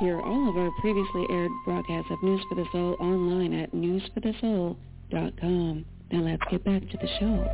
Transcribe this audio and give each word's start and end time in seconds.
Hear 0.00 0.18
all 0.18 0.48
of 0.48 0.56
our 0.56 0.70
previously 0.80 1.26
aired 1.28 1.50
broadcasts 1.66 2.10
of 2.10 2.22
News 2.22 2.40
for 2.48 2.54
the 2.54 2.64
Soul 2.72 2.96
online 3.00 3.52
at 3.52 3.72
newsforthesoul.com. 3.72 5.84
Now 6.10 6.20
let's 6.20 6.42
get 6.50 6.64
back 6.64 6.80
to 6.88 6.96
the 6.96 7.06
show. 7.18 7.46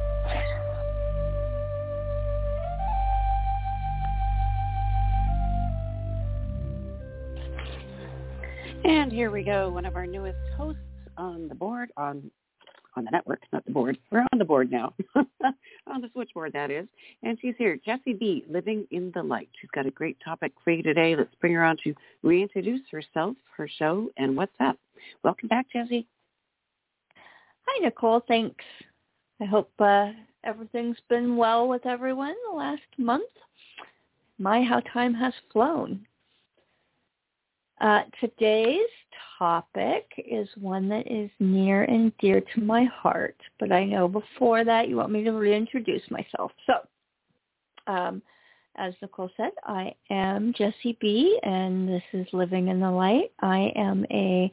And 8.85 9.11
here 9.11 9.33
we 9.33 9.43
go, 9.43 9.71
one 9.71 9.85
of 9.85 9.97
our 9.97 10.07
newest 10.07 10.39
hosts 10.57 10.79
on 11.17 11.49
the 11.49 11.57
board, 11.57 11.91
on 11.97 12.31
on 12.97 13.05
the 13.05 13.11
network, 13.11 13.41
not 13.53 13.65
the 13.65 13.73
board. 13.73 13.99
We're 14.11 14.27
on 14.33 14.39
the 14.39 14.45
board 14.45 14.71
now, 14.71 14.95
on 15.15 16.01
the 16.01 16.09
switchboard, 16.13 16.53
that 16.55 16.71
is. 16.71 16.87
And 17.23 17.39
she's 17.41 17.55
here, 17.59 17.79
Jessie 17.85 18.15
B, 18.15 18.45
Living 18.49 18.87
in 18.91 19.13
the 19.15 19.23
Light. 19.23 19.49
She's 19.61 19.71
got 19.71 19.87
a 19.87 19.91
great 19.91 20.17
topic 20.25 20.53
for 20.65 20.71
you 20.71 20.83
today. 20.83 21.15
Let's 21.17 21.35
bring 21.41 21.53
her 21.55 21.65
on 21.65 21.77
to 21.85 21.95
reintroduce 22.23 22.83
herself, 22.91 23.37
her 23.57 23.69
show, 23.79 24.11
and 24.17 24.37
what's 24.37 24.57
up. 24.61 24.79
Welcome 25.23 25.49
back, 25.49 25.67
Jessie. 25.73 26.07
Hi, 27.67 27.85
Nicole. 27.85 28.23
Thanks. 28.27 28.65
I 29.41 29.45
hope 29.45 29.71
uh, 29.79 30.13
everything's 30.45 30.99
been 31.09 31.37
well 31.37 31.69
with 31.69 31.85
everyone 31.85 32.35
the 32.51 32.57
last 32.57 32.83
month. 32.97 33.25
My, 34.39 34.63
how 34.63 34.81
time 34.81 35.15
has 35.15 35.35
flown. 35.53 36.07
Uh, 37.81 38.03
today's 38.21 38.89
topic 39.39 40.11
is 40.17 40.49
one 40.57 40.89
that 40.89 41.11
is 41.11 41.31
near 41.39 41.85
and 41.85 42.11
dear 42.19 42.41
to 42.55 42.61
my 42.63 42.85
heart, 42.85 43.37
but 43.61 43.71
I 43.71 43.85
know 43.85 44.09
before 44.09 44.65
that 44.65 44.89
you 44.89 44.97
want 44.97 45.13
me 45.13 45.25
to 45.25 45.33
reintroduce 45.33 46.03
myself. 46.11 46.53
So, 46.67 46.75
um, 47.87 48.23
as 48.77 48.95
Nicole 49.03 49.31
said, 49.37 49.53
I 49.65 49.95
am 50.11 50.55
Jessie 50.57 50.97
B, 51.01 51.39
and 51.43 51.89
this 51.89 52.03
is 52.13 52.27
Living 52.33 52.69
in 52.69 52.81
the 52.81 52.91
Light. 52.91 53.33
I 53.41 53.73
am 53.77 54.07
a 54.11 54.51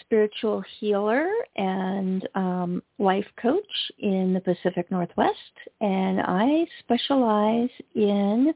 spiritual 0.00 0.62
healer 0.78 1.28
and 1.56 2.28
um, 2.34 2.82
life 2.98 3.26
coach 3.40 3.92
in 3.98 4.32
the 4.32 4.40
Pacific 4.40 4.90
Northwest, 4.90 5.34
and 5.80 6.20
I 6.20 6.66
specialize 6.80 7.70
in 7.94 8.52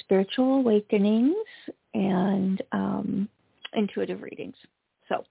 spiritual 0.00 0.56
awakenings 0.56 1.34
and 1.94 2.62
um, 2.72 3.28
intuitive 3.74 4.22
readings. 4.22 4.56
So 5.08 5.24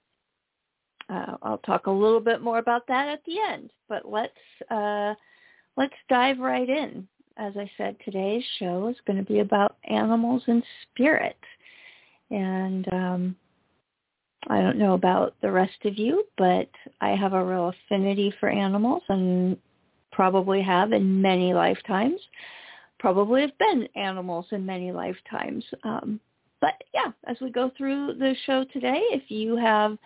uh, 1.09 1.37
I'll 1.41 1.59
talk 1.59 1.87
a 1.87 1.91
little 1.91 2.19
bit 2.19 2.41
more 2.41 2.59
about 2.59 2.87
that 2.87 3.07
at 3.07 3.23
the 3.25 3.39
end. 3.39 3.71
But 3.87 4.09
let's 4.09 4.33
uh, 4.69 5.13
let's 5.77 5.93
dive 6.09 6.39
right 6.39 6.69
in. 6.69 7.07
As 7.37 7.53
I 7.55 7.71
said, 7.77 7.95
today's 8.03 8.43
show 8.57 8.87
is 8.89 8.97
going 9.07 9.17
to 9.17 9.23
be 9.23 9.39
about 9.39 9.77
animals 9.85 10.43
and 10.47 10.61
spirit, 10.91 11.37
and 12.29 12.91
um, 12.91 13.35
I 14.47 14.61
don't 14.61 14.77
know 14.77 14.93
about 14.93 15.35
the 15.41 15.51
rest 15.51 15.85
of 15.85 15.97
you, 15.97 16.25
but 16.37 16.69
I 17.01 17.09
have 17.09 17.33
a 17.33 17.43
real 17.43 17.69
affinity 17.69 18.33
for 18.39 18.49
animals 18.49 19.03
and 19.09 19.57
probably 20.11 20.61
have 20.61 20.91
in 20.91 21.21
many 21.21 21.53
lifetimes. 21.53 22.19
Probably 22.99 23.41
have 23.41 23.57
been 23.57 23.87
animals 23.95 24.47
in 24.51 24.65
many 24.65 24.91
lifetimes. 24.91 25.63
Um, 25.83 26.19
but 26.61 26.73
yeah, 26.93 27.11
as 27.27 27.37
we 27.41 27.51
go 27.51 27.71
through 27.77 28.15
the 28.19 28.35
show 28.45 28.65
today, 28.73 29.01
if 29.11 29.29
you 29.29 29.55
have 29.55 29.97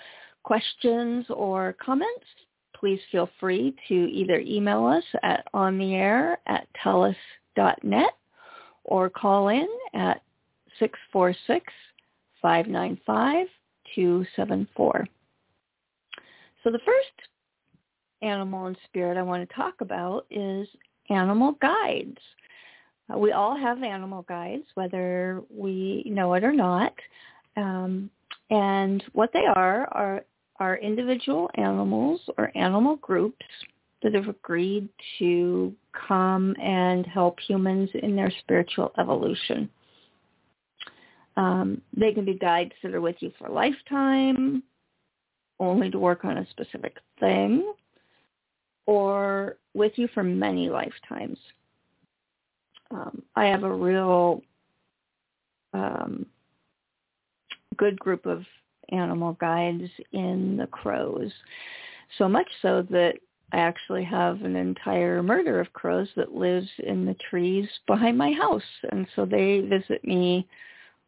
questions 0.44 1.26
or 1.30 1.76
comments, 1.84 2.26
please 2.76 3.00
feel 3.12 3.30
free 3.40 3.76
to 3.88 3.94
either 3.94 4.40
email 4.40 4.86
us 4.86 5.04
at 5.24 5.48
on 5.54 5.78
the 5.78 5.96
air 5.96 6.40
at 6.48 6.68
tellus.net 6.84 8.12
or 8.84 9.09
call 9.09 9.48
in 9.48 9.68
at 9.94 10.22
646-595-274. 11.14 13.47
So 16.63 16.72
the 16.72 16.80
first 16.86 17.30
animal 18.22 18.68
and 18.68 18.78
spirit 18.86 19.18
I 19.18 19.22
want 19.22 19.47
to 19.47 19.56
talk 19.56 19.81
about 19.81 20.25
is 20.30 20.68
animal 21.09 21.53
guides. 21.62 22.18
Uh, 23.12 23.18
we 23.18 23.31
all 23.31 23.58
have 23.58 23.84
animal 23.84 24.24
guides, 24.24 24.66
whether 24.75 25.41
we 25.50 26.03
know 26.06 26.34
it 26.34 26.44
or 26.44 26.53
not. 26.53 26.94
Um, 27.58 28.09
and 28.50 29.03
what 29.14 29.31
they 29.34 29.46
are 29.46 29.88
are 29.94 30.25
are 30.59 30.78
individual 30.78 31.50
animals 31.56 32.22
or 32.38 32.52
animal 32.56 32.96
groups 32.97 33.46
that 34.03 34.13
have 34.13 34.28
agreed 34.28 34.88
to 35.18 35.74
come 36.08 36.56
and 36.62 37.06
help 37.08 37.40
humans 37.40 37.90
in 38.02 38.16
their 38.16 38.31
spiritual 38.40 38.92
evolution. 39.00 39.69
Um, 41.36 41.81
they 41.97 42.13
can 42.13 42.25
be 42.25 42.36
guides 42.36 42.74
that 42.84 42.94
are 42.94 43.02
with 43.02 43.16
you 43.19 43.31
for 43.40 43.47
a 43.47 43.52
lifetime, 43.52 44.62
only 45.59 45.90
to 45.90 45.97
work 45.97 46.24
on 46.24 46.38
a 46.38 46.50
specific 46.52 46.97
thing, 47.19 47.74
or 48.86 49.58
with 49.74 49.94
you 49.96 50.08
for 50.13 50.24
many 50.24 50.69
lifetimes 50.69 51.38
um, 52.94 53.24
I 53.36 53.46
have 53.46 53.64
a 53.64 53.74
real 53.74 54.42
um, 55.74 56.26
good 57.78 58.00
group 58.00 58.26
of 58.26 58.44
animal 58.90 59.34
guides 59.40 59.90
in 60.12 60.58
the 60.58 60.68
crows. 60.68 61.31
So 62.18 62.30
much 62.30 62.48
so 62.62 62.86
that 62.92 63.16
I 63.52 63.58
actually 63.58 64.04
have 64.04 64.42
an 64.44 64.56
entire 64.56 65.24
murder 65.24 65.59
of 65.59 65.74
crows 65.74 66.08
that 66.16 66.36
lives 66.36 66.70
in 66.80 67.06
the 67.06 67.16
trees 67.30 67.68
behind 67.88 68.18
my 68.18 68.31
house. 68.31 68.62
And 68.92 69.08
so 69.16 69.25
they 69.25 69.62
visit 69.62 70.04
me 70.04 70.48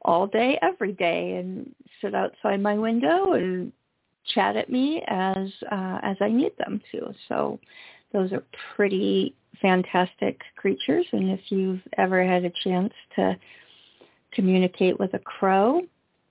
all 0.03 0.27
day, 0.27 0.59
every 0.61 0.93
day 0.93 1.37
and 1.37 1.73
sit 2.01 2.13
outside 2.13 2.61
my 2.61 2.75
window 2.75 3.33
and 3.33 3.71
chat 4.33 4.55
at 4.55 4.69
me 4.69 5.03
as 5.07 5.49
uh, 5.71 5.99
as 6.01 6.17
I 6.21 6.29
need 6.29 6.51
them 6.57 6.81
to. 6.91 7.13
So 7.27 7.59
those 8.13 8.31
are 8.31 8.43
pretty 8.75 9.35
fantastic 9.61 10.41
creatures. 10.55 11.05
And 11.11 11.31
if 11.31 11.39
you've 11.49 11.81
ever 11.97 12.25
had 12.25 12.45
a 12.45 12.51
chance 12.63 12.93
to 13.15 13.37
communicate 14.33 14.99
with 14.99 15.13
a 15.13 15.19
crow, 15.19 15.81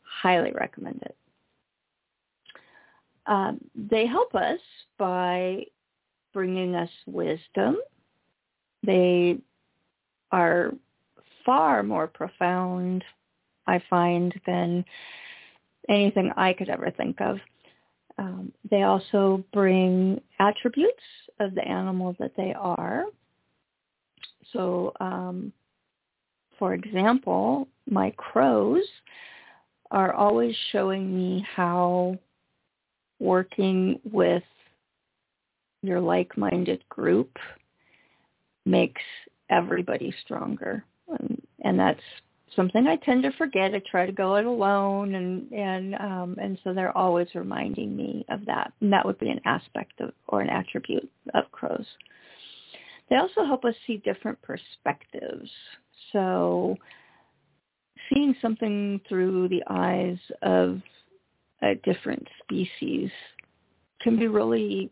highly 0.02 0.52
recommend 0.52 1.02
it. 1.02 1.16
Um, 3.26 3.60
they 3.74 4.06
help 4.06 4.34
us 4.34 4.60
by 4.98 5.64
bringing 6.32 6.74
us 6.74 6.90
wisdom. 7.06 7.78
They 8.82 9.38
are 10.30 10.72
far 11.46 11.82
more 11.82 12.06
profound, 12.06 13.04
I 13.66 13.82
find, 13.88 14.34
than 14.46 14.84
anything 15.88 16.32
I 16.36 16.52
could 16.52 16.68
ever 16.68 16.90
think 16.90 17.20
of. 17.20 17.38
Um, 18.18 18.52
they 18.70 18.82
also 18.82 19.44
bring 19.52 20.20
attributes 20.38 21.02
of 21.40 21.54
the 21.54 21.66
animal 21.66 22.14
that 22.20 22.32
they 22.36 22.54
are. 22.56 23.04
So, 24.52 24.92
um, 25.00 25.52
for 26.58 26.74
example, 26.74 27.68
my 27.90 28.12
crows 28.16 28.84
are 29.90 30.12
always 30.12 30.54
showing 30.70 31.14
me 31.14 31.46
how 31.54 32.18
working 33.18 34.00
with 34.04 34.42
your 35.82 36.00
like-minded 36.00 36.82
group 36.88 37.36
makes 38.64 39.02
everybody 39.50 40.14
stronger. 40.24 40.84
And, 41.08 41.42
and 41.62 41.78
that's 41.78 42.00
something 42.56 42.86
I 42.86 42.96
tend 42.96 43.22
to 43.24 43.32
forget. 43.32 43.74
I 43.74 43.82
try 43.90 44.06
to 44.06 44.12
go 44.12 44.36
it 44.36 44.46
alone, 44.46 45.14
and 45.14 45.52
and 45.52 45.94
um, 45.96 46.36
and 46.40 46.58
so 46.64 46.72
they're 46.72 46.96
always 46.96 47.28
reminding 47.34 47.96
me 47.96 48.24
of 48.28 48.44
that. 48.46 48.72
And 48.80 48.92
that 48.92 49.04
would 49.04 49.18
be 49.18 49.30
an 49.30 49.40
aspect 49.44 50.00
of 50.00 50.12
or 50.28 50.40
an 50.40 50.50
attribute 50.50 51.10
of 51.34 51.50
crows. 51.52 51.86
They 53.10 53.16
also 53.16 53.44
help 53.44 53.64
us 53.64 53.74
see 53.86 53.98
different 53.98 54.40
perspectives. 54.42 55.50
So 56.12 56.76
seeing 58.08 58.34
something 58.40 59.00
through 59.08 59.48
the 59.48 59.62
eyes 59.68 60.18
of 60.42 60.80
a 61.62 61.74
different 61.84 62.26
species 62.42 63.10
can 64.00 64.18
be 64.18 64.28
really, 64.28 64.90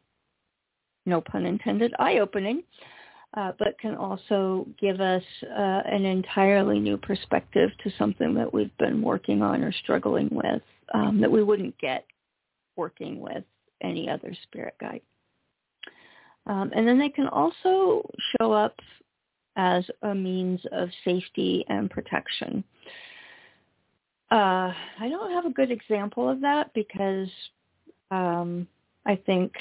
no 1.06 1.20
pun 1.20 1.46
intended, 1.46 1.92
eye-opening 1.98 2.62
uh, 3.34 3.52
but 3.58 3.78
can 3.78 3.94
also 3.94 4.66
give 4.80 5.00
us 5.00 5.22
uh, 5.44 5.82
an 5.86 6.04
entirely 6.04 6.78
new 6.78 6.96
perspective 6.96 7.70
to 7.82 7.90
something 7.98 8.34
that 8.34 8.52
we've 8.52 8.76
been 8.78 9.00
working 9.00 9.42
on 9.42 9.62
or 9.62 9.72
struggling 9.72 10.28
with 10.30 10.62
um, 10.92 11.20
that 11.20 11.30
we 11.30 11.42
wouldn't 11.42 11.76
get 11.78 12.04
working 12.76 13.20
with 13.20 13.44
any 13.82 14.08
other 14.08 14.34
spirit 14.42 14.74
guide. 14.80 15.00
Um, 16.46 16.72
and 16.74 16.86
then 16.86 16.98
they 16.98 17.08
can 17.08 17.28
also 17.28 18.08
show 18.36 18.52
up 18.52 18.74
as 19.56 19.84
a 20.02 20.14
means 20.14 20.60
of 20.72 20.88
safety 21.04 21.64
and 21.68 21.90
protection. 21.90 22.64
Uh, 24.30 24.72
I 25.00 25.08
don't 25.08 25.30
have 25.32 25.44
a 25.44 25.50
good 25.50 25.70
example 25.70 26.28
of 26.28 26.40
that 26.40 26.72
because 26.74 27.28
um, 28.10 28.66
I 29.06 29.16
think 29.16 29.52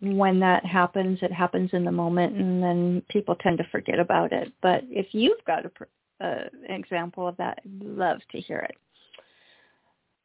when 0.00 0.40
that 0.40 0.64
happens, 0.64 1.18
it 1.22 1.32
happens 1.32 1.70
in 1.72 1.84
the 1.84 1.92
moment, 1.92 2.36
and 2.36 2.62
then 2.62 3.02
people 3.08 3.34
tend 3.36 3.58
to 3.58 3.64
forget 3.70 3.98
about 3.98 4.32
it. 4.32 4.52
But 4.60 4.84
if 4.90 5.06
you've 5.12 5.42
got 5.46 5.64
a, 5.64 6.26
an 6.68 6.74
example 6.74 7.26
of 7.26 7.36
that, 7.38 7.60
I'd 7.64 7.82
love 7.82 8.18
to 8.32 8.40
hear 8.40 8.58
it. 8.58 8.76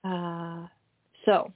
Uh, 0.04 0.68
so 1.26 1.52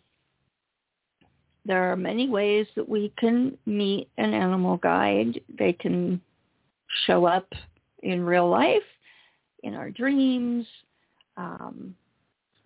there 1.66 1.92
are 1.92 1.98
many 1.98 2.30
ways 2.30 2.68
that 2.76 2.88
we 2.88 3.12
can 3.18 3.58
meet 3.66 4.10
an 4.18 4.34
animal 4.34 4.78
guide. 4.78 5.42
They 5.58 5.74
can 5.74 6.22
show 7.08 7.26
up 7.26 7.52
in 8.04 8.24
real 8.24 8.48
life, 8.48 8.84
in 9.64 9.74
our 9.74 9.90
dreams. 9.90 10.66
Um, 11.38 11.96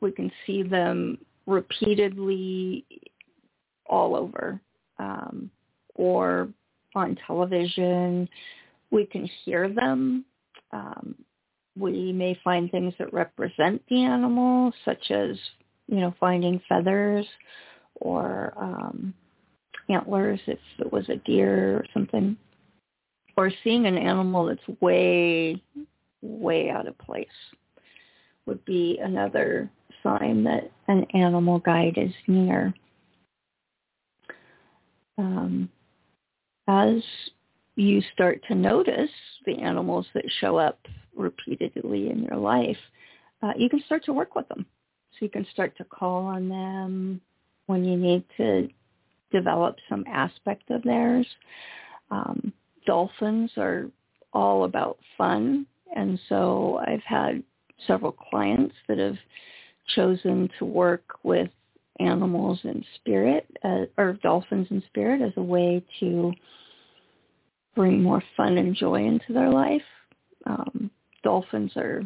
we 0.01 0.11
can 0.11 0.31
see 0.45 0.63
them 0.63 1.17
repeatedly 1.47 2.85
all 3.87 4.15
over 4.15 4.61
um, 4.99 5.49
or 5.95 6.49
on 6.95 7.17
television. 7.25 8.29
We 8.91 9.05
can 9.05 9.29
hear 9.43 9.69
them. 9.69 10.25
Um, 10.71 11.15
we 11.77 12.11
may 12.11 12.39
find 12.43 12.69
things 12.69 12.93
that 12.99 13.13
represent 13.13 13.81
the 13.89 14.03
animal, 14.03 14.73
such 14.85 15.11
as, 15.11 15.37
you 15.87 15.99
know, 15.99 16.13
finding 16.19 16.61
feathers 16.67 17.25
or 17.95 18.53
um, 18.57 19.13
antlers 19.89 20.39
if 20.47 20.59
it 20.79 20.91
was 20.91 21.07
a 21.09 21.15
deer 21.17 21.77
or 21.77 21.85
something, 21.93 22.37
or 23.37 23.51
seeing 23.63 23.85
an 23.85 23.97
animal 23.97 24.45
that's 24.45 24.81
way, 24.81 25.61
way 26.21 26.69
out 26.69 26.87
of 26.87 26.97
place 26.97 27.27
would 28.45 28.63
be 28.65 28.99
another 29.01 29.69
sign 30.03 30.43
that 30.43 30.71
an 30.87 31.05
animal 31.13 31.59
guide 31.59 31.97
is 31.97 32.13
near. 32.27 32.73
Um, 35.19 35.69
as 36.67 37.03
you 37.75 38.01
start 38.13 38.41
to 38.47 38.55
notice 38.55 39.11
the 39.45 39.57
animals 39.59 40.07
that 40.13 40.23
show 40.39 40.57
up 40.57 40.79
repeatedly 41.15 42.09
in 42.09 42.23
your 42.23 42.37
life, 42.37 42.77
uh, 43.43 43.51
you 43.57 43.69
can 43.69 43.83
start 43.85 44.05
to 44.05 44.13
work 44.13 44.35
with 44.35 44.47
them. 44.47 44.65
So 45.11 45.25
you 45.25 45.29
can 45.29 45.45
start 45.51 45.75
to 45.77 45.83
call 45.83 46.25
on 46.25 46.47
them, 46.47 47.21
when 47.65 47.83
you 47.83 47.97
need 47.97 48.23
to 48.37 48.67
develop 49.31 49.75
some 49.89 50.03
aspect 50.07 50.71
of 50.71 50.81
theirs. 50.83 51.27
Um, 52.09 52.51
dolphins 52.87 53.51
are 53.57 53.91
all 54.33 54.63
about 54.63 54.97
fun, 55.17 55.67
and 55.95 56.19
so 56.29 56.79
I've 56.87 57.03
had 57.03 57.43
several 57.85 58.11
clients 58.11 58.73
that 58.87 58.97
have 58.97 59.17
chosen 59.95 60.49
to 60.57 60.65
work 60.65 61.03
with 61.23 61.49
animals 61.99 62.59
in 62.63 62.83
spirit 62.95 63.45
uh, 63.63 63.85
or 63.97 64.13
dolphins 64.23 64.67
in 64.69 64.81
spirit 64.87 65.21
as 65.21 65.33
a 65.37 65.41
way 65.41 65.83
to 65.99 66.31
bring 67.75 68.01
more 68.01 68.23
fun 68.35 68.57
and 68.57 68.75
joy 68.75 69.05
into 69.05 69.33
their 69.33 69.49
life. 69.49 69.81
Um, 70.45 70.89
dolphins 71.23 71.71
are 71.75 72.03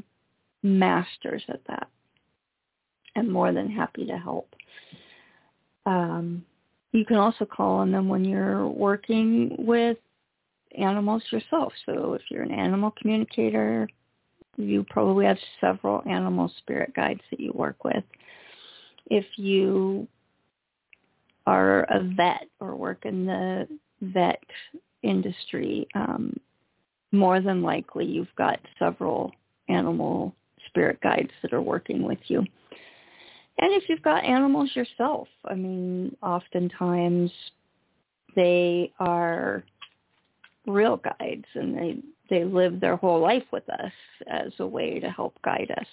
masters 0.64 1.44
at 1.50 1.62
that 1.68 1.88
and 3.16 3.32
more 3.32 3.54
than 3.54 3.70
happy 3.70 4.06
to 4.06 4.18
help. 4.18 4.54
Um, 5.86 6.46
you 6.92 7.06
can 7.06 7.18
also 7.18 7.46
call 7.46 7.78
on 7.78 7.92
them 7.92 8.08
when 8.08 8.24
you're 8.24 8.68
working 8.68 9.56
with 9.60 9.98
animals 10.78 11.24
yourself. 11.32 11.74
So 11.86 12.14
if 12.14 12.22
you're 12.30 12.44
an 12.44 12.52
animal 12.52 12.94
communicator, 13.00 13.88
you 14.58 14.86
probably 14.90 15.26
have 15.26 15.38
several 15.60 16.04
animal 16.08 16.52
spirit 16.60 16.94
guides 16.96 17.22
that 17.32 17.40
you 17.40 17.52
work 17.54 17.84
with. 17.84 18.04
If 19.14 19.26
you 19.36 20.08
are 21.46 21.82
a 21.84 22.04
vet 22.16 22.48
or 22.60 22.76
work 22.76 23.06
in 23.06 23.28
the 23.28 23.68
vet 24.02 24.44
industry, 25.04 25.88
um, 25.94 26.36
more 27.12 27.40
than 27.40 27.62
likely 27.62 28.06
you've 28.06 28.36
got 28.36 28.60
several 28.80 29.32
animal 29.70 30.34
spirit 30.66 31.00
guides 31.02 31.30
that 31.44 31.54
are 31.54 31.62
working 31.62 32.02
with 32.02 32.18
you. 32.26 32.40
And 32.40 33.72
if 33.74 33.88
you've 33.88 34.02
got 34.02 34.24
animals 34.26 34.72
yourself, 34.74 35.28
I 35.46 35.54
mean, 35.54 36.18
oftentimes 36.24 37.32
they 38.36 38.92
are 39.00 39.64
real 40.66 40.98
guides 40.98 41.46
and 41.54 41.78
they, 41.78 41.98
they 42.32 42.46
live 42.46 42.80
their 42.80 42.96
whole 42.96 43.20
life 43.20 43.46
with 43.52 43.70
us 43.70 43.92
as 44.28 44.54
a 44.58 44.66
way 44.66 45.00
to 45.00 45.10
help 45.12 45.40
guide 45.44 45.72
us. 45.78 45.86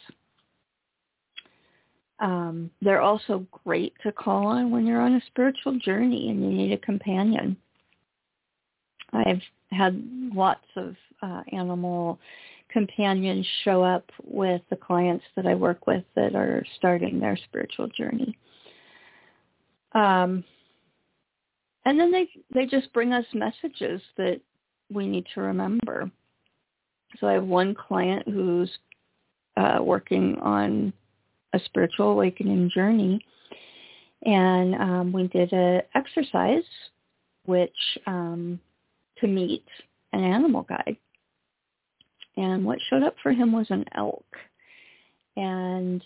Um, 2.21 2.71
they're 2.83 3.01
also 3.01 3.47
great 3.65 3.95
to 4.03 4.13
call 4.13 4.47
on 4.47 4.71
when 4.71 4.87
you're 4.87 5.01
on 5.01 5.15
a 5.15 5.23
spiritual 5.27 5.79
journey 5.79 6.29
and 6.29 6.43
you 6.43 6.51
need 6.51 6.73
a 6.73 6.79
companion. 6.79 7.57
I've 9.13 9.41
had 9.71 10.03
lots 10.35 10.67
of 10.77 10.95
uh, 11.23 11.43
animal 11.53 12.19
companions 12.71 13.47
show 13.65 13.83
up 13.83 14.05
with 14.23 14.63
the 14.71 14.77
clients 14.77 15.25
that 15.35 15.47
I 15.47 15.55
work 15.55 15.87
with 15.87 16.05
that 16.15 16.35
are 16.35 16.65
starting 16.77 17.19
their 17.19 17.39
spiritual 17.49 17.89
journey. 17.89 18.37
Um, 19.93 20.45
and 21.85 21.99
then 21.99 22.13
they 22.13 22.29
they 22.55 22.67
just 22.67 22.93
bring 22.93 23.13
us 23.13 23.25
messages 23.33 24.01
that 24.17 24.41
we 24.93 25.07
need 25.07 25.27
to 25.35 25.41
remember. 25.41 26.11
So 27.19 27.27
I 27.27 27.33
have 27.33 27.45
one 27.45 27.75
client 27.75 28.29
who's 28.29 28.71
uh, 29.57 29.79
working 29.83 30.37
on 30.41 30.93
a 31.53 31.61
spiritual 31.67 32.11
awakening 32.11 32.71
journey, 32.75 33.25
and 34.25 34.75
um, 34.75 35.13
we 35.13 35.29
did 35.29 35.53
an 35.53 35.83
exercise 35.95 36.65
which 37.47 37.71
um, 38.07 38.61
to 39.19 39.27
meet 39.27 39.65
an 40.13 40.23
animal 40.23 40.63
guide 40.63 40.97
and 42.37 42.65
what 42.65 42.79
showed 42.89 43.03
up 43.03 43.17
for 43.23 43.33
him 43.33 43.53
was 43.53 43.67
an 43.71 43.85
elk. 43.95 44.25
And 45.37 46.03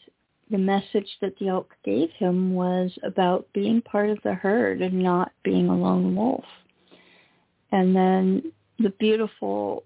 the 0.50 0.58
message 0.58 1.08
that 1.20 1.38
the 1.38 1.48
elk 1.48 1.74
gave 1.84 2.10
him 2.18 2.54
was 2.54 2.90
about 3.02 3.46
being 3.52 3.80
part 3.82 4.10
of 4.10 4.18
the 4.24 4.34
herd 4.34 4.82
and 4.82 5.02
not 5.02 5.32
being 5.42 5.68
a 5.68 5.76
lone 5.76 6.14
wolf. 6.14 6.44
And 7.72 7.94
then 7.94 8.52
the 8.78 8.90
beautiful 8.98 9.84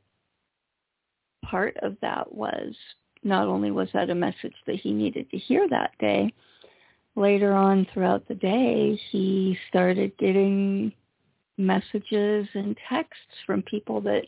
part 1.45 1.77
of 1.83 1.97
that 2.03 2.35
was 2.35 2.75
not 3.23 3.49
only 3.49 3.71
was 3.71 3.89
that 3.93 4.11
a 4.11 4.15
message 4.15 4.55
that 4.67 4.77
he 4.77 4.93
needed 4.93 5.31
to 5.31 5.39
hear 5.39 5.69
that 5.69 5.93
day, 5.99 6.33
later 7.17 7.53
on 7.53 7.87
throughout 7.93 8.27
the 8.29 8.35
day, 8.35 8.99
he 9.11 9.59
started 9.69 10.17
getting 10.19 10.93
messages 11.57 12.47
and 12.55 12.77
texts 12.89 13.35
from 13.45 13.63
people 13.63 14.01
that 14.01 14.23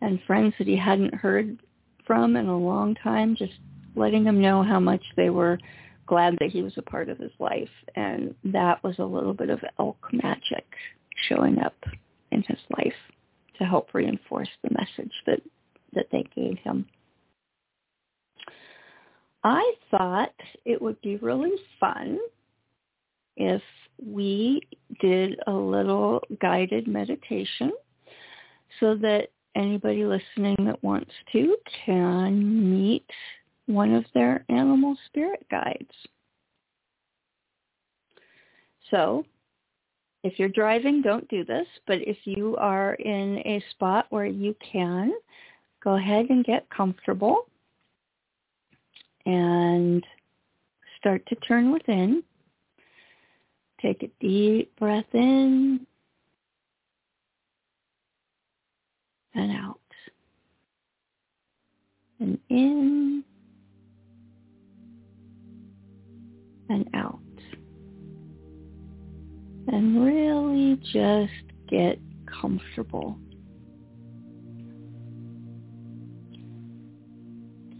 and 0.00 0.20
friends 0.26 0.54
that 0.58 0.66
he 0.66 0.76
hadn't 0.76 1.14
heard 1.14 1.58
from 2.06 2.36
in 2.36 2.46
a 2.46 2.58
long 2.58 2.94
time, 2.96 3.36
just 3.36 3.52
letting 3.94 4.24
him 4.24 4.40
know 4.40 4.62
how 4.62 4.80
much 4.80 5.02
they 5.16 5.30
were 5.30 5.58
glad 6.06 6.36
that 6.40 6.50
he 6.50 6.62
was 6.62 6.72
a 6.76 6.82
part 6.82 7.08
of 7.08 7.18
his 7.18 7.32
life. 7.38 7.68
And 7.94 8.34
that 8.44 8.82
was 8.82 8.98
a 8.98 9.04
little 9.04 9.34
bit 9.34 9.50
of 9.50 9.60
elk 9.78 10.08
magic 10.12 10.66
showing 11.28 11.58
up 11.58 11.76
in 12.32 12.42
his 12.42 12.58
life 12.76 12.94
to 13.58 13.64
help 13.64 13.92
reinforce 13.94 14.48
the 14.62 14.70
message 14.70 15.12
that, 15.26 15.40
that 15.92 16.06
they 16.10 16.24
gave 16.34 16.58
him. 16.58 16.86
I 19.42 19.74
thought 19.90 20.34
it 20.64 20.80
would 20.80 21.00
be 21.00 21.16
really 21.16 21.52
fun 21.78 22.18
if 23.36 23.62
we 24.04 24.60
did 25.00 25.38
a 25.46 25.52
little 25.52 26.22
guided 26.40 26.86
meditation 26.86 27.72
so 28.78 28.94
that 28.96 29.28
anybody 29.54 30.04
listening 30.04 30.56
that 30.60 30.82
wants 30.82 31.12
to 31.32 31.56
can 31.84 32.70
meet 32.70 33.08
one 33.66 33.94
of 33.94 34.04
their 34.14 34.44
animal 34.48 34.96
spirit 35.06 35.44
guides. 35.50 35.90
So 38.90 39.24
if 40.22 40.38
you're 40.38 40.48
driving, 40.48 41.00
don't 41.00 41.28
do 41.28 41.44
this, 41.44 41.66
but 41.86 41.98
if 41.98 42.18
you 42.24 42.56
are 42.56 42.94
in 42.94 43.38
a 43.38 43.64
spot 43.70 44.06
where 44.10 44.26
you 44.26 44.54
can, 44.72 45.12
go 45.82 45.96
ahead 45.96 46.26
and 46.28 46.44
get 46.44 46.68
comfortable 46.68 47.46
and 49.30 50.04
start 50.98 51.24
to 51.28 51.36
turn 51.36 51.72
within. 51.72 52.22
Take 53.80 54.02
a 54.02 54.10
deep 54.20 54.76
breath 54.76 55.06
in 55.14 55.86
and 59.34 59.52
out. 59.52 59.80
And 62.18 62.38
in 62.50 63.24
and 66.68 66.90
out. 66.92 67.20
And 69.68 70.04
really 70.04 70.76
just 70.92 71.32
get 71.68 71.98
comfortable. 72.26 73.18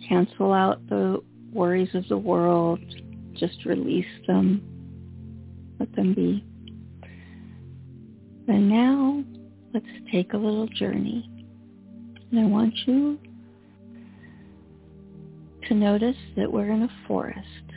Cancel 0.09 0.53
out 0.53 0.87
the 0.89 1.23
worries 1.53 1.95
of 1.95 2.09
the 2.09 2.19
world. 2.19 2.81
Just 3.35 3.65
release 3.65 4.07
them. 4.27 4.63
Let 5.79 5.95
them 5.95 6.15
be. 6.15 6.45
And 8.49 8.69
now 8.69 9.25
let's 9.73 9.87
take 10.11 10.33
a 10.33 10.37
little 10.37 10.67
journey. 10.67 11.29
And 12.31 12.41
I 12.41 12.45
want 12.45 12.75
you 12.87 13.19
to 15.69 15.75
notice 15.75 16.17
that 16.37 16.53
we're 16.53 16.71
in 16.71 16.83
a 16.83 16.91
forest. 17.07 17.71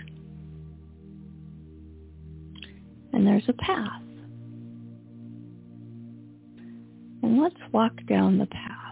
and 3.14 3.26
there's 3.28 3.48
a 3.48 3.54
path. 3.54 4.02
And 7.22 7.42
let's 7.42 7.56
walk 7.72 7.94
down 8.08 8.38
the 8.38 8.48
path. 8.48 8.83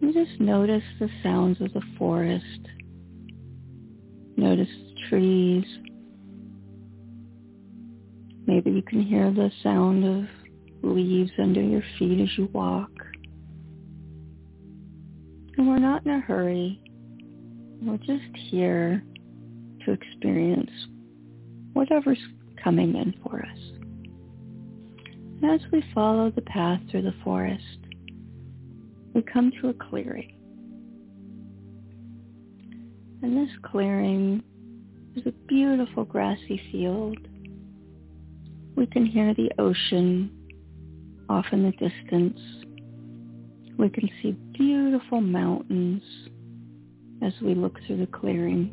And 0.00 0.14
just 0.14 0.40
notice 0.40 0.82
the 1.00 1.08
sounds 1.22 1.60
of 1.60 1.72
the 1.72 1.82
forest. 1.98 2.60
Notice 4.36 4.68
the 4.68 5.08
trees. 5.08 5.64
Maybe 8.46 8.70
you 8.70 8.82
can 8.82 9.02
hear 9.02 9.30
the 9.30 9.50
sound 9.62 10.04
of 10.04 10.24
leaves 10.82 11.32
under 11.38 11.60
your 11.60 11.82
feet 11.98 12.20
as 12.20 12.38
you 12.38 12.48
walk. 12.52 12.90
And 15.56 15.66
we're 15.68 15.78
not 15.78 16.06
in 16.06 16.12
a 16.12 16.20
hurry. 16.20 16.80
We're 17.82 17.96
just 17.98 18.36
here 18.50 19.02
to 19.84 19.92
experience 19.92 20.70
whatever's 21.72 22.18
coming 22.62 22.94
in 22.94 23.14
for 23.22 23.40
us. 23.40 23.58
And 25.42 25.50
as 25.50 25.60
we 25.72 25.84
follow 25.94 26.30
the 26.30 26.42
path 26.42 26.80
through 26.90 27.02
the 27.02 27.14
forest, 27.24 27.78
we 29.14 29.22
come 29.22 29.52
to 29.60 29.68
a 29.68 29.74
clearing. 29.74 30.34
And 33.22 33.36
this 33.36 33.54
clearing 33.62 34.42
is 35.16 35.26
a 35.26 35.32
beautiful 35.48 36.04
grassy 36.04 36.60
field. 36.70 37.18
We 38.76 38.86
can 38.86 39.04
hear 39.04 39.34
the 39.34 39.50
ocean 39.58 40.30
off 41.28 41.46
in 41.50 41.64
the 41.64 41.72
distance. 41.72 42.38
We 43.76 43.88
can 43.88 44.08
see 44.22 44.32
beautiful 44.56 45.20
mountains 45.20 46.02
as 47.22 47.32
we 47.42 47.54
look 47.54 47.78
through 47.86 47.98
the 47.98 48.06
clearing. 48.06 48.70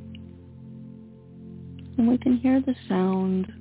And 1.97 2.07
we 2.07 2.17
can 2.17 2.37
hear 2.37 2.61
the 2.61 2.75
sound 2.87 3.51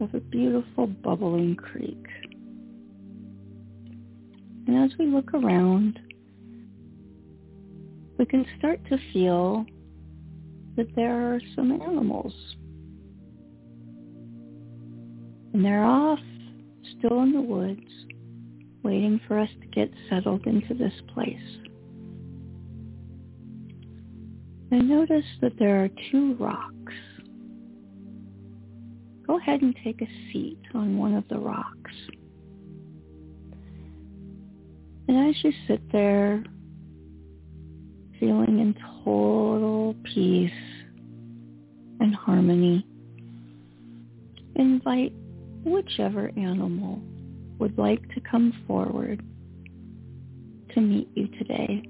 of 0.00 0.14
a 0.14 0.20
beautiful 0.20 0.86
bubbling 0.86 1.56
creek. 1.56 2.07
And 4.68 4.84
as 4.84 4.98
we 4.98 5.06
look 5.06 5.32
around, 5.32 5.98
we 8.18 8.26
can 8.26 8.44
start 8.58 8.78
to 8.90 8.98
feel 9.14 9.64
that 10.76 10.94
there 10.94 11.32
are 11.32 11.40
some 11.56 11.72
animals. 11.72 12.34
And 15.54 15.64
they're 15.64 15.86
off, 15.86 16.18
still 16.98 17.22
in 17.22 17.32
the 17.32 17.40
woods, 17.40 17.80
waiting 18.82 19.18
for 19.26 19.38
us 19.38 19.48
to 19.58 19.66
get 19.68 19.90
settled 20.10 20.46
into 20.46 20.74
this 20.74 20.92
place. 21.14 21.36
And 24.70 24.86
notice 24.86 25.24
that 25.40 25.58
there 25.58 25.82
are 25.82 25.88
two 26.12 26.34
rocks. 26.34 26.92
Go 29.26 29.38
ahead 29.38 29.62
and 29.62 29.74
take 29.82 30.02
a 30.02 30.08
seat 30.30 30.60
on 30.74 30.98
one 30.98 31.14
of 31.14 31.26
the 31.28 31.38
rocks. 31.38 31.92
And 35.08 35.28
as 35.30 35.42
you 35.42 35.52
sit 35.66 35.90
there, 35.90 36.44
feeling 38.20 38.58
in 38.58 38.74
total 39.02 39.96
peace 40.04 40.50
and 41.98 42.14
harmony, 42.14 42.86
invite 44.54 45.14
whichever 45.64 46.30
animal 46.36 47.00
would 47.58 47.78
like 47.78 48.06
to 48.14 48.20
come 48.20 48.52
forward 48.66 49.22
to 50.74 50.80
meet 50.80 51.08
you 51.14 51.28
today, 51.38 51.82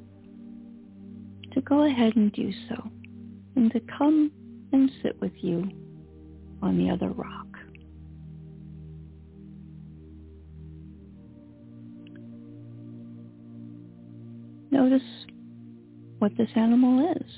to 1.52 1.60
go 1.62 1.84
ahead 1.84 2.14
and 2.14 2.32
do 2.32 2.52
so, 2.68 2.90
and 3.56 3.72
to 3.72 3.80
come 3.98 4.30
and 4.72 4.90
sit 5.02 5.20
with 5.20 5.32
you 5.38 5.68
on 6.62 6.78
the 6.78 6.88
other 6.88 7.08
rock. 7.08 7.47
Notice 14.78 15.02
what 16.20 16.36
this 16.38 16.50
animal 16.54 17.12
is, 17.16 17.30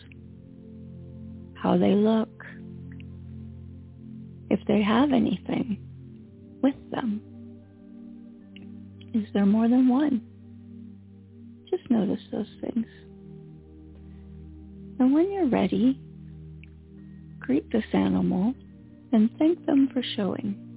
how 1.54 1.78
they 1.78 1.94
look, 1.94 2.44
if 4.50 4.61
they 4.68 4.82
have 4.82 5.11
anything 5.12 5.78
with 6.62 6.75
them. 6.90 7.23
Is 9.14 9.25
there 9.32 9.47
more 9.47 9.68
than 9.68 9.88
one? 9.88 10.20
Just 11.70 11.90
notice 11.90 12.20
those 12.30 12.47
things. 12.61 12.87
And 14.99 15.14
when 15.14 15.32
you're 15.32 15.49
ready, 15.49 15.99
greet 17.38 17.73
this 17.73 17.87
animal 17.94 18.52
and 19.12 19.30
thank 19.38 19.64
them 19.64 19.88
for 19.94 20.02
showing 20.14 20.69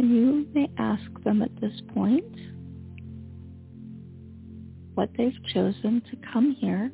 And 0.00 0.10
you 0.10 0.46
may 0.54 0.66
ask 0.78 1.02
them 1.24 1.42
at 1.42 1.54
this 1.60 1.78
point 1.92 2.24
what 4.94 5.10
they've 5.18 5.36
chosen 5.52 6.00
to 6.10 6.16
come 6.32 6.56
here 6.58 6.90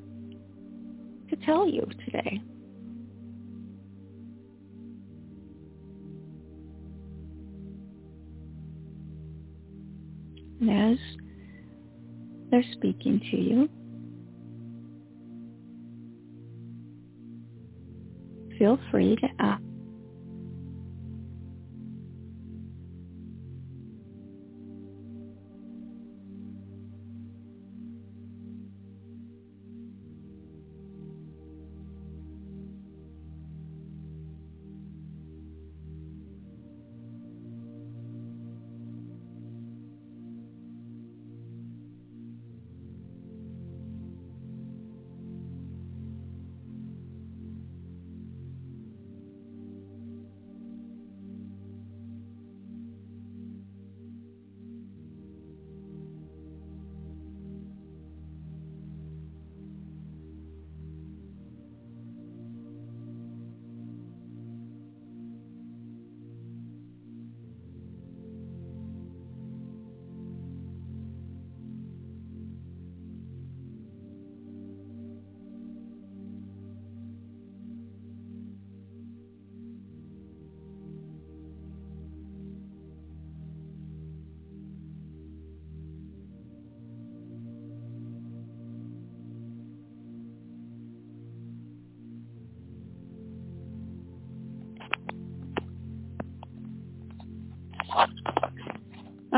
to 1.30 1.36
tell 1.46 1.68
you 1.68 1.86
today. 2.04 2.40
And 10.60 10.92
as 10.92 10.98
they're 12.50 12.64
speaking 12.72 13.20
to 13.30 13.36
you, 13.36 13.68
feel 18.58 18.80
free 18.90 19.14
to 19.14 19.28
ask 19.38 19.62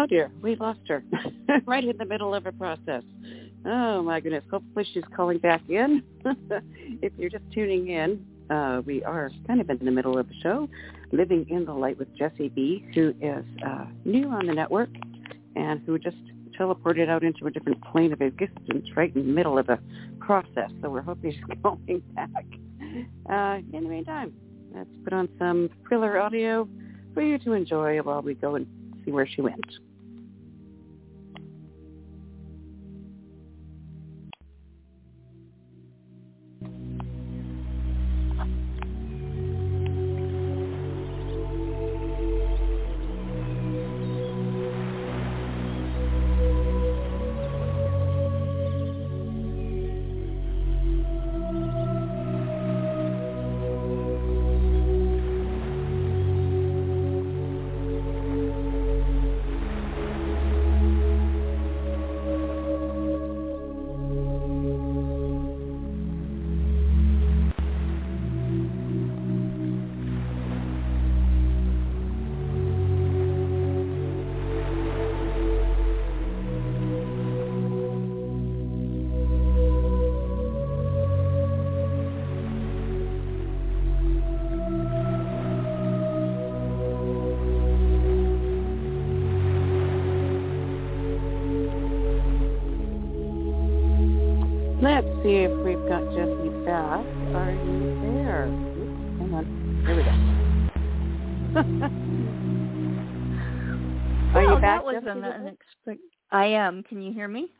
dear, 0.08 0.30
we 0.42 0.56
lost 0.56 0.80
her 0.88 1.02
right 1.66 1.84
in 1.84 1.96
the 1.96 2.04
middle 2.04 2.34
of 2.34 2.46
a 2.46 2.52
process. 2.52 3.02
Oh 3.64 4.02
my 4.02 4.20
goodness. 4.20 4.44
Hopefully 4.50 4.86
she's 4.92 5.04
calling 5.14 5.38
back 5.38 5.62
in. 5.68 6.02
if 7.02 7.12
you're 7.18 7.30
just 7.30 7.44
tuning 7.52 7.88
in, 7.88 8.24
uh, 8.50 8.82
we 8.86 9.04
are 9.04 9.30
kind 9.46 9.60
of 9.60 9.68
in 9.68 9.84
the 9.84 9.90
middle 9.90 10.16
of 10.16 10.28
the 10.28 10.34
show, 10.42 10.68
Living 11.12 11.46
in 11.50 11.64
the 11.64 11.72
Light 11.72 11.98
with 11.98 12.08
Jessie 12.16 12.48
B, 12.48 12.84
who 12.94 13.14
is 13.20 13.44
uh, 13.66 13.84
new 14.04 14.28
on 14.28 14.46
the 14.46 14.54
network 14.54 14.90
and 15.54 15.80
who 15.84 15.98
just 15.98 16.16
teleported 16.58 17.08
out 17.08 17.22
into 17.22 17.46
a 17.46 17.50
different 17.50 17.82
plane 17.84 18.12
of 18.12 18.20
existence 18.20 18.88
right 18.96 19.14
in 19.14 19.26
the 19.26 19.32
middle 19.32 19.58
of 19.58 19.68
a 19.68 19.78
process. 20.18 20.70
So 20.82 20.88
we're 20.88 21.02
hoping 21.02 21.32
she's 21.32 21.42
calling 21.62 22.02
back. 22.14 22.44
Uh, 23.30 23.58
in 23.72 23.84
the 23.84 23.88
meantime, 23.90 24.32
let's 24.74 24.88
put 25.04 25.12
on 25.12 25.28
some 25.38 25.68
thriller 25.86 26.18
audio 26.18 26.68
for 27.12 27.22
you 27.22 27.38
to 27.38 27.52
enjoy 27.52 27.98
while 27.98 28.22
we 28.22 28.34
go 28.34 28.54
and 28.54 28.66
see 29.04 29.10
where 29.10 29.26
she 29.26 29.42
went. 29.42 29.64
Am. 106.48 106.82
Can 106.82 107.00
you 107.02 107.12
hear 107.12 107.28
me? 107.28 107.52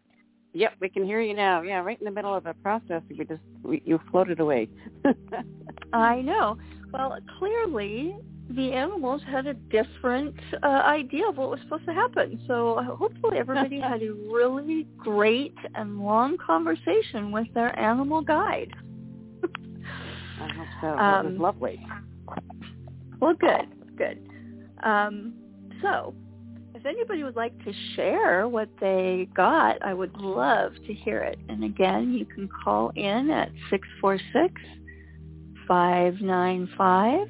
Yep, 0.54 0.74
we 0.80 0.88
can 0.88 1.04
hear 1.04 1.20
you 1.20 1.34
now. 1.34 1.62
Yeah, 1.62 1.80
right 1.80 1.98
in 1.98 2.04
the 2.04 2.10
middle 2.10 2.34
of 2.34 2.46
a 2.46 2.54
process, 2.54 3.02
we 3.10 3.24
just 3.24 3.40
we, 3.62 3.82
you 3.84 4.00
floated 4.10 4.40
away. 4.40 4.68
I 5.92 6.20
know. 6.22 6.56
Well, 6.92 7.16
clearly 7.38 8.16
the 8.50 8.72
animals 8.72 9.20
had 9.26 9.46
a 9.46 9.54
different 9.54 10.34
uh, 10.62 10.66
idea 10.66 11.28
of 11.28 11.36
what 11.36 11.50
was 11.50 11.60
supposed 11.60 11.84
to 11.84 11.92
happen. 11.92 12.42
So 12.46 12.74
uh, 12.74 12.82
hopefully 12.96 13.36
everybody 13.38 13.78
had 13.80 14.02
a 14.02 14.12
really 14.12 14.86
great 14.96 15.54
and 15.74 16.00
long 16.00 16.38
conversation 16.38 17.30
with 17.30 17.46
their 17.54 17.78
animal 17.78 18.22
guide. 18.22 18.72
I 20.40 20.48
hope 20.52 20.66
so. 20.80 20.86
That 20.96 21.24
was 21.24 21.32
Um, 21.34 21.38
lovely. 21.38 21.86
Well, 23.20 23.34
good, 23.34 23.96
good. 23.96 24.28
Um, 24.82 25.34
so, 25.82 26.14
if 26.78 26.86
anybody 26.86 27.24
would 27.24 27.36
like 27.36 27.56
to 27.64 27.72
share 27.96 28.46
what 28.46 28.68
they 28.80 29.28
got, 29.34 29.84
I 29.84 29.92
would 29.94 30.16
love 30.16 30.72
to 30.86 30.94
hear 30.94 31.18
it. 31.22 31.38
And 31.48 31.64
again, 31.64 32.12
you 32.12 32.24
can 32.24 32.48
call 32.64 32.92
in 32.94 33.30
at 33.30 33.50
six 33.68 33.86
four 34.00 34.18
six 34.32 34.54
five 35.66 36.20
nine 36.20 36.68
five 36.78 37.26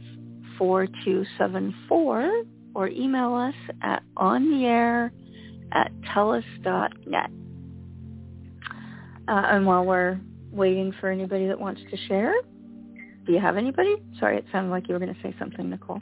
four 0.58 0.86
two 1.04 1.24
seven 1.38 1.74
four 1.88 2.42
or 2.74 2.88
email 2.88 3.34
us 3.34 3.54
at 3.82 4.02
on 4.16 4.50
the 4.50 4.66
air 4.66 5.12
at 5.72 5.92
tellus.net. 6.02 7.30
Uh, 9.28 9.30
and 9.30 9.66
while 9.66 9.84
we're 9.84 10.20
waiting 10.50 10.92
for 11.00 11.08
anybody 11.10 11.46
that 11.46 11.58
wants 11.58 11.80
to 11.90 11.96
share, 12.06 12.34
do 13.26 13.32
you 13.32 13.40
have 13.40 13.56
anybody? 13.56 13.96
Sorry, 14.20 14.36
it 14.36 14.44
sounded 14.52 14.70
like 14.70 14.88
you 14.88 14.94
were 14.94 15.00
going 15.00 15.14
to 15.14 15.22
say 15.22 15.34
something, 15.38 15.68
Nicole. 15.70 16.00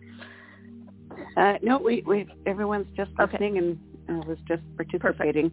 Uh, 1.37 1.55
no, 1.63 1.79
we 1.79 2.03
we 2.07 2.27
everyone's 2.47 2.87
just 2.97 3.11
Okay. 3.21 3.33
listening 3.33 3.59
and 3.59 3.79
uh, 4.09 4.27
was 4.27 4.39
just 4.49 4.63
participating. 4.77 5.51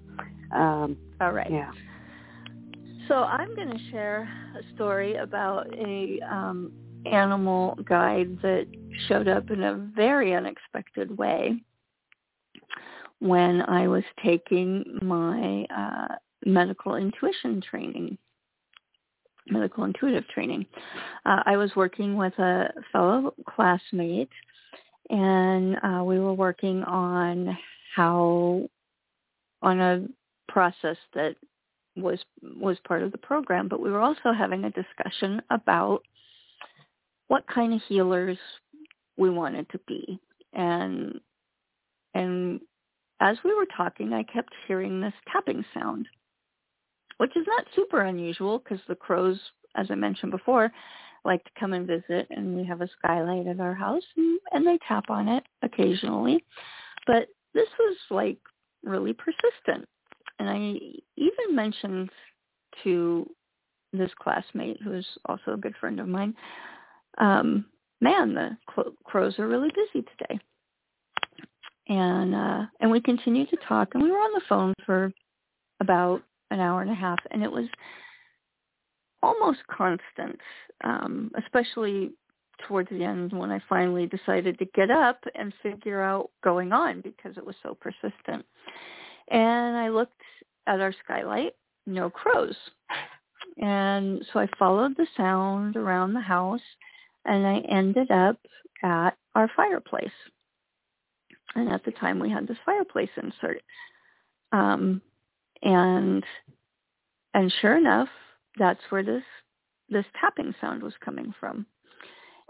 Um, 0.52 0.98
All 1.19 1.32
right. 1.32 1.52
yeah. 1.52 1.72
So 3.08 3.24
I'm 3.24 3.54
going 3.56 3.69
to 3.69 3.91
share 3.91 4.30
a 4.58 4.76
story 4.76 5.15
about 5.15 5.67
a 5.78 6.19
um, 6.32 6.72
animal 7.06 7.78
guide 7.84 8.38
that 8.41 8.65
showed 9.08 9.28
up 9.28 9.52
in 9.52 9.63
a 9.63 9.76
very 9.96 10.34
unexpected 10.34 11.17
way 11.17 11.62
when 13.19 13.62
I 13.63 13.88
was 13.88 14.04
taking 14.24 15.00
my 15.02 15.65
uh, 15.76 16.15
medical 16.46 16.96
intuition 16.96 17.62
training, 17.62 18.17
medical 19.48 19.84
intuitive 19.84 20.28
training. 20.30 20.65
Uh, 21.26 21.43
I 21.46 21.58
was 21.58 21.76
working 21.76 22.15
with 22.15 22.38
a 22.39 22.69
fellow 22.91 23.34
classmate, 23.50 24.30
and 25.10 25.78
uh, 25.84 26.04
we 26.04 26.20
were 26.20 26.34
working 26.34 26.84
on 26.84 27.58
how 27.96 28.68
on 29.62 29.80
a 29.80 30.06
process 30.48 30.98
that 31.13 31.36
was 31.96 32.20
was 32.42 32.78
part 32.88 33.04
of 33.04 33.12
the 33.12 33.18
program, 33.18 33.68
but 33.68 33.80
we 33.80 33.92
were 33.92 34.02
also 34.02 34.34
having 34.38 34.63
a 34.63 34.72
discussion 34.72 35.42
about 35.50 36.02
what 37.28 37.46
kind 37.48 37.74
of 37.74 37.82
healers 37.88 38.38
we 39.18 39.30
wanted 39.30 39.70
to 39.70 39.80
be. 39.88 40.20
And 40.54 41.20
and 42.13 42.62
as 43.20 43.38
we 43.44 43.54
were 43.56 43.68
talking, 43.78 44.13
I 44.13 44.24
kept 44.24 44.54
hearing 44.68 45.02
this 45.02 45.13
tapping 45.32 45.63
sound, 45.74 46.08
which 47.18 47.36
is 47.36 47.46
not 47.48 47.66
super 47.76 48.02
unusual 48.02 48.60
because 48.60 48.80
the 48.88 48.96
crows, 48.96 49.39
as 49.76 49.88
I 49.89 49.96
mentioned 49.96 50.32
before, 50.32 50.72
like 51.26 51.44
to 51.46 51.52
come 51.60 51.74
and 51.74 51.88
visit, 51.88 52.28
and 52.30 52.56
we 52.56 52.66
have 52.66 52.82
a 52.82 52.90
skylight 53.00 53.48
at 53.48 53.60
our 53.60 53.74
house, 53.74 54.04
and, 54.18 54.40
and 54.52 54.68
they 54.68 54.78
tap 54.88 55.10
on 55.10 55.28
it 55.28 55.44
occasionally. 55.62 56.44
But 57.08 57.28
this 57.54 57.68
was 57.80 57.98
like 58.10 58.38
really 58.84 59.14
persistent. 59.14 59.88
And 60.40 60.50
I 60.50 60.80
even 61.16 61.56
mentioned 61.56 62.10
to 62.84 63.30
this 63.94 64.12
classmate, 64.20 64.82
who 64.82 64.94
is 64.94 65.06
also 65.26 65.54
a 65.54 65.58
good 65.58 65.76
friend 65.80 66.00
of 66.00 66.08
mine, 66.08 66.36
um, 67.20 67.66
man, 68.02 68.34
the 68.34 68.58
crows 69.06 69.38
are 69.40 69.48
really 69.48 69.70
busy 69.70 70.06
today. 70.18 70.40
And 71.90 72.34
uh, 72.34 72.66
and 72.80 72.90
we 72.90 73.02
continued 73.02 73.50
to 73.50 73.58
talk, 73.68 73.90
and 73.94 74.04
we 74.04 74.10
were 74.10 74.18
on 74.18 74.34
the 74.34 74.42
phone 74.48 74.74
for 74.86 75.12
about 75.80 76.22
an 76.50 76.60
hour 76.60 76.82
and 76.82 76.90
a 76.90 76.96
half, 76.96 77.20
and 77.32 77.44
it 77.44 77.52
was 77.52 77.66
almost 79.24 79.60
constant, 79.68 80.40
um, 80.84 81.32
especially 81.44 82.12
towards 82.68 82.90
the 82.90 83.04
end 83.04 83.32
when 83.32 83.52
I 83.52 83.60
finally 83.68 84.06
decided 84.06 84.60
to 84.60 84.66
get 84.76 84.92
up 84.92 85.24
and 85.34 85.54
figure 85.64 86.02
out 86.02 86.30
going 86.44 86.72
on 86.72 87.02
because 87.02 87.38
it 87.38 87.46
was 87.46 87.56
so 87.64 87.76
persistent. 87.80 88.46
And 89.30 89.78
I 89.78 89.90
looked 89.90 90.22
at 90.68 90.80
our 90.80 90.94
skylight, 91.04 91.54
no 91.88 92.10
crows. 92.10 92.56
And 93.58 94.26
so 94.32 94.40
I 94.40 94.48
followed 94.60 94.96
the 94.98 95.08
sound 95.18 95.76
around 95.76 96.14
the 96.14 96.22
house 96.22 96.62
and 97.26 97.46
I 97.46 97.60
ended 97.70 98.12
up 98.12 98.38
at 98.84 99.12
our 99.36 99.50
fireplace. 99.56 100.08
And 101.56 101.70
at 101.72 101.84
the 101.86 101.92
time 101.92 102.20
we 102.20 102.30
had 102.30 102.48
this 102.48 102.58
fireplace 102.66 103.10
insert. 103.22 103.62
Um, 104.52 105.02
and 105.62 106.24
and 107.34 107.52
sure 107.62 107.78
enough, 107.78 108.10
that's 108.58 108.82
where 108.89 109.04
this 109.04 109.24
this 109.89 110.06
tapping 110.20 110.54
sound 110.60 110.82
was 110.82 110.94
coming 111.04 111.34
from. 111.39 111.66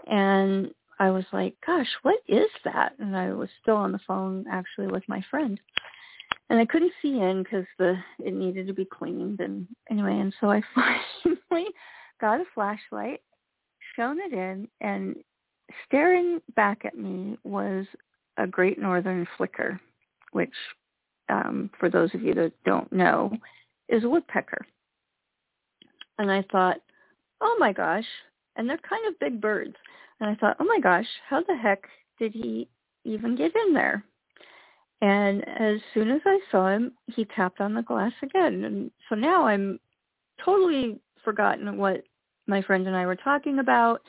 And 0.06 0.70
I 0.98 1.10
was 1.10 1.24
like, 1.32 1.54
gosh, 1.66 1.88
what 2.02 2.18
is 2.28 2.48
that? 2.64 2.92
And 2.98 3.16
I 3.16 3.32
was 3.32 3.48
still 3.60 3.76
on 3.76 3.92
the 3.92 4.00
phone 4.06 4.44
actually 4.50 4.86
with 4.86 5.02
my 5.08 5.22
friend. 5.30 5.60
And 6.50 6.60
I 6.60 6.66
couldn't 6.66 6.92
see 7.02 7.18
in 7.20 7.42
because 7.42 7.64
the 7.78 7.96
it 8.18 8.34
needed 8.34 8.66
to 8.66 8.74
be 8.74 8.84
cleaned 8.84 9.40
and 9.40 9.66
anyway, 9.90 10.18
and 10.18 10.34
so 10.40 10.50
I 10.50 10.62
finally 11.48 11.70
got 12.20 12.40
a 12.40 12.44
flashlight, 12.54 13.20
shone 13.96 14.18
it 14.20 14.32
in, 14.32 14.68
and 14.80 15.16
staring 15.86 16.40
back 16.54 16.84
at 16.84 16.96
me 16.96 17.38
was 17.44 17.86
a 18.36 18.46
great 18.46 18.78
northern 18.78 19.26
flicker, 19.36 19.80
which 20.32 20.52
um, 21.28 21.70
for 21.78 21.88
those 21.88 22.14
of 22.14 22.22
you 22.22 22.34
that 22.34 22.52
don't 22.64 22.92
know, 22.92 23.32
is 23.88 24.04
a 24.04 24.08
woodpecker. 24.08 24.66
And 26.18 26.30
I 26.30 26.44
thought, 26.50 26.78
oh 27.40 27.56
my 27.58 27.72
gosh, 27.72 28.06
and 28.56 28.68
they're 28.68 28.78
kind 28.78 29.06
of 29.06 29.18
big 29.18 29.40
birds. 29.40 29.74
And 30.20 30.30
I 30.30 30.34
thought, 30.36 30.56
oh 30.60 30.64
my 30.64 30.78
gosh, 30.80 31.06
how 31.28 31.42
the 31.42 31.56
heck 31.56 31.84
did 32.18 32.32
he 32.32 32.68
even 33.04 33.36
get 33.36 33.52
in 33.66 33.74
there? 33.74 34.04
And 35.00 35.46
as 35.48 35.80
soon 35.92 36.10
as 36.10 36.20
I 36.24 36.38
saw 36.50 36.68
him, 36.68 36.92
he 37.14 37.24
tapped 37.24 37.60
on 37.60 37.74
the 37.74 37.82
glass 37.82 38.12
again. 38.22 38.64
And 38.64 38.90
so 39.08 39.14
now 39.14 39.46
I'm 39.46 39.78
totally 40.42 40.98
forgotten 41.24 41.76
what 41.76 42.04
my 42.46 42.62
friend 42.62 42.86
and 42.86 42.96
I 42.96 43.06
were 43.06 43.16
talking 43.16 43.58
about. 43.58 44.02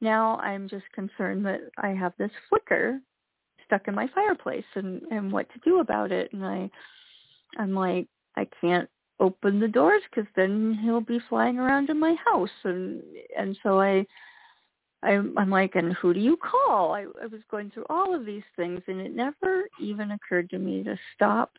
Now 0.00 0.38
I'm 0.38 0.68
just 0.68 0.84
concerned 0.92 1.44
that 1.46 1.60
I 1.78 1.88
have 1.90 2.12
this 2.18 2.30
flicker 2.48 2.98
stuck 3.64 3.88
in 3.88 3.94
my 3.94 4.08
fireplace 4.14 4.64
and, 4.74 5.02
and 5.10 5.30
what 5.30 5.48
to 5.50 5.58
do 5.64 5.80
about 5.80 6.12
it. 6.12 6.32
And 6.32 6.44
I, 6.44 6.70
I'm 7.58 7.74
like, 7.74 8.08
I 8.36 8.48
can't 8.60 8.88
open 9.20 9.60
the 9.60 9.68
doors 9.68 10.02
because 10.10 10.28
then 10.36 10.78
he'll 10.82 11.00
be 11.00 11.20
flying 11.28 11.58
around 11.58 11.90
in 11.90 11.98
my 11.98 12.14
house. 12.24 12.50
And, 12.64 13.02
and 13.36 13.58
so 13.62 13.80
I, 13.80 14.06
I'm, 15.02 15.36
I'm 15.38 15.50
like, 15.50 15.74
and 15.74 15.94
who 15.94 16.12
do 16.12 16.20
you 16.20 16.36
call? 16.36 16.92
I, 16.92 17.06
I 17.22 17.26
was 17.26 17.40
going 17.50 17.70
through 17.70 17.86
all 17.88 18.14
of 18.14 18.26
these 18.26 18.42
things, 18.56 18.80
and 18.86 19.00
it 19.00 19.14
never 19.14 19.64
even 19.80 20.12
occurred 20.12 20.50
to 20.50 20.58
me 20.58 20.82
to 20.84 20.98
stop 21.14 21.52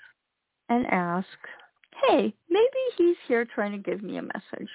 and 0.69 0.85
ask, 0.87 1.27
hey, 2.07 2.33
maybe 2.49 2.67
he's 2.97 3.15
here 3.27 3.45
trying 3.45 3.71
to 3.71 3.77
give 3.77 4.03
me 4.03 4.17
a 4.17 4.21
message. 4.21 4.69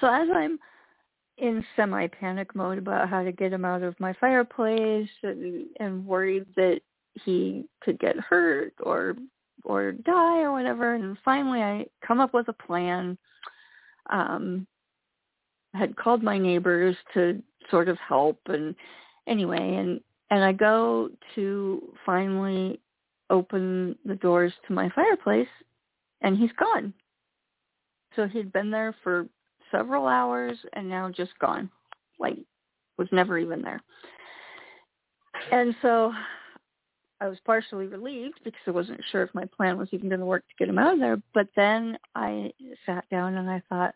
So 0.00 0.06
as 0.06 0.28
I'm 0.32 0.58
in 1.38 1.64
semi-panic 1.74 2.54
mode 2.54 2.78
about 2.78 3.08
how 3.08 3.22
to 3.22 3.32
get 3.32 3.52
him 3.52 3.64
out 3.64 3.82
of 3.82 3.98
my 3.98 4.12
fireplace 4.20 5.08
and, 5.22 5.66
and 5.80 6.06
worried 6.06 6.46
that 6.56 6.80
he 7.24 7.64
could 7.80 7.98
get 7.98 8.16
hurt 8.16 8.74
or 8.80 9.16
or 9.64 9.92
die 9.92 10.40
or 10.40 10.52
whatever, 10.52 10.94
and 10.94 11.16
finally 11.24 11.62
I 11.62 11.86
come 12.06 12.20
up 12.20 12.34
with 12.34 12.48
a 12.48 12.52
plan. 12.52 13.16
Um, 14.08 14.66
had 15.74 15.96
called 15.96 16.22
my 16.22 16.38
neighbors 16.38 16.96
to 17.14 17.42
sort 17.70 17.88
of 17.88 17.98
help 17.98 18.40
and 18.46 18.74
anyway 19.26 19.76
and 19.76 20.00
and 20.30 20.44
I 20.44 20.52
go 20.52 21.10
to 21.34 21.92
finally 22.06 22.80
open 23.30 23.96
the 24.04 24.14
doors 24.16 24.52
to 24.66 24.72
my 24.72 24.88
fireplace 24.90 25.48
and 26.20 26.36
he's 26.36 26.52
gone. 26.58 26.92
So 28.14 28.26
he'd 28.26 28.52
been 28.52 28.70
there 28.70 28.94
for 29.02 29.26
several 29.70 30.06
hours 30.06 30.58
and 30.72 30.88
now 30.88 31.10
just 31.10 31.36
gone. 31.40 31.70
Like 32.18 32.38
was 32.96 33.08
never 33.12 33.38
even 33.38 33.62
there. 33.62 33.80
And 35.50 35.74
so 35.82 36.12
I 37.20 37.28
was 37.28 37.38
partially 37.44 37.86
relieved 37.86 38.40
because 38.44 38.60
I 38.66 38.70
wasn't 38.70 39.00
sure 39.10 39.22
if 39.22 39.34
my 39.34 39.44
plan 39.56 39.76
was 39.76 39.88
even 39.92 40.08
going 40.08 40.20
to 40.20 40.26
work 40.26 40.44
to 40.48 40.54
get 40.58 40.68
him 40.68 40.78
out 40.78 40.94
of 40.94 41.00
there. 41.00 41.20
But 41.34 41.48
then 41.54 41.98
I 42.14 42.52
sat 42.86 43.08
down 43.10 43.36
and 43.36 43.50
I 43.50 43.62
thought, 43.68 43.94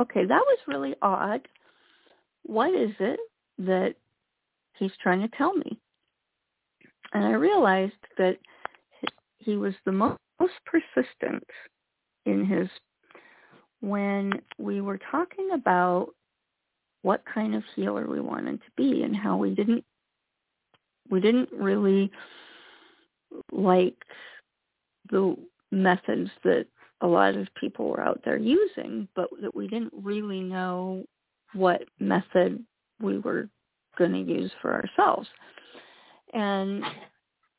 okay, 0.00 0.24
that 0.24 0.42
was 0.46 0.58
really 0.66 0.94
odd. 1.00 1.46
What 2.42 2.74
is 2.74 2.90
it 2.98 3.20
that 3.58 3.94
he's 4.78 4.92
trying 5.02 5.20
to 5.20 5.36
tell 5.36 5.54
me? 5.54 5.78
And 7.12 7.24
I 7.24 7.32
realized 7.32 7.92
that 8.18 8.36
he 9.38 9.56
was 9.56 9.74
the 9.84 9.92
most 9.92 10.18
persistent 10.64 11.44
in 12.24 12.44
his 12.44 12.68
when 13.80 14.32
we 14.58 14.80
were 14.80 14.98
talking 15.10 15.50
about 15.52 16.08
what 17.02 17.22
kind 17.32 17.54
of 17.54 17.62
healer 17.76 18.08
we 18.08 18.20
wanted 18.20 18.60
to 18.60 18.70
be 18.76 19.02
and 19.02 19.14
how 19.14 19.36
we 19.36 19.54
didn't 19.54 19.84
we 21.08 21.20
didn't 21.20 21.48
really 21.52 22.10
like 23.52 23.96
the 25.10 25.36
methods 25.70 26.30
that 26.44 26.66
a 27.00 27.06
lot 27.06 27.36
of 27.36 27.46
people 27.58 27.88
were 27.90 28.00
out 28.00 28.20
there 28.24 28.38
using, 28.38 29.06
but 29.14 29.28
that 29.42 29.54
we 29.54 29.68
didn't 29.68 29.92
really 30.02 30.40
know 30.40 31.04
what 31.52 31.82
method 32.00 32.64
we 33.00 33.18
were 33.18 33.48
going 33.98 34.12
to 34.12 34.32
use 34.32 34.50
for 34.60 34.72
ourselves. 34.72 35.28
And 36.32 36.84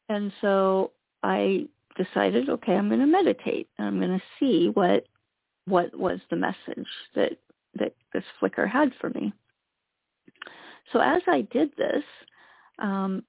and 0.10 0.32
so 0.42 0.92
I 1.24 1.68
decided, 1.98 2.50
okay, 2.50 2.74
I'm 2.74 2.88
going 2.88 3.02
to 3.02 3.06
meditate. 3.08 3.68
And 3.78 3.88
I'm 3.88 4.00
going 4.00 4.18
to 4.18 4.26
see 4.40 4.70
what 4.74 5.06
what 5.66 5.98
was 5.98 6.20
the 6.30 6.36
message 6.36 6.88
that 7.16 7.34
that 7.76 7.94
this 8.14 8.24
flicker 8.40 8.66
had 8.66 8.92
for 9.00 9.10
me. 9.12 9.34
So 10.92 11.00
as 11.00 11.22
I 11.28 11.42
did 11.52 11.72
this, 11.78 12.04
um, 12.80 13.24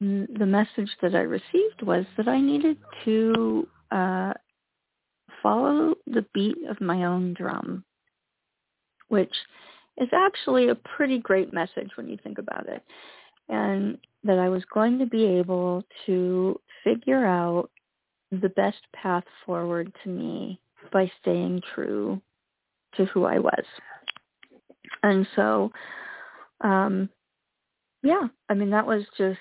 the 0.00 0.46
message 0.46 0.90
that 1.02 1.14
I 1.14 1.20
received 1.20 1.82
was 1.82 2.04
that 2.16 2.28
I 2.28 2.40
needed 2.40 2.76
to 3.04 3.66
uh, 3.90 4.32
follow 5.42 5.94
the 6.06 6.24
beat 6.34 6.58
of 6.68 6.80
my 6.80 7.04
own 7.04 7.34
drum, 7.34 7.84
which 9.08 9.34
is 9.96 10.08
actually 10.12 10.68
a 10.68 10.74
pretty 10.74 11.18
great 11.18 11.52
message 11.52 11.90
when 11.96 12.08
you 12.08 12.16
think 12.22 12.38
about 12.38 12.68
it. 12.68 12.82
And 13.48 13.98
that 14.24 14.38
I 14.38 14.48
was 14.48 14.62
going 14.72 14.98
to 14.98 15.06
be 15.06 15.24
able 15.24 15.84
to 16.06 16.60
figure 16.84 17.24
out 17.24 17.70
the 18.30 18.50
best 18.50 18.80
path 18.94 19.24
forward 19.46 19.92
to 20.04 20.10
me 20.10 20.60
by 20.92 21.10
staying 21.20 21.62
true 21.74 22.20
to 22.96 23.04
who 23.06 23.24
I 23.24 23.38
was. 23.38 23.64
And 25.02 25.26
so, 25.34 25.72
um, 26.60 27.08
yeah, 28.02 28.28
I 28.48 28.54
mean, 28.54 28.70
that 28.70 28.86
was 28.86 29.04
just 29.16 29.38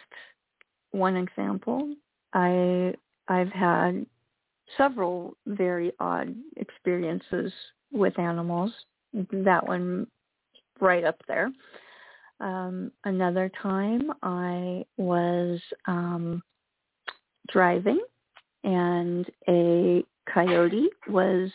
one 0.91 1.15
example. 1.15 1.93
I, 2.33 2.93
I've 3.27 3.51
had 3.51 4.05
several 4.77 5.35
very 5.45 5.91
odd 5.99 6.35
experiences 6.57 7.51
with 7.91 8.17
animals. 8.19 8.71
That 9.31 9.65
one 9.65 10.07
right 10.79 11.03
up 11.03 11.21
there. 11.27 11.49
Um, 12.39 12.91
another 13.03 13.49
time 13.61 14.11
I 14.21 14.85
was 14.97 15.59
um, 15.85 16.43
driving 17.49 17.99
and 18.63 19.25
a 19.47 20.03
coyote 20.31 20.89
was 21.07 21.49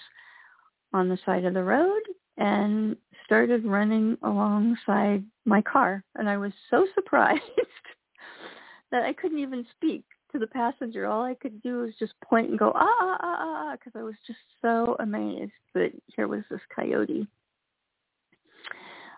on 0.93 1.09
the 1.09 1.19
side 1.25 1.45
of 1.45 1.55
the 1.55 1.63
road 1.63 2.01
and 2.39 2.97
started 3.25 3.65
running 3.65 4.17
alongside 4.23 5.23
my 5.45 5.63
car. 5.63 6.03
And 6.17 6.29
I 6.29 6.37
was 6.37 6.53
so 6.71 6.87
surprised 6.95 7.41
that 8.93 9.03
I 9.03 9.13
couldn't 9.13 9.41
even 9.41 9.67
speak 9.77 10.05
to 10.31 10.39
the 10.39 10.47
passenger. 10.47 11.07
All 11.07 11.25
I 11.25 11.35
could 11.35 11.61
do 11.63 11.79
was 11.79 11.93
just 11.99 12.13
point 12.25 12.51
and 12.51 12.59
go, 12.59 12.73
ah, 12.75 12.87
ah, 13.01 13.17
ah, 13.21 13.37
ah, 13.41 13.73
because 13.73 13.99
I 13.99 14.03
was 14.03 14.15
just 14.27 14.39
so 14.61 14.97
amazed 15.01 15.53
that 15.75 15.91
here 16.15 16.29
was 16.29 16.43
this 16.51 16.61
coyote. 16.75 17.27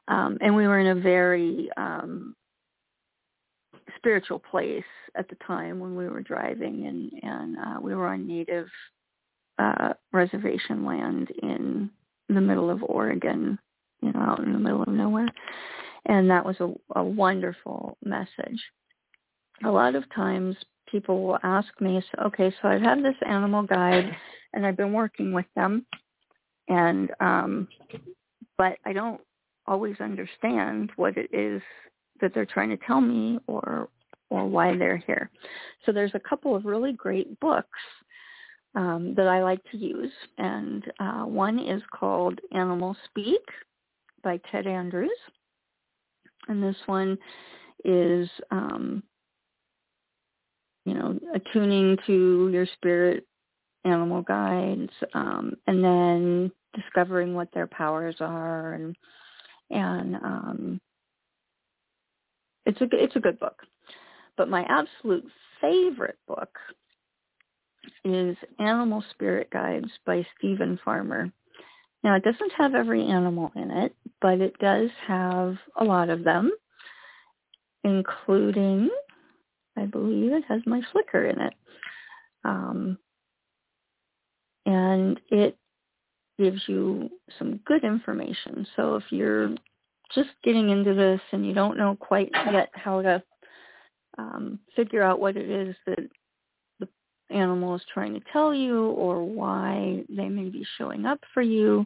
Um, 0.09 0.39
and 0.41 0.55
we 0.55 0.67
were 0.67 0.79
in 0.79 0.99
a 0.99 1.01
very 1.01 1.69
um, 1.77 2.35
spiritual 3.97 4.39
place 4.39 4.85
at 5.17 5.29
the 5.29 5.37
time 5.47 5.81
when 5.81 5.97
we 5.97 6.09
were 6.09 6.21
driving, 6.21 6.87
and 6.87 7.13
and 7.23 7.57
uh, 7.57 7.81
we 7.81 7.95
were 7.95 8.09
on 8.09 8.27
native 8.27 8.67
uh, 9.59 9.95
reservation 10.13 10.85
land 10.85 11.31
in 11.43 11.91
the 12.29 12.41
middle 12.41 12.71
of 12.71 12.83
Oregon, 12.83 13.59
you 14.03 14.13
know, 14.13 14.21
out 14.21 14.41
in 14.41 14.53
the 14.53 14.59
middle 14.59 14.83
of 14.83 14.89
nowhere. 14.89 15.29
And 16.07 16.29
that 16.31 16.45
was 16.45 16.57
a, 16.61 16.71
a 16.99 17.03
wonderful 17.03 17.97
message. 18.05 18.61
A 19.63 19.71
lot 19.71 19.95
of 19.95 20.05
times 20.15 20.57
people 20.91 21.23
will 21.23 21.39
ask 21.43 21.69
me, 21.81 22.03
okay, 22.27 22.53
so 22.61 22.69
I've 22.69 22.83
had 22.83 23.05
this 23.05 23.15
animal 23.27 23.63
guide 23.63 24.15
and 24.53 24.67
I've 24.67 24.77
been 24.77 24.93
working 24.93 25.33
with 25.33 25.47
them 25.55 25.87
and 26.69 27.11
um 27.21 27.69
but 28.57 28.79
I 28.85 28.93
don't 28.93 29.21
always 29.67 29.97
understand 30.01 30.91
what 30.97 31.17
it 31.17 31.29
is 31.33 31.61
that 32.21 32.33
they're 32.35 32.47
trying 32.47 32.71
to 32.71 32.79
tell 32.87 33.01
me 33.01 33.39
or 33.47 33.89
or 34.31 34.47
why 34.47 34.77
they're 34.77 34.97
here. 34.97 35.31
So 35.85 35.93
there's 35.93 36.15
a 36.15 36.21
couple 36.21 36.57
of 36.57 36.65
really 36.65 36.93
great 36.93 37.39
books 37.41 37.69
um, 38.75 39.15
that 39.17 39.29
I 39.29 39.43
like 39.43 39.63
to 39.71 39.77
use, 39.77 40.11
and 40.39 40.85
uh, 40.99 41.23
one 41.23 41.59
is 41.59 41.83
called 41.93 42.41
Animal 42.53 42.97
Speak 43.05 43.43
by 44.25 44.41
Ted 44.51 44.67
Andrews, 44.67 45.11
and 46.49 46.63
this 46.63 46.77
one 46.87 47.17
is 47.85 48.29
um, 48.51 49.03
you 50.85 50.95
know 50.95 51.19
attuning 51.35 51.97
to 52.07 52.51
your 52.53 52.67
spirit 52.75 53.27
animal 53.85 54.23
guides, 54.23 54.93
um, 55.15 55.55
and 55.67 55.85
then 55.85 56.53
discovering 56.75 57.35
what 57.35 57.49
their 57.53 57.67
powers 57.67 58.17
are 58.21 58.75
and 58.75 58.97
and 59.71 60.17
um, 60.17 60.81
it's 62.67 62.81
a 62.81 62.87
it's 62.93 63.17
a 63.17 63.21
good 63.21 63.39
book. 63.39 63.61
But 64.37 64.49
my 64.49 64.65
absolute 64.69 65.25
favorite 65.61 66.19
book 66.27 66.59
is 68.05 68.37
Animal 68.59 69.05
Spirit 69.11 69.51
Guides 69.51 69.91
by 70.05 70.27
Steven 70.37 70.79
Farmer. 70.85 71.31
Now, 72.03 72.17
it 72.17 72.25
doesn't 72.25 72.53
have 72.59 72.75
every 72.75 73.07
animal 73.07 73.51
in 73.57 73.71
it, 73.71 73.95
but 74.21 74.41
it 74.41 74.59
does 74.59 74.91
have 75.07 75.57
a 75.79 75.85
lot 75.85 76.11
of 76.11 76.23
them, 76.23 76.51
including, 77.83 78.91
I 79.77 79.87
believe 79.87 80.33
it 80.33 80.45
has 80.49 80.61
my 80.67 80.81
flicker 80.93 81.27
in 81.27 81.41
it. 81.41 81.55
Um, 82.45 82.99
and 84.67 85.21
it 85.31 85.57
gives 86.39 86.63
you 86.67 87.11
some 87.39 87.61
good 87.65 87.85
information. 87.85 88.67
So 88.77 88.97
if 88.97 89.05
you're 89.11 89.51
just 90.15 90.31
getting 90.43 90.71
into 90.71 90.95
this 90.95 91.21
and 91.33 91.47
you 91.47 91.55
don't 91.55 91.77
know 91.79 91.97
quite 91.99 92.31
yet 92.53 92.71
how 92.73 93.03
to 93.03 93.23
um, 94.19 94.59
figure 94.77 95.03
out 95.03 95.21
what 95.21 95.37
it 95.37 95.49
is 95.49 95.75
that 95.87 95.99
the 96.81 96.89
animal 97.31 97.75
is 97.75 97.83
trying 97.93 98.15
to 98.15 98.21
tell 98.33 98.55
you 98.55 98.87
or 98.91 99.25
why 99.25 100.05
they 100.09 100.29
may 100.29 100.49
be 100.49 100.67
showing 100.79 101.07
up 101.07 101.21
for 101.33 101.43
you, 101.43 101.85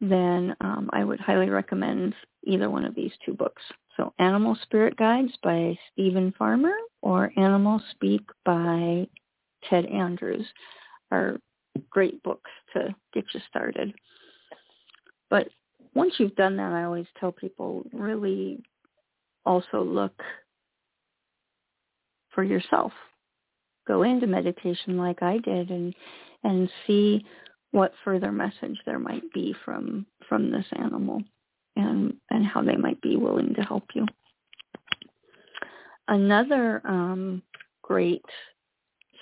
then 0.00 0.54
um, 0.60 0.90
I 0.92 1.04
would 1.04 1.20
highly 1.20 1.48
recommend 1.48 2.14
either 2.44 2.68
one 2.68 2.84
of 2.84 2.94
these 2.94 3.12
two 3.24 3.34
books. 3.34 3.62
So 3.96 4.12
Animal 4.18 4.58
Spirit 4.62 4.96
Guides 4.96 5.32
by 5.42 5.78
Steven 5.92 6.34
Farmer 6.38 6.74
or 7.06 7.30
Animal 7.36 7.80
Speak 7.92 8.22
by 8.44 9.06
Ted 9.70 9.86
Andrews 9.86 10.44
are 11.12 11.38
great 11.88 12.20
books 12.24 12.50
to 12.72 12.92
get 13.14 13.24
you 13.32 13.38
started. 13.48 13.94
But 15.30 15.46
once 15.94 16.14
you've 16.18 16.34
done 16.34 16.56
that, 16.56 16.72
I 16.72 16.82
always 16.82 17.06
tell 17.20 17.30
people 17.30 17.84
really 17.92 18.60
also 19.44 19.84
look 19.84 20.20
for 22.30 22.42
yourself. 22.42 22.90
Go 23.86 24.02
into 24.02 24.26
meditation 24.26 24.98
like 24.98 25.22
I 25.22 25.38
did 25.38 25.70
and 25.70 25.94
and 26.42 26.68
see 26.88 27.24
what 27.70 27.92
further 28.04 28.32
message 28.32 28.80
there 28.84 28.98
might 28.98 29.32
be 29.32 29.54
from 29.64 30.06
from 30.28 30.50
this 30.50 30.66
animal 30.72 31.22
and 31.76 32.14
and 32.30 32.44
how 32.44 32.62
they 32.62 32.74
might 32.74 33.00
be 33.00 33.14
willing 33.14 33.54
to 33.54 33.62
help 33.62 33.84
you. 33.94 34.06
Another 36.08 36.80
um, 36.84 37.42
great 37.82 38.24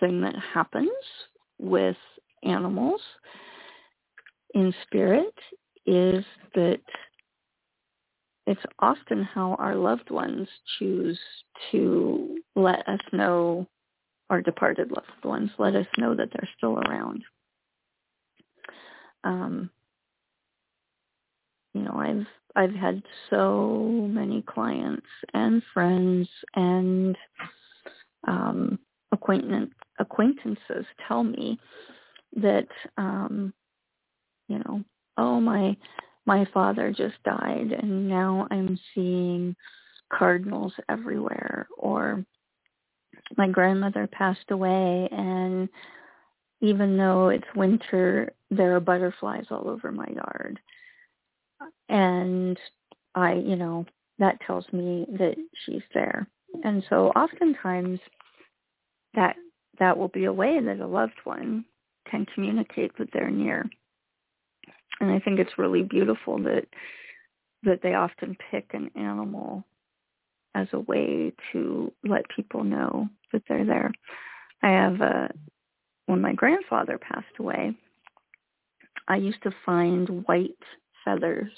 thing 0.00 0.20
that 0.20 0.34
happens 0.36 0.90
with 1.58 1.96
animals 2.42 3.00
in 4.54 4.74
spirit 4.86 5.34
is 5.86 6.24
that 6.54 6.80
it's 8.46 8.60
often 8.78 9.22
how 9.22 9.54
our 9.58 9.74
loved 9.74 10.10
ones 10.10 10.46
choose 10.78 11.18
to 11.70 12.36
let 12.54 12.86
us 12.86 13.00
know, 13.12 13.66
our 14.28 14.42
departed 14.42 14.90
loved 14.90 15.24
ones 15.24 15.50
let 15.58 15.74
us 15.74 15.86
know 15.96 16.14
that 16.14 16.28
they're 16.32 16.48
still 16.56 16.78
around. 16.78 17.22
Um, 19.24 19.70
you 21.72 21.82
know, 21.82 21.94
I've 21.94 22.26
I've 22.56 22.74
had 22.74 23.02
so 23.30 24.08
many 24.10 24.42
clients 24.42 25.06
and 25.32 25.62
friends 25.72 26.28
and 26.54 27.16
um, 28.26 28.78
acquaintance 29.12 29.72
acquaintances 30.00 30.84
tell 31.06 31.22
me 31.22 31.58
that 32.36 32.66
um 32.98 33.52
you 34.48 34.58
know 34.58 34.82
oh 35.16 35.40
my 35.40 35.76
my 36.26 36.44
father 36.52 36.90
just 36.90 37.14
died 37.24 37.70
and 37.70 38.08
now 38.08 38.46
i'm 38.50 38.78
seeing 38.94 39.54
cardinals 40.12 40.72
everywhere 40.88 41.68
or 41.78 42.24
my 43.36 43.48
grandmother 43.48 44.08
passed 44.10 44.50
away 44.50 45.08
and 45.12 45.68
even 46.60 46.96
though 46.96 47.28
it's 47.28 47.46
winter 47.54 48.32
there 48.50 48.74
are 48.74 48.80
butterflies 48.80 49.46
all 49.50 49.68
over 49.68 49.92
my 49.92 50.08
yard 50.08 50.58
and 51.88 52.58
i 53.14 53.34
you 53.34 53.56
know 53.56 53.84
that 54.18 54.38
tells 54.46 54.64
me 54.72 55.06
that 55.18 55.34
she's 55.64 55.82
there 55.92 56.26
and 56.62 56.84
so 56.88 57.08
oftentimes 57.10 57.98
that 59.14 59.36
that 59.78 59.98
will 59.98 60.08
be 60.08 60.24
a 60.24 60.32
way 60.32 60.60
that 60.60 60.80
a 60.80 60.86
loved 60.86 61.18
one 61.24 61.64
can 62.08 62.26
communicate 62.34 62.96
that 62.98 63.08
they're 63.12 63.30
near. 63.30 63.68
And 65.00 65.10
I 65.10 65.18
think 65.18 65.38
it's 65.40 65.58
really 65.58 65.82
beautiful 65.82 66.38
that 66.44 66.66
that 67.64 67.80
they 67.82 67.94
often 67.94 68.36
pick 68.50 68.70
an 68.74 68.90
animal 68.94 69.64
as 70.54 70.68
a 70.72 70.80
way 70.80 71.32
to 71.52 71.90
let 72.04 72.28
people 72.36 72.62
know 72.62 73.08
that 73.32 73.42
they're 73.48 73.64
there. 73.64 73.90
I 74.62 74.68
have 74.68 75.00
a 75.00 75.30
when 76.06 76.20
my 76.20 76.34
grandfather 76.34 76.98
passed 76.98 77.38
away, 77.38 77.74
I 79.08 79.16
used 79.16 79.42
to 79.42 79.50
find 79.64 80.24
white 80.26 80.50
feathers 81.04 81.50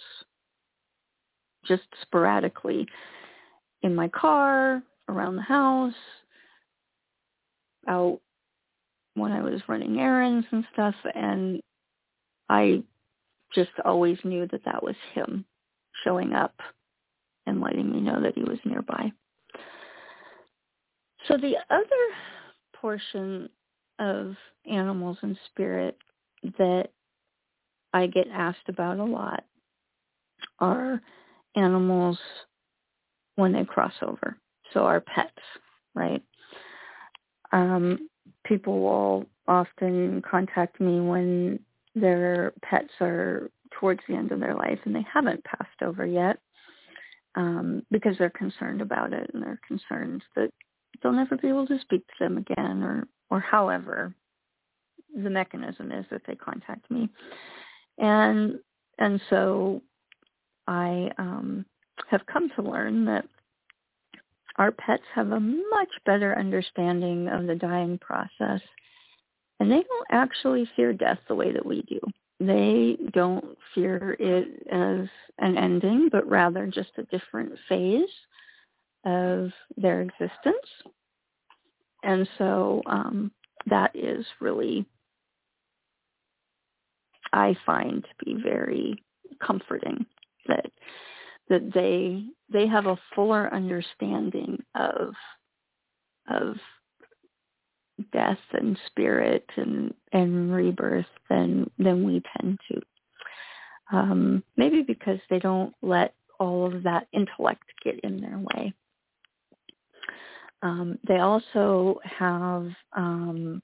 just 1.66 1.84
sporadically 2.02 2.86
in 3.82 3.94
my 3.94 4.08
car, 4.08 4.82
around 5.08 5.36
the 5.36 5.42
house, 5.42 5.94
out 7.88 8.20
when 9.14 9.32
I 9.32 9.40
was 9.40 9.60
running 9.68 9.98
errands 9.98 10.46
and 10.50 10.64
stuff, 10.72 10.94
and 11.14 11.60
I 12.48 12.82
just 13.54 13.70
always 13.84 14.18
knew 14.24 14.46
that 14.48 14.64
that 14.64 14.82
was 14.82 14.96
him 15.14 15.44
showing 16.04 16.34
up 16.34 16.54
and 17.46 17.60
letting 17.60 17.90
me 17.90 18.00
know 18.00 18.20
that 18.20 18.34
he 18.34 18.42
was 18.42 18.58
nearby. 18.64 19.10
So 21.28 21.36
the 21.36 21.56
other 21.70 21.86
portion 22.74 23.48
of 23.98 24.34
animals 24.70 25.16
and 25.22 25.36
spirit 25.50 25.96
that 26.58 26.88
I 27.92 28.06
get 28.06 28.26
asked 28.32 28.68
about 28.68 28.98
a 28.98 29.04
lot 29.04 29.44
are 30.58 31.00
animals 31.54 32.18
when 33.36 33.52
they 33.52 33.64
cross 33.64 33.92
over. 34.02 34.36
So 34.72 34.80
our 34.80 35.00
pets, 35.00 35.38
right? 35.94 36.22
Um, 37.52 38.08
people 38.44 38.80
will 38.80 39.26
often 39.46 40.22
contact 40.28 40.80
me 40.80 41.00
when 41.00 41.60
their 41.94 42.52
pets 42.62 42.92
are 43.00 43.50
towards 43.78 44.00
the 44.08 44.14
end 44.14 44.32
of 44.32 44.40
their 44.40 44.54
life 44.54 44.78
and 44.84 44.94
they 44.94 45.04
haven't 45.12 45.44
passed 45.44 45.82
over 45.82 46.04
yet 46.04 46.38
um, 47.36 47.82
because 47.90 48.16
they're 48.18 48.30
concerned 48.30 48.80
about 48.80 49.12
it 49.12 49.30
and 49.32 49.42
they're 49.42 49.60
concerned 49.66 50.22
that 50.34 50.50
they'll 51.02 51.12
never 51.12 51.36
be 51.36 51.48
able 51.48 51.66
to 51.66 51.78
speak 51.80 52.06
to 52.06 52.14
them 52.24 52.38
again 52.38 52.82
or, 52.82 53.06
or 53.30 53.40
however 53.40 54.14
the 55.22 55.30
mechanism 55.30 55.92
is 55.92 56.04
that 56.10 56.22
they 56.26 56.34
contact 56.34 56.90
me. 56.90 57.08
And 57.98 58.58
and 58.98 59.20
so 59.30 59.82
I 60.66 61.10
um, 61.18 61.64
have 62.08 62.26
come 62.26 62.50
to 62.56 62.62
learn 62.62 63.04
that 63.06 63.24
our 64.56 64.72
pets 64.72 65.02
have 65.14 65.32
a 65.32 65.40
much 65.40 65.90
better 66.06 66.36
understanding 66.38 67.28
of 67.28 67.46
the 67.46 67.54
dying 67.54 67.98
process, 67.98 68.60
and 69.60 69.70
they 69.70 69.82
don't 69.82 70.06
actually 70.10 70.68
fear 70.76 70.92
death 70.92 71.18
the 71.28 71.34
way 71.34 71.52
that 71.52 71.64
we 71.64 71.82
do. 71.82 72.00
They 72.40 72.98
don't 73.12 73.56
fear 73.74 74.16
it 74.18 74.66
as 74.70 75.08
an 75.38 75.56
ending, 75.56 76.08
but 76.10 76.28
rather 76.28 76.66
just 76.66 76.90
a 76.98 77.02
different 77.04 77.52
phase 77.68 78.08
of 79.04 79.50
their 79.76 80.02
existence. 80.02 80.56
And 82.02 82.28
so 82.38 82.82
um, 82.86 83.32
that 83.66 83.90
is 83.94 84.26
really, 84.40 84.86
I 87.32 87.56
find 87.64 88.02
to 88.02 88.24
be 88.24 88.40
very 88.42 89.02
comforting 89.44 90.06
that 90.46 90.66
that 91.48 91.72
they 91.72 92.24
they 92.52 92.66
have 92.66 92.86
a 92.86 92.98
fuller 93.14 93.52
understanding 93.52 94.62
of 94.74 95.14
of 96.28 96.56
death 98.12 98.38
and 98.52 98.78
spirit 98.86 99.44
and 99.56 99.94
and 100.12 100.52
rebirth 100.52 101.06
than 101.28 101.70
than 101.78 102.04
we 102.04 102.22
tend 102.38 102.58
to. 102.70 102.80
Um, 103.92 104.42
maybe 104.56 104.82
because 104.82 105.20
they 105.30 105.38
don't 105.38 105.72
let 105.80 106.14
all 106.40 106.66
of 106.66 106.82
that 106.82 107.06
intellect 107.12 107.62
get 107.84 108.00
in 108.00 108.20
their 108.20 108.38
way. 108.38 108.74
Um, 110.62 110.98
they 111.06 111.18
also 111.18 112.00
have 112.02 112.68
um, 112.96 113.62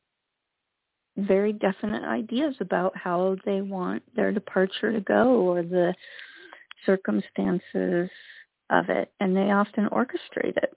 very 1.17 1.53
definite 1.53 2.05
ideas 2.05 2.55
about 2.61 2.97
how 2.97 3.37
they 3.45 3.61
want 3.61 4.03
their 4.15 4.33
departure 4.33 4.93
to 4.93 5.01
go 5.01 5.41
or 5.41 5.63
the 5.63 5.95
circumstances 6.87 8.11
of 8.71 8.89
it, 8.89 9.13
and 9.21 9.37
they 9.37 9.51
often 9.51 9.89
orchestrate 9.89 10.57
it, 10.57 10.73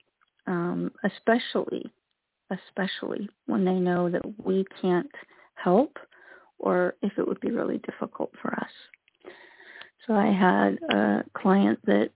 um, 0.47 0.91
especially 1.03 1.89
especially 2.51 3.27
when 3.47 3.65
they 3.65 3.73
know 3.73 4.09
that 4.09 4.21
we 4.43 4.65
can't 4.81 5.09
help 5.55 5.97
or 6.59 6.95
if 7.01 7.17
it 7.17 7.27
would 7.27 7.39
be 7.39 7.51
really 7.51 7.79
difficult 7.79 8.31
for 8.41 8.53
us. 8.53 8.69
So 10.05 10.13
I 10.13 10.31
had 10.31 10.77
a 10.95 11.23
client 11.33 11.79
that 11.85 12.11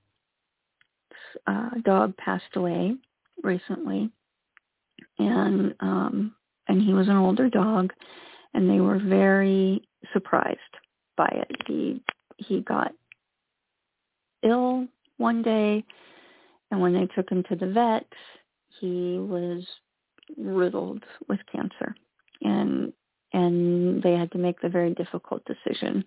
uh, 1.48 1.70
dog 1.84 2.16
passed 2.18 2.56
away 2.56 2.96
recently, 3.44 4.12
and 5.18 5.74
um, 5.80 6.36
and 6.70 6.82
he 6.82 6.94
was 6.94 7.10
an 7.10 7.18
older 7.18 7.50
dog, 7.50 7.92
and 8.54 8.70
they 8.70 8.80
were 8.80 9.00
very 9.00 9.82
surprised 10.14 10.60
by 11.18 11.28
it. 11.32 11.52
He 11.68 12.02
he 12.38 12.62
got 12.62 12.94
ill 14.44 14.88
one 15.18 15.42
day, 15.42 15.84
and 16.72 16.80
when 16.80 16.94
they 16.94 17.08
took 17.08 17.30
him 17.30 17.44
to 17.50 17.56
the 17.56 17.68
vet, 17.68 18.08
he 18.80 19.18
was 19.20 19.66
riddled 20.38 21.04
with 21.28 21.40
cancer, 21.52 21.96
and 22.42 22.94
and 23.34 24.02
they 24.02 24.14
had 24.14 24.32
to 24.32 24.38
make 24.38 24.62
the 24.62 24.70
very 24.70 24.94
difficult 24.94 25.44
decision 25.46 26.06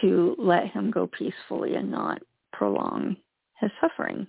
to 0.00 0.34
let 0.38 0.68
him 0.68 0.90
go 0.90 1.06
peacefully 1.06 1.74
and 1.74 1.90
not 1.90 2.22
prolong 2.52 3.16
his 3.60 3.70
suffering. 3.80 4.26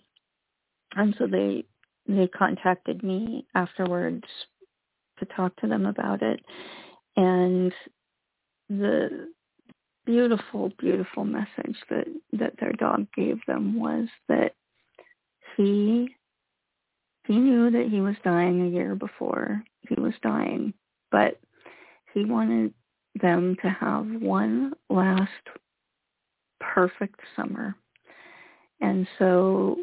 And 0.96 1.16
so 1.18 1.28
they 1.28 1.64
they 2.08 2.28
contacted 2.28 3.04
me 3.04 3.46
afterwards 3.56 4.26
to 5.20 5.26
talk 5.26 5.56
to 5.58 5.68
them 5.68 5.86
about 5.86 6.22
it. 6.22 6.40
And 7.16 7.74
the 8.70 9.30
beautiful, 10.06 10.72
beautiful 10.80 11.26
message 11.26 11.78
that, 11.90 12.08
that 12.34 12.54
their 12.60 12.74
dog 12.74 13.08
gave 13.16 13.40
them 13.48 13.80
was 13.80 14.08
that 14.28 14.56
he 15.56 16.16
he 17.26 17.38
knew 17.38 17.72
that 17.72 17.88
he 17.90 18.02
was 18.02 18.16
dying 18.24 18.62
a 18.62 18.70
year 18.70 18.96
before 18.96 19.64
he 19.88 19.96
was 20.00 20.14
dying, 20.22 20.74
but 21.10 21.40
he 22.14 22.26
wanted 22.26 22.74
them 23.22 23.56
to 23.62 23.70
have 23.70 24.06
one 24.06 24.74
last 24.90 25.32
perfect 26.60 27.22
summer. 27.36 27.76
And 28.82 29.08
so 29.18 29.78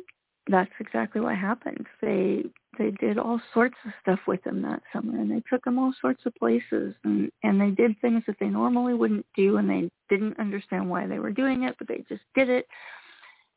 that's 0.49 0.71
exactly 0.81 1.21
what 1.21 1.37
happened. 1.37 1.87
They 2.03 2.45
they 2.79 2.91
did 2.93 3.19
all 3.19 3.41
sorts 3.53 3.77
of 3.85 3.93
stuff 4.01 4.21
with 4.27 4.45
him 4.47 4.63
that 4.63 4.83
summer 4.93 5.19
and 5.19 5.31
they 5.31 5.43
took 5.51 5.67
him 5.67 5.79
all 5.79 5.93
sorts 6.01 6.25
of 6.25 6.35
places 6.37 6.95
and 7.05 7.31
and 7.43 7.61
they 7.61 7.71
did 7.71 8.01
things 8.01 8.23
that 8.27 8.37
they 8.39 8.49
normally 8.49 8.95
wouldn't 8.95 9.27
do 9.37 9.57
and 9.57 9.69
they 9.69 9.91
didn't 10.09 10.39
understand 10.39 10.89
why 10.89 11.07
they 11.07 11.19
were 11.19 11.33
doing 11.33 11.65
it 11.65 11.75
but 11.79 11.89
they 11.89 12.05
just 12.09 12.23
did 12.35 12.49
it. 12.49 12.67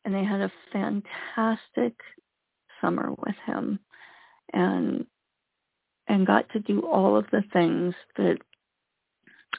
And 0.06 0.14
they 0.14 0.24
had 0.24 0.42
a 0.42 0.52
fantastic 0.74 1.94
summer 2.82 3.12
with 3.12 3.36
him 3.46 3.80
and 4.54 5.06
and 6.08 6.28
got 6.28 6.50
to 6.50 6.60
do 6.60 6.82
all 6.82 7.16
of 7.16 7.26
the 7.32 7.44
things 7.54 7.94
that 8.18 8.38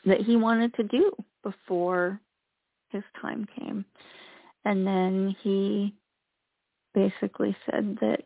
that 0.04 0.20
he 0.20 0.36
wanted 0.36 0.74
to 0.74 0.82
do 0.82 1.12
before 1.42 2.20
his 2.90 3.02
time 3.20 3.46
came. 3.58 3.84
And 4.64 4.86
then 4.86 5.34
he 5.42 5.94
basically 6.94 7.56
said 7.66 7.96
that 8.00 8.20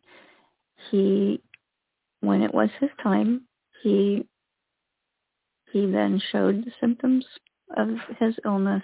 he, 0.91 1.41
when 2.21 2.43
it 2.43 2.55
was 2.55 2.71
his 2.81 2.91
time, 3.03 3.43
he 3.83 4.27
he 5.73 5.85
then 5.87 6.21
showed 6.33 6.65
the 6.65 6.73
symptoms 6.81 7.27
of 7.77 7.89
his 8.19 8.35
illness, 8.45 8.83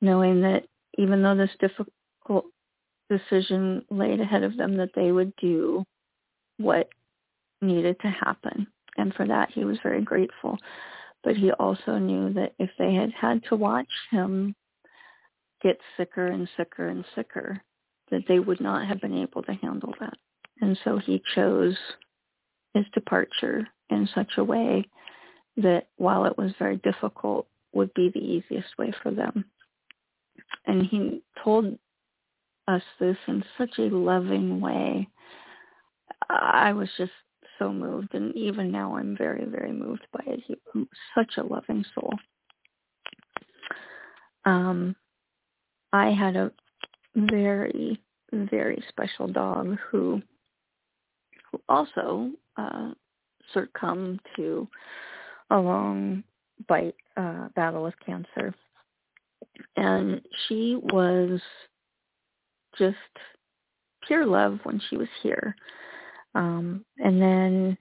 knowing 0.00 0.40
that 0.42 0.64
even 0.98 1.22
though 1.22 1.36
this 1.36 1.50
difficult 1.60 2.46
decision 3.08 3.84
laid 3.90 4.20
ahead 4.20 4.42
of 4.42 4.56
them, 4.56 4.76
that 4.76 4.90
they 4.94 5.12
would 5.12 5.34
do 5.36 5.84
what 6.58 6.88
needed 7.62 7.98
to 8.00 8.08
happen. 8.08 8.66
And 8.96 9.14
for 9.14 9.26
that, 9.26 9.50
he 9.52 9.64
was 9.64 9.78
very 9.82 10.02
grateful. 10.02 10.58
But 11.22 11.36
he 11.36 11.52
also 11.52 11.98
knew 11.98 12.32
that 12.34 12.54
if 12.58 12.70
they 12.78 12.94
had 12.94 13.12
had 13.12 13.42
to 13.48 13.56
watch 13.56 13.88
him 14.10 14.54
get 15.62 15.78
sicker 15.96 16.26
and 16.26 16.48
sicker 16.56 16.88
and 16.88 17.04
sicker, 17.14 17.60
that 18.10 18.22
they 18.28 18.38
would 18.38 18.60
not 18.60 18.86
have 18.86 19.00
been 19.00 19.16
able 19.16 19.42
to 19.42 19.54
handle 19.54 19.94
that. 20.00 20.14
And 20.60 20.78
so 20.84 20.98
he 20.98 21.22
chose 21.34 21.76
his 22.74 22.84
departure 22.94 23.66
in 23.90 24.08
such 24.14 24.32
a 24.36 24.44
way 24.44 24.88
that 25.56 25.88
while 25.96 26.24
it 26.24 26.36
was 26.36 26.52
very 26.58 26.76
difficult, 26.76 27.46
would 27.72 27.92
be 27.94 28.08
the 28.08 28.20
easiest 28.20 28.76
way 28.78 28.92
for 29.02 29.10
them. 29.10 29.44
And 30.66 30.86
he 30.86 31.22
told 31.44 31.78
us 32.66 32.82
this 32.98 33.16
in 33.28 33.44
such 33.58 33.78
a 33.78 33.82
loving 33.82 34.60
way. 34.60 35.08
I 36.28 36.72
was 36.72 36.88
just 36.96 37.12
so 37.58 37.72
moved, 37.72 38.14
and 38.14 38.34
even 38.34 38.72
now 38.72 38.96
I'm 38.96 39.16
very, 39.16 39.44
very 39.44 39.72
moved 39.72 40.06
by 40.12 40.24
it. 40.26 40.40
He 40.46 40.56
was 40.74 40.86
such 41.14 41.36
a 41.36 41.42
loving 41.42 41.84
soul. 41.94 42.12
Um, 44.44 44.96
I 45.92 46.10
had 46.10 46.36
a 46.36 46.52
very, 47.14 48.00
very 48.32 48.82
special 48.88 49.28
dog 49.28 49.76
who, 49.90 50.22
who 50.22 50.22
also 51.68 52.30
uh, 52.56 52.90
succumbed 53.52 54.20
to 54.36 54.68
a 55.50 55.58
long 55.58 56.22
bite 56.68 56.96
uh, 57.16 57.48
battle 57.54 57.82
with 57.82 57.94
cancer, 58.04 58.54
and 59.76 60.20
she 60.46 60.76
was 60.92 61.40
just 62.78 62.96
pure 64.06 64.26
love 64.26 64.58
when 64.64 64.80
she 64.88 64.96
was 64.96 65.08
here. 65.22 65.54
Um, 66.34 66.84
and 66.98 67.20
then 67.20 67.78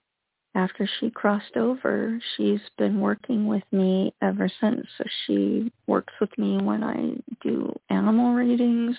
after 0.55 0.89
she 0.99 1.09
crossed 1.09 1.57
over, 1.57 2.17
she's 2.35 2.61
been 2.77 3.01
working 3.01 3.47
with 3.47 3.63
me 3.71 4.13
ever 4.21 4.49
since. 4.61 4.87
So 4.97 5.03
she 5.25 5.71
works 5.87 6.13
with 6.21 6.35
me 6.37 6.57
when 6.61 6.83
I 6.83 7.15
do 7.43 7.73
animal 7.89 8.33
readings. 8.33 8.95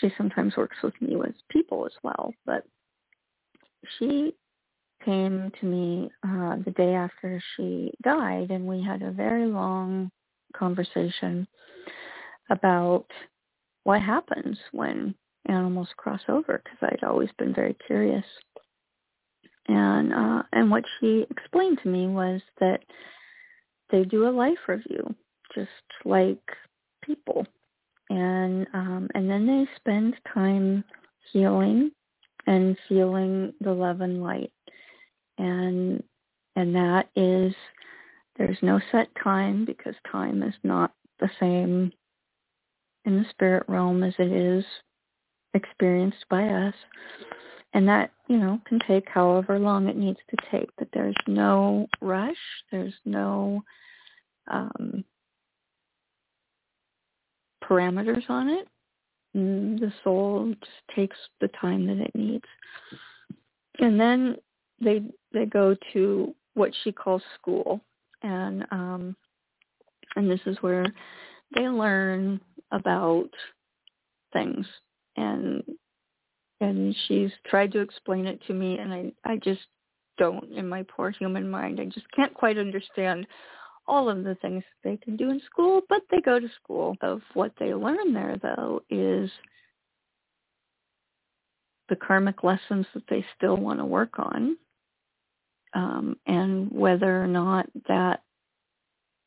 She 0.00 0.12
sometimes 0.16 0.56
works 0.56 0.76
with 0.82 1.00
me 1.00 1.16
with 1.16 1.34
people 1.48 1.86
as 1.86 1.92
well. 2.02 2.34
But 2.44 2.66
she 3.98 4.34
came 5.04 5.50
to 5.60 5.66
me 5.66 6.10
uh, 6.24 6.56
the 6.64 6.72
day 6.76 6.94
after 6.94 7.42
she 7.56 7.92
died, 8.02 8.50
and 8.50 8.66
we 8.66 8.82
had 8.82 9.02
a 9.02 9.10
very 9.10 9.46
long 9.46 10.10
conversation 10.56 11.46
about 12.50 13.06
what 13.84 14.00
happens 14.00 14.58
when 14.72 15.14
animals 15.48 15.88
cross 15.96 16.20
over 16.28 16.62
because 16.62 16.78
I'd 16.82 17.04
always 17.06 17.30
been 17.38 17.54
very 17.54 17.76
curious. 17.86 18.24
And 19.68 20.12
uh, 20.12 20.42
and 20.52 20.70
what 20.70 20.84
she 20.98 21.26
explained 21.30 21.78
to 21.82 21.88
me 21.88 22.08
was 22.08 22.40
that 22.60 22.80
they 23.90 24.04
do 24.04 24.28
a 24.28 24.30
life 24.30 24.58
review, 24.66 25.14
just 25.54 25.70
like 26.04 26.42
people, 27.04 27.46
and 28.10 28.66
um, 28.74 29.08
and 29.14 29.30
then 29.30 29.46
they 29.46 29.66
spend 29.76 30.16
time 30.34 30.84
healing 31.32 31.92
and 32.46 32.76
feeling 32.88 33.52
the 33.60 33.72
love 33.72 34.00
and 34.00 34.22
light, 34.22 34.52
and 35.38 36.02
and 36.56 36.74
that 36.74 37.08
is 37.16 37.54
there's 38.36 38.58
no 38.62 38.80
set 38.90 39.08
time 39.22 39.64
because 39.64 39.94
time 40.10 40.42
is 40.42 40.54
not 40.62 40.92
the 41.20 41.30
same 41.38 41.92
in 43.04 43.18
the 43.18 43.28
spirit 43.30 43.64
realm 43.68 44.02
as 44.02 44.14
it 44.18 44.32
is 44.32 44.64
experienced 45.54 46.24
by 46.30 46.48
us. 46.48 46.74
And 47.74 47.88
that, 47.88 48.10
you 48.28 48.36
know, 48.36 48.60
can 48.66 48.78
take 48.86 49.08
however 49.08 49.58
long 49.58 49.88
it 49.88 49.96
needs 49.96 50.18
to 50.30 50.36
take. 50.50 50.68
But 50.76 50.88
there's 50.92 51.16
no 51.26 51.86
rush. 52.02 52.36
There's 52.70 52.94
no 53.06 53.64
um, 54.50 55.04
parameters 57.64 58.28
on 58.28 58.50
it. 58.50 58.68
And 59.34 59.78
the 59.78 59.92
soul 60.04 60.54
just 60.60 60.96
takes 60.96 61.16
the 61.40 61.48
time 61.48 61.86
that 61.86 61.98
it 61.98 62.14
needs. 62.14 62.44
And 63.78 63.98
then 63.98 64.36
they 64.80 65.02
they 65.32 65.46
go 65.46 65.76
to 65.92 66.34
what 66.54 66.70
she 66.82 66.92
calls 66.92 67.22
school. 67.38 67.80
And 68.22 68.66
um 68.70 69.16
and 70.16 70.30
this 70.30 70.40
is 70.46 70.56
where 70.60 70.86
they 71.54 71.68
learn 71.68 72.40
about 72.70 73.30
things 74.32 74.66
and 75.16 75.62
and 76.60 76.94
she's 77.06 77.30
tried 77.46 77.72
to 77.72 77.80
explain 77.80 78.26
it 78.26 78.40
to 78.46 78.54
me 78.54 78.78
and 78.78 78.92
I 78.92 79.12
I 79.24 79.36
just 79.36 79.62
don't 80.18 80.52
in 80.52 80.68
my 80.68 80.84
poor 80.84 81.10
human 81.10 81.50
mind. 81.50 81.80
I 81.80 81.86
just 81.86 82.10
can't 82.12 82.34
quite 82.34 82.58
understand 82.58 83.26
all 83.86 84.08
of 84.08 84.24
the 84.24 84.36
things 84.36 84.62
they 84.84 84.96
can 84.96 85.16
do 85.16 85.30
in 85.30 85.40
school, 85.50 85.82
but 85.88 86.02
they 86.10 86.20
go 86.20 86.38
to 86.38 86.48
school. 86.62 86.96
Of 87.02 87.20
what 87.34 87.52
they 87.58 87.74
learn 87.74 88.12
there 88.12 88.36
though 88.40 88.82
is 88.90 89.30
the 91.88 91.96
karmic 91.96 92.42
lessons 92.42 92.86
that 92.94 93.04
they 93.08 93.24
still 93.36 93.56
want 93.56 93.78
to 93.78 93.84
work 93.84 94.18
on 94.18 94.56
um, 95.74 96.16
and 96.26 96.70
whether 96.70 97.22
or 97.22 97.26
not 97.26 97.68
that 97.88 98.22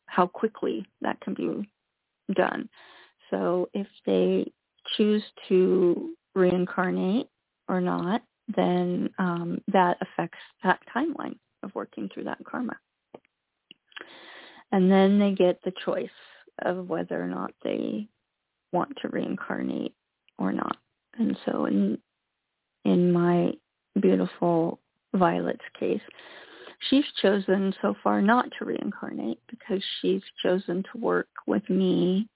how 0.08 0.28
quickly 0.28 0.86
that 1.02 1.20
can 1.22 1.34
be 1.34 1.70
done. 2.34 2.70
So 3.30 3.70
if 3.74 3.88
they 4.06 4.52
choose 4.96 5.24
to 5.50 6.16
reincarnate 6.36 7.28
or 7.68 7.82
not, 7.82 8.22
then 8.56 9.10
um, 9.18 9.62
that 9.72 9.98
affects 10.02 10.38
that 10.64 10.80
timeline 10.96 11.38
of 11.64 11.74
working 11.74 12.10
through 12.14 12.26
that 12.26 12.38
karma. 12.46 12.78
And 14.72 14.92
then 14.92 15.20
they 15.20 15.32
get 15.32 15.62
the 15.64 15.74
choice 15.84 16.10
of 16.64 16.88
whether 16.88 17.22
or 17.22 17.28
not 17.28 17.54
they 17.64 18.08
want 18.72 18.98
to 19.02 19.10
reincarnate 19.10 19.94
or 20.38 20.52
not. 20.52 20.78
And 21.18 21.38
so 21.46 21.66
in 21.66 21.98
in 22.84 23.12
my 23.12 23.54
beautiful 24.00 24.80
Violet's 25.16 25.60
case, 25.80 26.02
she's 26.90 27.06
chosen 27.22 27.74
so 27.82 27.96
far 28.04 28.22
not 28.22 28.50
to 28.60 28.66
reincarnate 28.66 29.40
because 29.50 29.84
she's 30.02 30.22
chosen 30.44 30.84
to 30.92 31.00
work 31.00 31.30
with 31.48 31.68
me 31.70 32.28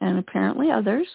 and 0.00 0.18
apparently 0.18 0.70
others 0.70 1.06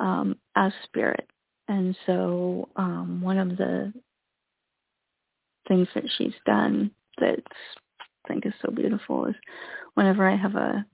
um, 0.00 0.36
as 0.56 0.72
spirit. 0.84 1.28
And 1.68 1.96
so 2.06 2.68
um, 2.76 3.20
one 3.22 3.38
of 3.38 3.56
the 3.56 3.92
things 5.68 5.88
that 5.94 6.04
she's 6.18 6.34
done 6.44 6.90
that 7.18 7.38
I 7.38 7.81
think 8.28 8.46
is 8.46 8.52
so 8.64 8.72
beautiful 8.72 9.26
is 9.26 9.34
whenever 9.94 10.28
I 10.28 10.36
have 10.36 10.54
a 10.54 10.84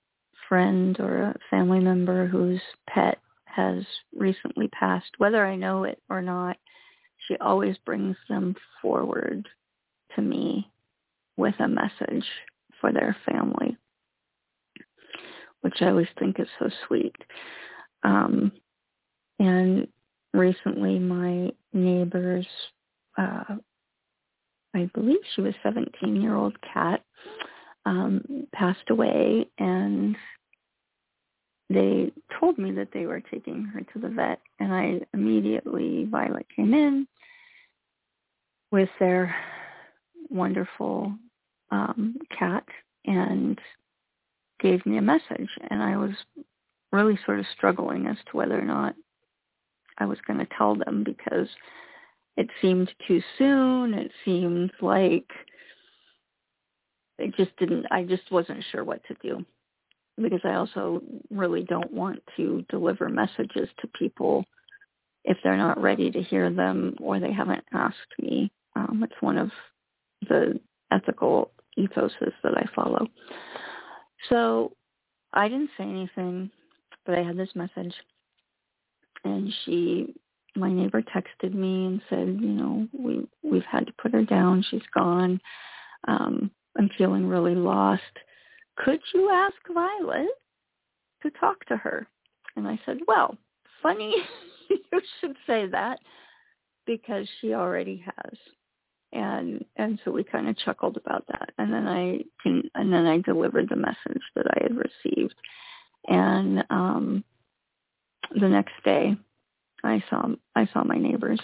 friend 0.47 0.99
or 0.99 1.21
a 1.21 1.35
family 1.49 1.79
member 1.79 2.27
whose 2.27 2.61
pet 2.89 3.19
has 3.45 3.83
recently 4.15 4.67
passed, 4.69 5.11
whether 5.17 5.45
I 5.45 5.55
know 5.55 5.83
it 5.83 6.01
or 6.09 6.21
not, 6.21 6.57
she 7.27 7.37
always 7.37 7.77
brings 7.85 8.15
them 8.27 8.55
forward 8.81 9.47
to 10.15 10.21
me 10.21 10.71
with 11.37 11.55
a 11.59 11.67
message 11.67 12.25
for 12.81 12.91
their 12.91 13.15
family, 13.25 13.77
which 15.61 15.81
I 15.81 15.89
always 15.89 16.07
think 16.17 16.39
is 16.39 16.47
so 16.57 16.69
sweet. 16.87 17.15
Um, 18.03 18.51
and 19.39 19.87
recently 20.33 20.99
my 20.99 21.51
neighbor's, 21.73 22.47
uh, 23.17 23.55
I 24.75 24.89
believe 24.93 25.19
she 25.35 25.41
was 25.41 25.53
17-year-old 25.65 26.55
cat, 26.61 27.03
um, 27.85 28.47
passed 28.53 28.89
away 28.89 29.47
and 29.57 30.15
they 31.69 32.11
told 32.39 32.57
me 32.57 32.71
that 32.71 32.89
they 32.93 33.05
were 33.05 33.21
taking 33.21 33.63
her 33.65 33.81
to 33.81 33.99
the 33.99 34.09
vet 34.09 34.39
and 34.59 34.73
I 34.73 35.01
immediately, 35.13 36.05
Violet 36.09 36.45
came 36.55 36.73
in 36.73 37.07
with 38.71 38.89
their 38.99 39.35
wonderful 40.29 41.13
um, 41.71 42.17
cat 42.37 42.63
and 43.05 43.59
gave 44.59 44.85
me 44.85 44.97
a 44.97 45.01
message 45.01 45.49
and 45.69 45.81
I 45.81 45.97
was 45.97 46.11
really 46.91 47.17
sort 47.25 47.39
of 47.39 47.45
struggling 47.55 48.07
as 48.07 48.17
to 48.29 48.37
whether 48.37 48.59
or 48.59 48.65
not 48.65 48.95
I 49.97 50.05
was 50.05 50.17
going 50.25 50.39
to 50.39 50.47
tell 50.57 50.75
them 50.75 51.03
because 51.03 51.47
it 52.39 52.49
seemed 52.61 52.89
too 53.05 53.21
soon. 53.37 53.93
It 53.93 54.11
seemed 54.23 54.71
like 54.81 55.29
it 57.17 57.35
just 57.35 57.53
didn't, 57.57 57.85
I 57.91 58.03
just 58.03 58.31
wasn't 58.31 58.63
sure 58.71 58.85
what 58.85 59.01
to 59.09 59.15
do 59.21 59.45
because 60.15 60.39
I 60.45 60.53
also 60.53 61.01
really 61.29 61.63
don't 61.63 61.91
want 61.91 62.23
to 62.37 62.63
deliver 62.69 63.09
messages 63.09 63.67
to 63.81 63.89
people 63.99 64.45
if 65.25 65.37
they're 65.43 65.57
not 65.57 65.81
ready 65.81 66.09
to 66.11 66.21
hear 66.21 66.49
them 66.49 66.95
or 67.01 67.19
they 67.19 67.33
haven't 67.33 67.65
asked 67.73 67.97
me. 68.21 68.49
Um, 68.77 69.01
it's 69.03 69.21
one 69.21 69.37
of 69.37 69.51
the 70.29 70.61
ethical 70.91 71.51
ethoses 71.77 72.31
that 72.41 72.55
I 72.55 72.65
follow. 72.73 73.05
So 74.29 74.71
I 75.33 75.49
didn't 75.49 75.71
say 75.77 75.83
anything, 75.83 76.51
but 77.05 77.19
I 77.19 77.23
had 77.23 77.35
this 77.35 77.53
message 77.53 77.93
and 79.25 79.53
she 79.65 80.15
my 80.55 80.71
neighbor 80.71 81.01
texted 81.01 81.53
me 81.53 81.85
and 81.85 82.01
said, 82.09 82.37
you 82.41 82.49
know, 82.49 82.87
we 82.97 83.27
we've 83.43 83.63
had 83.63 83.85
to 83.87 83.93
put 84.01 84.13
her 84.13 84.23
down. 84.23 84.63
She's 84.69 84.81
gone. 84.93 85.39
Um, 86.07 86.51
I'm 86.77 86.89
feeling 86.97 87.27
really 87.27 87.55
lost. 87.55 88.01
Could 88.77 89.01
you 89.13 89.29
ask 89.29 89.55
Violet 89.73 90.29
to 91.23 91.29
talk 91.31 91.65
to 91.65 91.77
her? 91.77 92.07
And 92.55 92.67
I 92.67 92.79
said, 92.85 92.97
well, 93.07 93.37
funny 93.81 94.13
you 94.69 95.01
should 95.19 95.35
say 95.45 95.67
that 95.67 95.99
because 96.85 97.27
she 97.39 97.53
already 97.53 98.03
has. 98.05 98.37
And 99.11 99.65
and 99.75 99.99
so 100.03 100.11
we 100.11 100.23
kind 100.23 100.47
of 100.47 100.57
chuckled 100.57 100.97
about 100.97 101.25
that. 101.27 101.49
And 101.57 101.73
then 101.73 101.87
I 101.87 102.19
and 102.45 102.93
then 102.93 103.05
I 103.07 103.19
delivered 103.19 103.69
the 103.69 103.75
message 103.75 104.21
that 104.35 104.45
I 104.51 104.63
had 104.63 104.75
received. 104.75 105.35
And 106.07 106.63
um 106.69 107.23
the 108.39 108.47
next 108.47 108.73
day 108.85 109.17
I 109.83 110.03
saw 110.09 110.27
I 110.55 110.67
saw 110.73 110.83
my 110.83 110.97
neighbors 110.97 111.39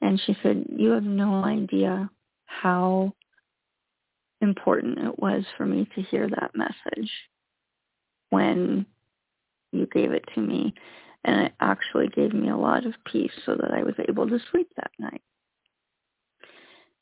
and 0.00 0.20
she 0.24 0.36
said, 0.42 0.64
You 0.76 0.90
have 0.90 1.04
no 1.04 1.44
idea 1.44 2.10
how 2.46 3.14
important 4.40 4.98
it 4.98 5.18
was 5.18 5.44
for 5.56 5.66
me 5.66 5.88
to 5.94 6.02
hear 6.02 6.28
that 6.28 6.52
message 6.54 7.10
when 8.30 8.86
you 9.72 9.86
gave 9.92 10.12
it 10.12 10.24
to 10.34 10.40
me. 10.40 10.74
And 11.24 11.46
it 11.46 11.52
actually 11.60 12.08
gave 12.08 12.32
me 12.32 12.48
a 12.48 12.56
lot 12.56 12.86
of 12.86 12.94
peace 13.04 13.32
so 13.44 13.54
that 13.54 13.72
I 13.72 13.82
was 13.82 13.94
able 14.08 14.26
to 14.28 14.38
sleep 14.50 14.68
that 14.76 14.90
night. 14.98 15.22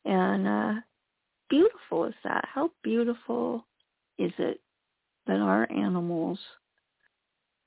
And 0.04 0.48
uh, 0.48 0.80
beautiful 1.48 2.06
is 2.06 2.14
that? 2.24 2.44
How 2.52 2.70
beautiful 2.82 3.64
is 4.18 4.32
it 4.38 4.60
that 5.28 5.38
our 5.38 5.70
animals 5.70 6.40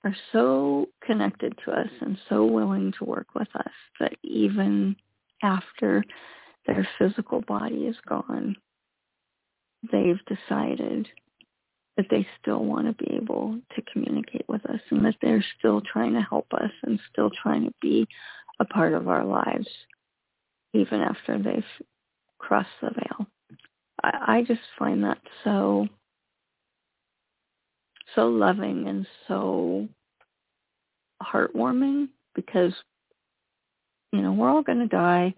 are 0.04 0.16
so 0.32 0.88
connected 1.04 1.58
to 1.66 1.72
us 1.72 1.90
and 2.02 2.18
so 2.28 2.46
willing 2.46 2.94
to 2.98 3.06
work 3.06 3.28
with 3.36 3.48
us 3.56 3.72
that 4.00 4.14
even 4.24 4.96
after 5.44 6.04
their 6.66 6.88
physical 6.98 7.42
body 7.42 7.86
is 7.86 7.96
gone, 8.08 8.56
they've 9.92 10.20
decided 10.26 11.08
that 11.98 12.06
they 12.10 12.26
still 12.42 12.64
want 12.64 12.88
to 12.88 13.06
be 13.06 13.12
able 13.16 13.60
to 13.76 13.82
communicate 13.92 14.46
with 14.48 14.66
us 14.68 14.80
and 14.90 15.06
that 15.06 15.16
they're 15.22 15.46
still 15.60 15.82
trying 15.82 16.14
to 16.14 16.22
help 16.22 16.48
us 16.54 16.72
and 16.84 17.00
still 17.12 17.30
trying 17.30 17.66
to 17.66 17.74
be 17.82 18.08
a 18.60 18.66
part 18.66 18.94
of 18.94 19.08
our 19.08 19.26
lives 19.26 19.68
even 20.74 21.02
after 21.02 21.38
they've 21.38 21.88
crossed 22.40 22.70
the 22.82 22.90
veil. 22.90 23.28
I, 24.04 24.38
I 24.38 24.44
just 24.44 24.62
find 24.80 25.04
that 25.04 25.20
so 25.44 25.88
so 28.16 28.28
loving 28.28 28.88
and 28.88 29.08
so 29.28 29.88
heartwarming 31.22 32.10
because 32.36 32.74
you 34.12 34.22
know 34.22 34.34
we're 34.34 34.50
all 34.50 34.64
going 34.64 34.80
to 34.80 34.88
die 34.88 35.34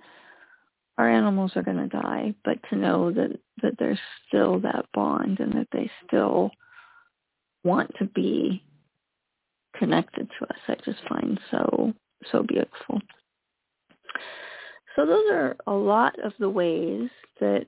our 0.98 1.10
animals 1.10 1.54
are 1.56 1.64
going 1.64 1.78
to 1.78 1.88
die, 1.88 2.34
but 2.46 2.58
to 2.70 2.76
know 2.76 3.12
that 3.12 3.40
that 3.62 3.74
there's 3.80 4.00
still 4.28 4.60
that 4.60 4.86
bond 4.94 5.40
and 5.40 5.54
that 5.54 5.68
they 5.72 5.90
still 6.06 6.52
want 7.64 7.92
to 7.98 8.06
be 8.06 8.64
connected 9.76 10.30
to 10.38 10.46
us, 10.46 10.60
I 10.68 10.76
just 10.86 11.00
find 11.10 11.40
so 11.50 11.94
so 12.32 12.44
beautiful. 12.44 13.02
So 14.96 15.06
those 15.06 15.26
are 15.32 15.56
a 15.66 15.74
lot 15.74 16.18
of 16.24 16.34
the 16.40 16.50
ways 16.50 17.10
that 17.40 17.66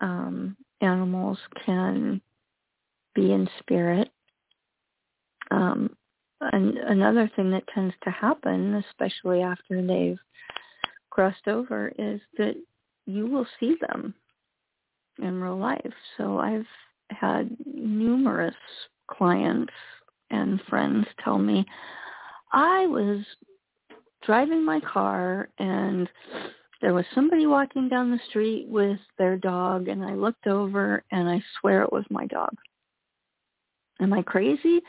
um, 0.00 0.56
animals 0.80 1.38
can 1.64 2.20
be 3.14 3.32
in 3.32 3.48
spirit. 3.60 4.10
Um, 5.50 5.90
and 6.40 6.76
another 6.78 7.30
thing 7.34 7.50
that 7.50 7.66
tends 7.74 7.94
to 8.04 8.10
happen, 8.10 8.82
especially 8.90 9.40
after 9.40 9.84
they've 9.84 10.18
crossed 11.10 11.48
over 11.48 11.92
is 11.98 12.20
that 12.36 12.54
you 13.06 13.26
will 13.26 13.46
see 13.58 13.76
them 13.80 14.14
in 15.18 15.40
real 15.40 15.56
life. 15.56 15.92
So 16.16 16.38
I've 16.38 16.66
had 17.10 17.56
numerous 17.64 18.54
clients 19.08 19.72
and 20.30 20.60
friends 20.68 21.06
tell 21.22 21.38
me 21.38 21.64
I 22.52 22.86
was 22.86 23.24
driving 24.22 24.64
my 24.64 24.80
car 24.80 25.48
and 25.58 26.08
there 26.82 26.94
was 26.94 27.04
somebody 27.14 27.46
walking 27.46 27.88
down 27.88 28.10
the 28.10 28.20
street 28.28 28.66
with 28.68 28.98
their 29.18 29.36
dog 29.36 29.88
and 29.88 30.04
I 30.04 30.14
looked 30.14 30.46
over 30.46 31.02
and 31.10 31.28
I 31.28 31.42
swear 31.60 31.82
it 31.82 31.92
was 31.92 32.04
my 32.10 32.26
dog. 32.26 32.54
Am 34.00 34.12
I 34.12 34.22
crazy? 34.22 34.80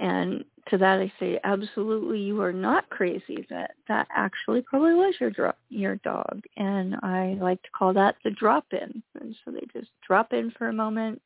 And 0.00 0.44
to 0.68 0.78
that 0.78 1.00
I 1.00 1.12
say, 1.18 1.40
absolutely, 1.44 2.20
you 2.20 2.40
are 2.42 2.52
not 2.52 2.88
crazy. 2.90 3.46
That 3.50 3.72
that 3.88 4.06
actually 4.14 4.62
probably 4.62 4.94
was 4.94 5.14
your 5.20 5.30
dro- 5.30 5.52
your 5.70 5.96
dog, 5.96 6.42
and 6.56 6.96
I 7.02 7.36
like 7.40 7.62
to 7.62 7.70
call 7.76 7.92
that 7.94 8.16
the 8.22 8.30
drop 8.30 8.66
in. 8.72 9.02
And 9.20 9.34
so 9.44 9.50
they 9.50 9.66
just 9.72 9.90
drop 10.06 10.32
in 10.32 10.52
for 10.52 10.68
a 10.68 10.72
moment, 10.72 11.20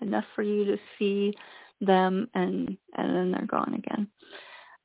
enough 0.00 0.24
for 0.34 0.42
you 0.42 0.64
to 0.66 0.76
see 0.98 1.34
them, 1.80 2.28
and 2.34 2.76
and 2.96 3.16
then 3.16 3.32
they're 3.32 3.46
gone 3.46 3.74
again. 3.74 4.08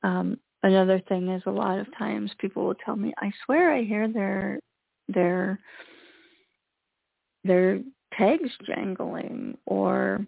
Um, 0.02 0.38
another 0.62 1.00
thing 1.08 1.28
is 1.28 1.42
a 1.46 1.50
lot 1.50 1.78
of 1.78 1.86
times 1.96 2.32
people 2.38 2.64
will 2.64 2.74
tell 2.74 2.96
me, 2.96 3.12
I 3.18 3.30
swear 3.44 3.72
I 3.72 3.84
hear 3.84 4.08
their 4.08 4.58
their 5.08 5.60
their 7.44 7.80
tags 8.16 8.50
jangling 8.66 9.56
or 9.66 10.26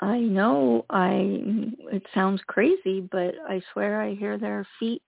I 0.00 0.18
know. 0.18 0.84
I 0.90 1.40
it 1.92 2.02
sounds 2.14 2.40
crazy, 2.46 3.00
but 3.10 3.34
I 3.48 3.62
swear 3.72 4.00
I 4.00 4.14
hear 4.14 4.38
their 4.38 4.66
feet 4.78 5.02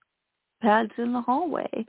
pads 0.61 0.91
in 0.97 1.13
the 1.13 1.21
hallway 1.21 1.85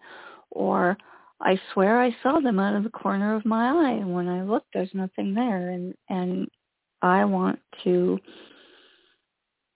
or 0.51 0.97
I 1.41 1.59
swear 1.73 2.01
I 2.01 2.15
saw 2.23 2.41
them 2.41 2.59
out 2.59 2.75
of 2.75 2.83
the 2.85 2.91
corner 2.91 3.35
of 3.35 3.45
my 3.45 3.71
eye 3.71 3.93
and 3.93 4.13
when 4.13 4.29
I 4.29 4.43
look 4.43 4.65
there's 4.75 4.91
nothing 4.93 5.35
there 5.35 5.71
and 5.71 5.95
and 6.09 6.49
I 7.01 7.25
want 7.25 7.61
to 7.85 8.19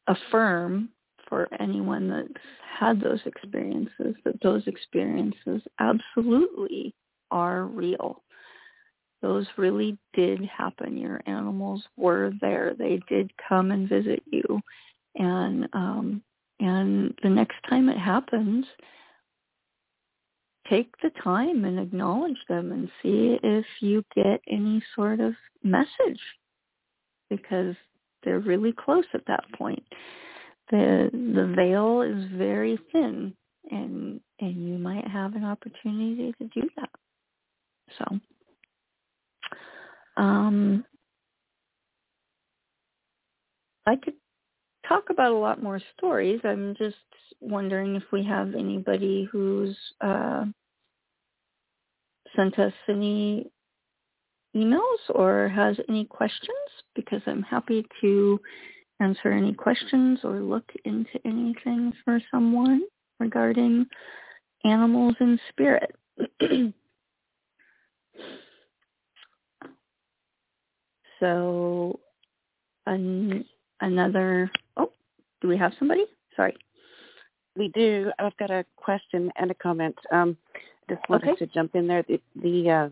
affirm 0.09 0.91
for 1.29 1.49
anyone 1.61 2.11
that's 2.11 2.45
had 2.79 3.01
those 3.01 3.21
experiences 3.27 4.15
that 4.25 4.43
those 4.43 4.67
experiences 4.67 5.63
absolutely 5.79 6.95
are 7.31 7.65
real 7.65 8.22
those 9.23 9.47
really 9.57 9.97
did 10.15 10.45
happen. 10.45 10.99
Your 10.99 11.21
animals 11.27 11.83
were 11.97 12.33
there. 12.41 12.75
They 12.77 13.01
did 13.09 13.31
come 13.49 13.71
and 13.71 13.89
visit 13.89 14.23
you. 14.31 14.61
And 15.15 15.69
um 15.73 16.23
and 16.61 17.15
the 17.23 17.31
next 17.31 17.57
time 17.69 17.89
it 17.89 17.99
happens, 17.99 18.67
take 20.69 20.93
the 21.03 21.11
time 21.23 21.65
and 21.65 21.79
acknowledge 21.79 22.39
them 22.49 22.73
and 22.73 22.89
see 23.03 23.39
if 23.43 23.65
you 23.81 24.05
get 24.15 24.41
any 24.49 24.83
sort 24.95 25.21
of 25.21 25.35
message 25.63 26.21
because 27.31 27.75
they're 28.23 28.41
really 28.41 28.73
close 28.73 29.05
at 29.15 29.27
that 29.27 29.45
point. 29.57 29.83
The 30.71 31.11
the 31.13 31.53
veil 31.57 32.03
is 32.03 32.31
very 32.37 32.79
thin 32.93 33.35
and 33.71 34.21
and 34.41 34.69
you 34.69 34.79
might 34.79 35.07
have 35.07 35.35
an 35.35 35.45
opportunity 35.45 36.35
to 36.39 36.45
do 36.49 36.69
that. 36.77 36.91
So 37.99 38.19
um, 40.17 40.85
I 43.87 43.97
could 43.97 44.15
talk 44.87 45.11
about 45.11 45.33
a 45.33 45.39
lot 45.39 45.63
more 45.63 45.81
stories. 45.97 46.41
I'm 46.45 46.75
just 46.77 46.97
wondering 47.41 47.97
if 47.97 48.05
we 48.13 48.25
have 48.25 48.55
anybody 48.55 49.29
who's 49.31 49.77
uh, 50.01 50.45
sent 52.37 52.59
us 52.59 52.73
any 52.89 53.51
emails 54.55 54.81
or 55.11 55.49
has 55.49 55.77
any 55.89 56.05
questions 56.05 56.51
because 56.95 57.23
I'm 57.27 57.43
happy 57.43 57.87
to 58.01 58.41
answer 59.01 59.33
any 59.33 59.53
questions 59.53 60.21
or 60.23 60.41
look 60.41 60.71
into 60.85 61.19
anything 61.25 61.93
for 62.05 62.21
someone 62.31 62.83
regarding 63.19 63.87
animals 64.65 65.17
and 65.21 65.41
spirit. 65.51 65.95
So 71.23 72.01
an, 72.87 73.45
another, 73.81 74.51
oh, 74.77 74.91
do 75.41 75.47
we 75.47 75.57
have 75.57 75.73
somebody? 75.79 76.05
Sorry. 76.35 76.57
We 77.57 77.69
do. 77.69 78.11
I've 78.19 78.37
got 78.39 78.51
a 78.51 78.65
question 78.75 79.31
and 79.37 79.53
a 79.53 79.55
comment. 79.55 79.95
Um, 80.11 80.37
just 80.91 81.09
wanted 81.09 81.29
Okay. 81.31 81.47
to 81.47 81.53
jump 81.55 81.77
in 81.77 81.87
there. 81.87 82.03
The, 82.09 82.21
the 82.43 82.71
uh, 82.71 82.89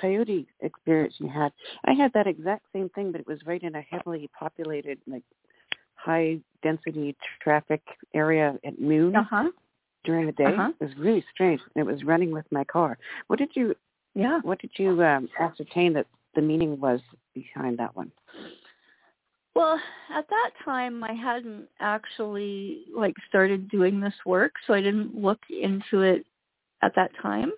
coyote 0.00 0.46
experience 0.60 1.14
you 1.18 1.28
had, 1.28 1.52
I 1.84 1.92
had 1.92 2.10
that 2.14 2.26
exact 2.26 2.64
same 2.72 2.88
thing, 2.94 3.12
but 3.12 3.20
it 3.20 3.26
was 3.26 3.38
right 3.44 3.62
in 3.62 3.74
a 3.74 3.82
heavily 3.82 4.30
populated, 4.38 4.98
like 5.06 5.22
high 5.96 6.38
density 6.62 7.14
traffic 7.42 7.82
area 8.14 8.58
at 8.64 8.80
noon 8.80 9.14
Uh-huh. 9.14 9.50
during 10.04 10.24
the 10.24 10.32
day. 10.32 10.46
Uh-huh. 10.46 10.70
It 10.80 10.84
was 10.84 10.96
really 10.96 11.24
strange. 11.34 11.60
It 11.76 11.82
was 11.82 12.02
running 12.04 12.30
with 12.30 12.46
my 12.50 12.64
car. 12.64 12.96
What 13.26 13.38
did 13.38 13.50
you 13.54 13.74
Yeah. 14.14 14.40
What 14.42 14.58
did 14.60 14.70
you 14.78 15.02
um, 15.02 15.28
ascertain 15.38 15.92
that 15.94 16.06
the 16.34 16.42
meaning 16.42 16.80
was 16.80 17.00
behind 17.34 17.78
that 17.78 17.94
one? 17.94 18.12
Well, 19.54 19.78
at 20.14 20.28
that 20.28 20.50
time 20.64 21.04
I 21.04 21.12
hadn't 21.12 21.68
actually 21.78 22.84
like 22.94 23.14
started 23.28 23.68
doing 23.68 24.00
this 24.00 24.14
work, 24.24 24.52
so 24.66 24.72
I 24.72 24.80
didn't 24.80 25.14
look 25.14 25.40
into 25.50 26.00
it 26.00 26.24
at 26.82 26.94
that 26.96 27.10
time. 27.20 27.52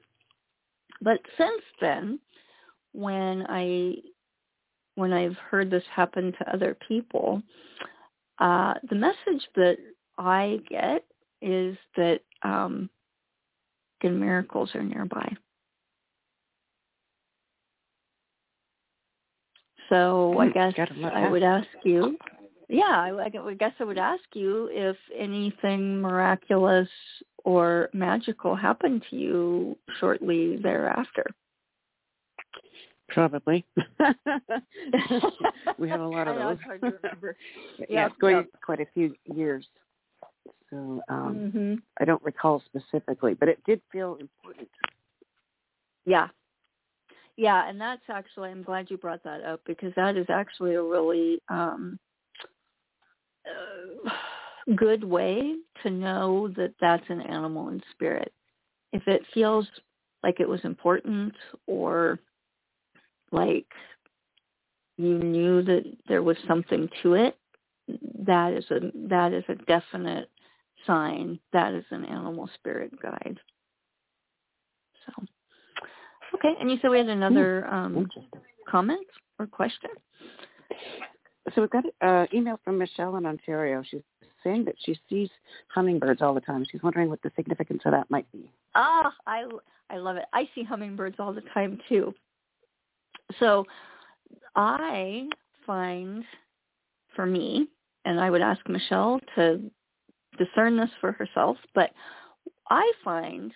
But 1.01 1.21
since 1.39 1.63
then, 1.81 2.19
when 2.93 3.47
I 3.49 3.97
when 4.97 5.13
I've 5.13 5.37
heard 5.37 5.71
this 5.71 5.85
happen 5.95 6.33
to 6.33 6.53
other 6.53 6.77
people, 6.87 7.43
uh, 8.39 8.75
the 8.89 8.95
message 8.95 9.47
that 9.57 9.77
I 10.19 10.59
get 10.69 11.05
is 11.43 11.77
that 11.97 12.21
um, 12.43 12.89
good 14.01 14.13
miracles 14.13 14.71
are 14.75 14.83
nearby. 14.83 15.37
So 19.89 20.39
I 20.39 20.47
Hmm, 20.47 20.53
guess 20.53 20.75
I 21.15 21.29
would 21.31 21.43
ask 21.43 21.67
you, 21.85 22.19
yeah, 22.69 22.83
I, 22.85 23.25
I 23.25 23.55
guess 23.55 23.73
I 23.79 23.85
would 23.85 23.99
ask 23.99 24.23
you 24.35 24.69
if 24.73 24.97
anything 25.17 26.01
miraculous 26.01 26.89
or 27.45 27.91
magical 27.93 28.55
happened 28.57 29.05
to 29.11 29.17
you 29.17 29.77
shortly 30.01 30.57
thereafter. 30.57 31.27
Probably. 33.09 33.65
we 35.79 35.89
have 35.89 36.01
a 36.01 36.07
lot 36.07 36.27
of 36.29 36.37
I 36.37 36.39
know, 36.39 36.49
those. 36.49 36.59
hard 36.65 36.81
to 36.81 36.91
remember. 37.03 37.37
yeah, 37.79 37.87
Yep, 37.89 38.07
it's 38.07 38.21
going 38.21 38.37
yep. 38.37 38.47
quite 38.65 38.81
a 38.81 38.87
few 38.95 39.15
years. 39.35 39.67
So 40.71 41.03
um 41.09 41.53
hmm 41.55 41.75
I 42.01 42.05
don't 42.05 42.23
recall 42.25 42.61
specifically, 42.67 43.35
but 43.35 43.49
it 43.49 43.63
did 43.65 43.81
feel 43.93 44.17
important. 44.21 44.69
Yeah. 46.07 46.29
Yeah, 47.37 47.69
and 47.69 47.81
that's 47.81 48.03
actually 48.09 48.51
I'm 48.51 48.63
glad 48.63 48.91
you 48.91 48.97
brought 48.97 49.25
that 49.25 49.43
up 49.45 49.61
because 49.67 49.93
that 49.97 50.17
is 50.17 50.27
actually 50.29 50.75
a 50.75 50.83
really 50.83 51.41
um 51.49 51.99
uh, 53.47 54.11
good 54.77 55.05
way 55.05 55.57
to 55.83 55.91
know 55.91 56.49
that 56.57 56.75
that's 56.81 57.05
an 57.09 57.21
animal 57.21 57.69
in 57.69 57.83
spirit. 57.91 58.33
If 58.93 59.07
it 59.09 59.23
feels 59.35 59.67
like 60.23 60.41
it 60.41 60.49
was 60.49 60.61
important 60.65 61.35
or 61.67 62.21
like 63.33 63.67
you 64.97 65.19
knew 65.19 65.63
that 65.63 65.85
there 66.09 66.23
was 66.23 66.37
something 66.47 66.89
to 67.03 67.15
it, 67.15 67.37
that 68.27 68.53
is 68.55 68.65
a 68.71 68.81
that 69.09 69.33
is 69.33 69.45
a 69.49 69.57
definite 69.67 70.31
sign 70.87 71.39
that 71.53 71.75
is 71.75 71.85
an 71.91 72.05
animal 72.05 72.49
spirit 72.55 72.93
guide. 73.03 73.39
So 75.07 75.25
okay, 76.35 76.55
and 76.61 76.71
you 76.71 76.79
said 76.81 76.91
we 76.91 76.99
had 76.99 77.09
another 77.09 77.67
um, 77.67 78.09
comment 78.69 79.07
or 79.39 79.47
question. 79.47 79.91
So 81.55 81.61
we've 81.61 81.71
got 81.71 81.85
an 82.01 82.09
uh, 82.09 82.27
email 82.33 82.59
from 82.65 82.79
Michelle 82.79 83.17
in 83.17 83.27
Ontario. 83.27 83.83
She's 83.89 84.01
saying 84.43 84.65
that 84.65 84.77
she 84.85 84.99
sees 85.09 85.29
hummingbirds 85.69 86.23
all 86.23 86.35
the 86.35 86.41
time. 86.41 86.65
She's 86.71 86.83
wondering 86.83 87.09
what 87.09 87.23
the 87.23 87.31
significance 87.37 87.83
of 87.85 87.93
that 87.93 88.11
might 88.11 88.31
be. 88.33 88.51
Ah, 88.75 89.13
I 89.27 89.45
I 89.91 89.99
love 89.99 90.17
it. 90.17 90.25
I 90.33 90.49
see 90.55 90.63
hummingbirds 90.63 91.17
all 91.19 91.33
the 91.33 91.43
time 91.53 91.79
too. 91.89 92.15
So 93.39 93.65
I 94.57 95.29
find 95.67 96.25
for 97.15 97.27
me, 97.27 97.69
and 98.05 98.21
I 98.21 98.31
would 98.31 98.43
ask 98.43 98.67
Michelle 98.69 99.21
to 99.37 99.61
discern 100.39 100.77
this 100.77 100.91
for 101.01 101.13
herself, 101.13 101.57
but 101.75 101.91
I 102.71 102.91
find 103.03 103.53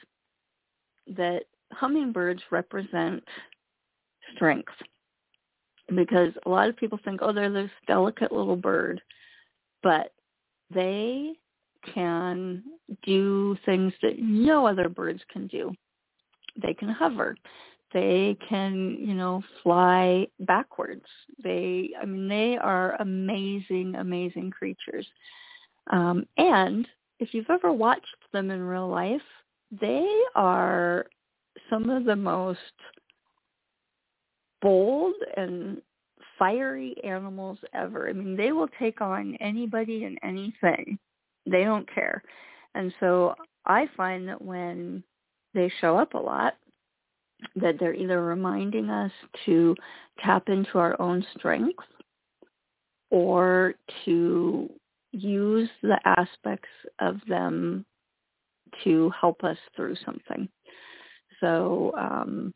that 1.16 1.44
hummingbirds 1.72 2.42
represent 2.50 3.22
strength 4.34 4.72
because 5.94 6.32
a 6.44 6.48
lot 6.48 6.68
of 6.68 6.76
people 6.76 6.98
think, 7.04 7.20
oh, 7.22 7.32
they're 7.32 7.50
this 7.50 7.70
delicate 7.86 8.32
little 8.32 8.56
bird, 8.56 9.00
but 9.82 10.12
they 10.72 11.32
can 11.94 12.62
do 13.04 13.56
things 13.64 13.92
that 14.02 14.18
no 14.18 14.66
other 14.66 14.88
birds 14.88 15.22
can 15.32 15.46
do. 15.46 15.72
They 16.60 16.74
can 16.74 16.88
hover. 16.88 17.36
They 17.94 18.36
can, 18.46 18.98
you 19.00 19.14
know, 19.14 19.42
fly 19.62 20.26
backwards. 20.40 21.06
They, 21.42 21.90
I 22.00 22.04
mean, 22.04 22.28
they 22.28 22.58
are 22.58 23.00
amazing, 23.00 23.94
amazing 23.94 24.50
creatures. 24.50 25.06
Um, 25.90 26.26
and 26.36 26.86
if 27.18 27.32
you've 27.32 27.48
ever 27.48 27.72
watched 27.72 28.04
them 28.32 28.50
in 28.50 28.60
real 28.60 28.88
life, 28.88 29.22
they 29.80 30.06
are 30.34 31.06
some 31.70 31.90
of 31.90 32.04
the 32.04 32.16
most 32.16 32.58
bold 34.60 35.14
and 35.36 35.80
fiery 36.38 36.94
animals 37.04 37.58
ever. 37.74 38.08
I 38.08 38.12
mean, 38.12 38.36
they 38.36 38.52
will 38.52 38.68
take 38.78 39.00
on 39.00 39.36
anybody 39.40 40.04
and 40.04 40.18
anything. 40.22 40.98
They 41.46 41.64
don't 41.64 41.92
care. 41.92 42.22
And 42.74 42.92
so 43.00 43.34
I 43.66 43.86
find 43.96 44.28
that 44.28 44.40
when 44.40 45.02
they 45.54 45.70
show 45.80 45.98
up 45.98 46.14
a 46.14 46.18
lot, 46.18 46.54
that 47.56 47.76
they're 47.78 47.94
either 47.94 48.24
reminding 48.24 48.90
us 48.90 49.12
to 49.46 49.74
tap 50.24 50.48
into 50.48 50.78
our 50.78 51.00
own 51.00 51.24
strength 51.36 51.84
or 53.10 53.74
to 54.04 54.68
use 55.12 55.68
the 55.82 55.98
aspects 56.04 56.68
of 57.00 57.16
them 57.28 57.84
to 58.84 59.10
help 59.18 59.44
us 59.44 59.56
through 59.74 59.96
something. 60.04 60.48
So 61.40 61.92
um, 61.98 62.52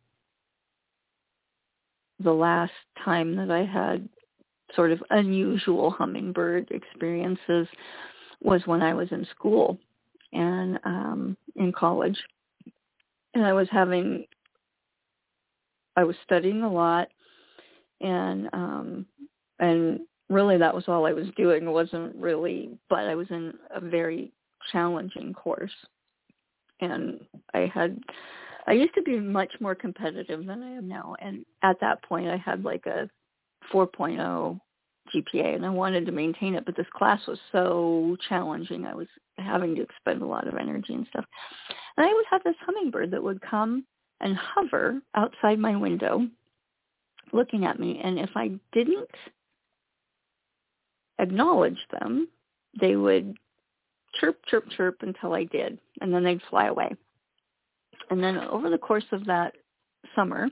the 2.20 2.32
last 2.32 2.72
time 3.04 3.36
that 3.36 3.50
I 3.50 3.64
had 3.64 4.08
sort 4.74 4.92
of 4.92 5.02
unusual 5.10 5.90
hummingbird 5.90 6.70
experiences 6.70 7.66
was 8.40 8.62
when 8.66 8.82
I 8.82 8.94
was 8.94 9.08
in 9.12 9.26
school 9.36 9.78
and 10.32 10.78
um, 10.84 11.36
in 11.56 11.72
college. 11.72 12.18
And 13.34 13.44
I 13.44 13.52
was 13.52 13.68
having, 13.70 14.26
I 15.96 16.04
was 16.04 16.16
studying 16.24 16.62
a 16.62 16.72
lot 16.72 17.08
and, 18.00 18.48
um, 18.52 19.06
and 19.58 20.00
really 20.28 20.58
that 20.58 20.74
was 20.74 20.84
all 20.88 21.06
I 21.06 21.12
was 21.12 21.26
doing. 21.36 21.66
It 21.66 21.70
wasn't 21.70 22.14
really, 22.16 22.70
but 22.88 23.00
I 23.00 23.14
was 23.14 23.28
in 23.30 23.54
a 23.74 23.80
very 23.80 24.32
challenging 24.70 25.32
course. 25.32 25.72
And 26.80 27.20
I 27.54 27.70
had, 27.72 27.98
I 28.66 28.72
used 28.72 28.94
to 28.94 29.02
be 29.02 29.18
much 29.18 29.52
more 29.60 29.74
competitive 29.74 30.46
than 30.46 30.62
I 30.62 30.70
am 30.72 30.88
now. 30.88 31.16
And 31.20 31.44
at 31.62 31.80
that 31.80 32.02
point 32.02 32.28
I 32.28 32.36
had 32.36 32.64
like 32.64 32.86
a 32.86 33.08
4.0 33.72 34.60
GPA 35.14 35.54
and 35.54 35.66
I 35.66 35.70
wanted 35.70 36.06
to 36.06 36.12
maintain 36.12 36.54
it, 36.54 36.64
but 36.64 36.76
this 36.76 36.86
class 36.94 37.20
was 37.26 37.38
so 37.50 38.16
challenging. 38.28 38.86
I 38.86 38.94
was 38.94 39.08
having 39.38 39.74
to 39.74 39.82
expend 39.82 40.22
a 40.22 40.26
lot 40.26 40.46
of 40.46 40.54
energy 40.54 40.94
and 40.94 41.06
stuff. 41.08 41.24
And 41.96 42.06
I 42.06 42.12
would 42.12 42.26
have 42.30 42.42
this 42.44 42.54
hummingbird 42.60 43.10
that 43.10 43.22
would 43.22 43.40
come 43.42 43.84
and 44.20 44.36
hover 44.36 45.00
outside 45.14 45.58
my 45.58 45.76
window 45.76 46.26
looking 47.32 47.64
at 47.64 47.80
me. 47.80 48.00
And 48.02 48.18
if 48.18 48.30
I 48.36 48.52
didn't 48.72 49.10
acknowledge 51.18 51.78
them, 52.00 52.28
they 52.80 52.96
would 52.96 53.36
chirp, 54.14 54.38
chirp, 54.46 54.68
chirp 54.70 54.98
until 55.00 55.32
I 55.34 55.44
did. 55.44 55.78
And 56.00 56.12
then 56.14 56.22
they'd 56.24 56.40
fly 56.48 56.66
away. 56.66 56.94
And 58.10 58.22
then 58.22 58.38
over 58.38 58.70
the 58.70 58.78
course 58.78 59.04
of 59.12 59.24
that 59.26 59.54
summer, 60.14 60.48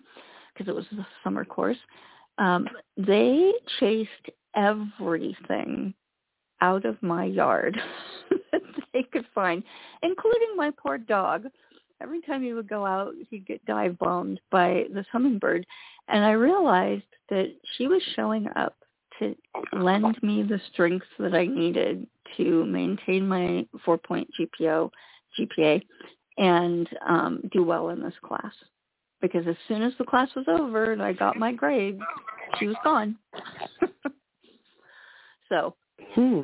because 0.53 0.68
it 0.68 0.74
was 0.74 0.86
a 0.98 1.07
summer 1.22 1.44
course, 1.44 1.76
um, 2.38 2.68
they 2.96 3.53
chased 3.78 4.30
everything 4.55 5.94
out 6.61 6.84
of 6.84 7.03
my 7.03 7.24
yard 7.24 7.78
that 8.53 8.62
they 8.92 9.03
could 9.03 9.26
find, 9.34 9.62
including 10.03 10.57
my 10.57 10.70
poor 10.76 10.98
dog. 10.98 11.46
Every 12.03 12.20
time 12.22 12.42
he 12.42 12.55
would 12.55 12.68
go 12.68 12.86
out, 12.86 13.12
he'd 13.28 13.46
get 13.46 13.64
dive 13.66 13.98
bombed 13.98 14.40
by 14.51 14.84
this 14.92 15.07
hummingbird. 15.12 15.66
And 16.09 16.24
I 16.24 16.32
realized 16.32 17.05
that 17.28 17.55
she 17.76 17.86
was 17.86 18.03
showing 18.16 18.48
up 18.57 18.74
to 19.18 19.36
lend 19.74 20.20
me 20.22 20.42
the 20.42 20.61
strength 20.72 21.07
that 21.18 21.34
I 21.34 21.46
needed 21.46 22.07
to 22.36 22.64
maintain 22.64 23.28
my 23.28 23.66
four-point 23.84 24.28
GPO, 24.38 24.90
GPA 25.38 25.82
and 26.41 26.88
um, 27.07 27.49
do 27.53 27.62
well 27.62 27.91
in 27.91 28.03
this 28.03 28.14
class. 28.24 28.53
Because 29.20 29.47
as 29.47 29.57
soon 29.68 29.82
as 29.82 29.93
the 29.99 30.05
class 30.05 30.30
was 30.34 30.47
over 30.49 30.93
and 30.93 31.03
I 31.03 31.12
got 31.12 31.36
my 31.38 31.53
grade, 31.53 32.01
she 32.59 32.66
was 32.66 32.76
gone. 32.82 33.16
so 35.49 35.74
Hmm. 36.14 36.41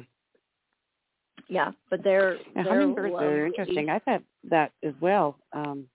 yeah, 1.49 1.73
but 1.91 2.05
they're, 2.05 2.35
Yeah, 2.55 2.65
they're 2.65 2.73
hummingbirds 2.73 3.15
are 3.19 3.47
interesting. 3.47 3.89
I've 3.89 4.05
had 4.07 4.23
that 4.51 4.73
as 4.83 4.93
well, 5.01 5.39
um, 5.55 5.89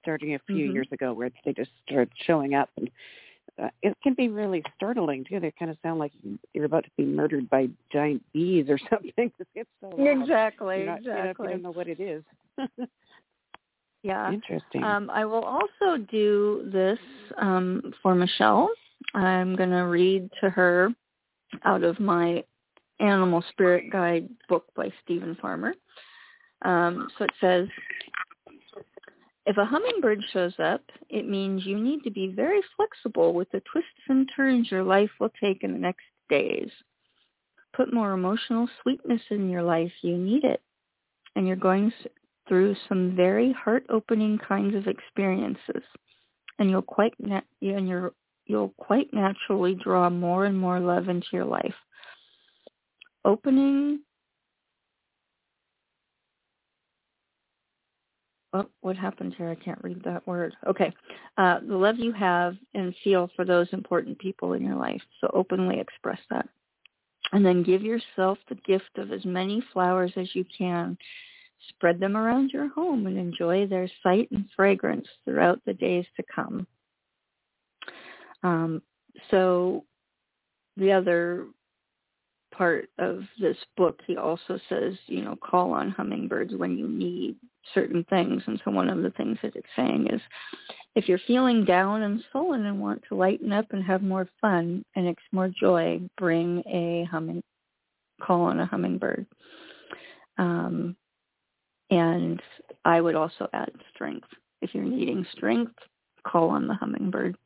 starting 0.00 0.34
a 0.34 0.38
few 0.50 0.66
Mhm. 0.66 0.72
years 0.72 0.88
ago, 0.90 1.12
where 1.12 1.30
they 1.44 1.52
just 1.52 1.70
started 1.86 2.10
showing 2.24 2.54
up, 2.54 2.70
and 2.78 2.90
uh, 3.58 3.68
it 3.82 3.94
can 4.02 4.14
be 4.14 4.28
really 4.28 4.62
startling 4.74 5.24
too. 5.24 5.38
They 5.40 5.52
kind 5.58 5.70
of 5.70 5.76
sound 5.82 5.98
like 5.98 6.12
you're 6.54 6.64
about 6.64 6.84
to 6.84 6.90
be 6.96 7.04
murdered 7.04 7.50
by 7.50 7.68
giant 7.92 8.22
bees 8.32 8.70
or 8.70 8.78
something. 8.90 9.30
It's 9.54 9.70
so 9.80 9.90
loud. 9.90 10.22
Exactly, 10.22 10.86
not, 10.86 11.04
you 11.04 11.12
know, 11.12 11.24
you 11.38 11.48
don't 11.48 11.62
know 11.62 11.70
what 11.72 11.88
it 11.88 12.00
is. 12.00 12.24
Yeah. 14.04 14.30
Interesting. 14.30 14.84
Um, 14.84 15.08
I 15.08 15.24
will 15.24 15.42
also 15.42 15.96
do 16.10 16.68
this 16.70 16.98
um, 17.38 17.94
for 18.02 18.14
Michelle. 18.14 18.70
I'm 19.14 19.56
going 19.56 19.70
to 19.70 19.86
read 19.86 20.28
to 20.42 20.50
her 20.50 20.90
out 21.64 21.82
of 21.82 21.98
my 21.98 22.44
Animal 23.00 23.42
Spirit 23.50 23.90
Guide 23.90 24.28
book 24.46 24.66
by 24.76 24.92
Steven 25.02 25.36
Farmer. 25.40 25.74
Um, 26.66 27.08
so 27.16 27.24
it 27.24 27.32
says, 27.40 27.66
If 29.46 29.56
a 29.56 29.64
hummingbird 29.64 30.22
shows 30.34 30.54
up, 30.58 30.82
it 31.08 31.26
means 31.26 31.64
you 31.64 31.80
need 31.80 32.02
to 32.04 32.10
be 32.10 32.28
very 32.28 32.60
flexible 32.76 33.32
with 33.32 33.50
the 33.52 33.62
twists 33.72 33.88
and 34.10 34.30
turns 34.36 34.70
your 34.70 34.84
life 34.84 35.10
will 35.18 35.32
take 35.42 35.64
in 35.64 35.72
the 35.72 35.78
next 35.78 36.04
days. 36.28 36.68
Put 37.74 37.94
more 37.94 38.12
emotional 38.12 38.68
sweetness 38.82 39.22
in 39.30 39.48
your 39.48 39.62
life. 39.62 39.92
You 40.02 40.18
need 40.18 40.44
it. 40.44 40.60
And 41.36 41.46
you're 41.46 41.56
going 41.56 41.90
through 42.48 42.76
some 42.88 43.14
very 43.16 43.52
heart-opening 43.52 44.38
kinds 44.38 44.74
of 44.74 44.86
experiences. 44.86 45.82
And 46.58 46.70
you'll 46.70 46.82
quite 46.82 47.14
na- 47.18 47.40
and 47.60 47.88
you're, 47.88 48.12
you'll 48.46 48.74
quite 48.76 49.12
naturally 49.12 49.74
draw 49.74 50.08
more 50.10 50.44
and 50.44 50.58
more 50.58 50.80
love 50.80 51.08
into 51.08 51.26
your 51.32 51.46
life. 51.46 51.74
Opening 53.24 54.00
oh, 58.54 58.66
what 58.80 58.96
happened 58.96 59.34
here? 59.36 59.50
I 59.50 59.56
can't 59.56 59.82
read 59.82 60.02
that 60.04 60.26
word. 60.26 60.54
Okay. 60.66 60.92
Uh, 61.36 61.60
the 61.66 61.76
love 61.76 61.98
you 61.98 62.12
have 62.12 62.56
and 62.74 62.94
feel 63.04 63.28
for 63.36 63.44
those 63.44 63.68
important 63.72 64.18
people 64.18 64.54
in 64.54 64.64
your 64.64 64.76
life. 64.76 65.02
So 65.20 65.30
openly 65.34 65.78
express 65.80 66.20
that. 66.30 66.48
And 67.32 67.44
then 67.44 67.62
give 67.62 67.82
yourself 67.82 68.38
the 68.48 68.54
gift 68.54 68.96
of 68.96 69.10
as 69.10 69.24
many 69.24 69.62
flowers 69.72 70.12
as 70.16 70.28
you 70.34 70.44
can. 70.56 70.96
Spread 71.68 71.98
them 71.98 72.16
around 72.16 72.50
your 72.50 72.68
home 72.68 73.06
and 73.06 73.18
enjoy 73.18 73.66
their 73.66 73.88
sight 74.02 74.28
and 74.30 74.46
fragrance 74.54 75.06
throughout 75.24 75.60
the 75.64 75.74
days 75.74 76.04
to 76.16 76.24
come. 76.34 76.66
Um, 78.42 78.82
so 79.30 79.84
the 80.76 80.92
other 80.92 81.46
part 82.56 82.88
of 82.98 83.22
this 83.40 83.56
book, 83.76 84.00
he 84.06 84.16
also 84.16 84.58
says, 84.68 84.94
you 85.06 85.22
know, 85.22 85.36
call 85.36 85.72
on 85.72 85.90
hummingbirds 85.90 86.54
when 86.54 86.76
you 86.76 86.88
need 86.88 87.36
certain 87.72 88.04
things. 88.10 88.42
And 88.46 88.60
so 88.64 88.70
one 88.70 88.88
of 88.88 89.02
the 89.02 89.10
things 89.10 89.38
that 89.42 89.56
it's 89.56 89.66
saying 89.74 90.08
is 90.12 90.20
if 90.94 91.08
you're 91.08 91.18
feeling 91.26 91.64
down 91.64 92.02
and 92.02 92.22
sullen 92.32 92.66
and 92.66 92.80
want 92.80 93.02
to 93.08 93.16
lighten 93.16 93.52
up 93.52 93.66
and 93.70 93.82
have 93.82 94.02
more 94.02 94.28
fun 94.40 94.84
and 94.94 95.06
it's 95.06 95.18
more 95.32 95.48
joy, 95.48 96.00
bring 96.16 96.62
a 96.66 97.06
humming, 97.10 97.42
call 98.22 98.42
on 98.42 98.60
a 98.60 98.66
hummingbird. 98.66 99.26
Um, 100.38 100.96
and 101.90 102.40
I 102.84 103.00
would 103.00 103.14
also 103.14 103.48
add 103.52 103.70
strength. 103.94 104.28
If 104.62 104.74
you're 104.74 104.84
needing 104.84 105.26
strength, 105.32 105.74
call 106.26 106.50
on 106.50 106.66
the 106.66 106.74
hummingbird. 106.74 107.36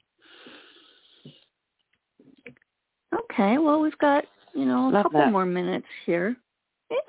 Okay, 3.15 3.59
well, 3.59 3.81
we've 3.81 3.97
got 3.99 4.25
you 4.55 4.65
know, 4.65 4.89
a 4.89 4.91
Love 4.91 5.03
couple 5.05 5.21
that. 5.21 5.31
more 5.33 5.47
minutes 5.47 5.87
here. 6.05 6.37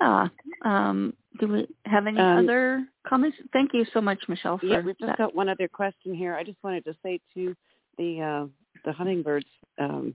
Yeah. 0.00 0.28
Um, 0.64 1.14
do 1.40 1.48
we 1.48 1.66
have 1.86 2.06
any 2.06 2.18
Um, 2.18 2.44
other 2.44 2.86
comments? 3.06 3.36
Thank 3.52 3.72
you 3.72 3.84
so 3.92 4.00
much, 4.00 4.18
Michelle, 4.28 4.58
for 4.58 4.66
Yeah, 4.66 4.80
we've 4.80 4.98
just 4.98 5.08
that. 5.08 5.18
got 5.18 5.34
one 5.34 5.48
other 5.48 5.68
question 5.68 6.14
here. 6.14 6.34
I 6.34 6.44
just 6.44 6.58
wanted 6.62 6.84
to 6.84 6.94
say 7.02 7.20
to 7.34 7.56
the 7.98 8.20
uh, 8.20 8.46
the 8.84 8.92
hummingbirds, 8.92 9.46
um, 9.78 10.14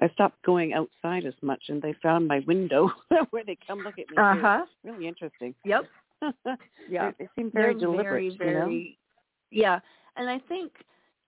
I 0.00 0.08
stopped 0.10 0.42
going 0.44 0.72
outside 0.72 1.26
as 1.26 1.34
much, 1.42 1.62
and 1.68 1.82
they 1.82 1.92
found 2.02 2.26
my 2.26 2.40
window 2.46 2.90
where 3.30 3.44
they 3.44 3.58
come 3.66 3.80
look 3.80 3.98
at 3.98 4.08
me. 4.10 4.16
Uh-huh. 4.16 4.64
Really 4.84 5.06
interesting. 5.06 5.54
Yep. 5.64 5.84
Yeah. 6.88 7.12
they, 7.18 7.28
seem 7.36 7.50
very 7.50 7.74
deliberate. 7.74 8.36
Very, 8.38 8.52
you 8.52 8.58
know? 8.58 8.66
very, 8.66 8.98
Yeah. 9.50 9.80
And 10.16 10.28
I 10.28 10.38
think 10.48 10.72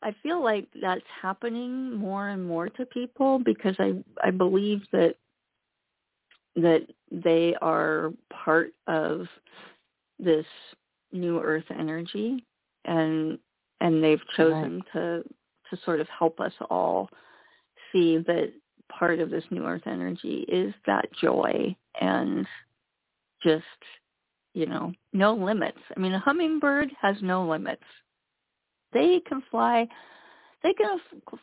I 0.03 0.15
feel 0.23 0.43
like 0.43 0.69
that's 0.81 1.01
happening 1.21 1.95
more 1.95 2.29
and 2.29 2.47
more 2.47 2.69
to 2.69 2.87
people 2.87 3.39
because 3.39 3.75
I 3.79 3.95
I 4.23 4.31
believe 4.31 4.83
that 4.93 5.17
that 6.57 6.87
they 7.11 7.55
are 7.61 8.13
part 8.31 8.73
of 8.87 9.27
this 10.19 10.47
new 11.13 11.41
earth 11.41 11.65
energy 11.71 12.45
and 12.85 13.39
and 13.81 14.03
they've 14.03 14.23
chosen 14.37 14.83
to 14.93 15.23
to 15.71 15.77
sort 15.85 16.01
of 16.01 16.09
help 16.09 16.41
us 16.41 16.53
all 16.71 17.09
see 17.93 18.19
that 18.19 18.53
part 18.89 19.19
of 19.19 19.31
this 19.31 19.45
new 19.51 19.65
earth 19.67 19.87
energy 19.87 20.45
is 20.49 20.73
that 20.87 21.07
joy 21.21 21.75
and 22.01 22.47
just 23.43 23.65
you 24.57 24.67
know 24.67 24.93
no 25.13 25.35
limits 25.35 25.79
i 25.97 26.01
mean 26.01 26.13
a 26.15 26.19
hummingbird 26.19 26.91
has 27.01 27.17
no 27.21 27.47
limits 27.47 27.83
they 28.93 29.21
can 29.29 29.43
fly 29.51 29.87
they 30.63 30.73
can 30.73 30.99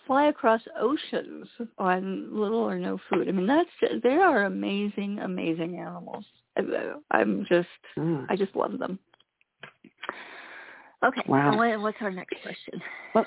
fly 0.08 0.26
across 0.26 0.60
oceans 0.78 1.48
on 1.78 2.28
little 2.38 2.60
or 2.60 2.78
no 2.78 3.00
food. 3.10 3.30
I 3.30 3.32
mean, 3.32 3.48
that's 3.48 3.70
they 4.04 4.16
are 4.16 4.46
amazing, 4.46 5.20
amazing 5.20 5.80
animals. 5.80 6.26
I'm 6.58 7.46
just, 7.48 7.70
Mm. 7.98 8.26
I 8.28 8.36
just 8.36 8.54
love 8.56 8.80
them. 8.80 9.00
Okay, 11.06 11.22
Wow. 11.28 11.56
what, 11.56 11.80
what's 11.80 11.98
our 12.02 12.12
next 12.12 12.36
question? 12.42 12.82
Well, 13.14 13.26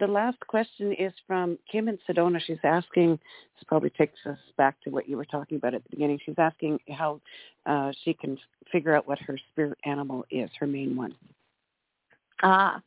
the 0.00 0.06
last 0.06 0.38
question 0.46 0.92
is 0.94 1.12
from 1.26 1.58
Kim 1.70 1.88
in 1.88 1.98
Sedona. 2.08 2.40
She's 2.44 2.58
asking, 2.64 3.10
this 3.10 3.64
probably 3.66 3.90
takes 3.90 4.18
us 4.26 4.38
back 4.56 4.80
to 4.82 4.90
what 4.90 5.08
you 5.08 5.16
were 5.16 5.26
talking 5.26 5.58
about 5.58 5.74
at 5.74 5.84
the 5.84 5.90
beginning. 5.90 6.18
She's 6.24 6.38
asking 6.38 6.80
how 6.88 7.20
uh, 7.66 7.92
she 8.02 8.14
can 8.14 8.38
figure 8.72 8.96
out 8.96 9.06
what 9.06 9.18
her 9.20 9.38
spirit 9.52 9.78
animal 9.84 10.24
is, 10.30 10.50
her 10.58 10.66
main 10.66 10.96
one. 10.96 11.14
Ah, 12.42 12.80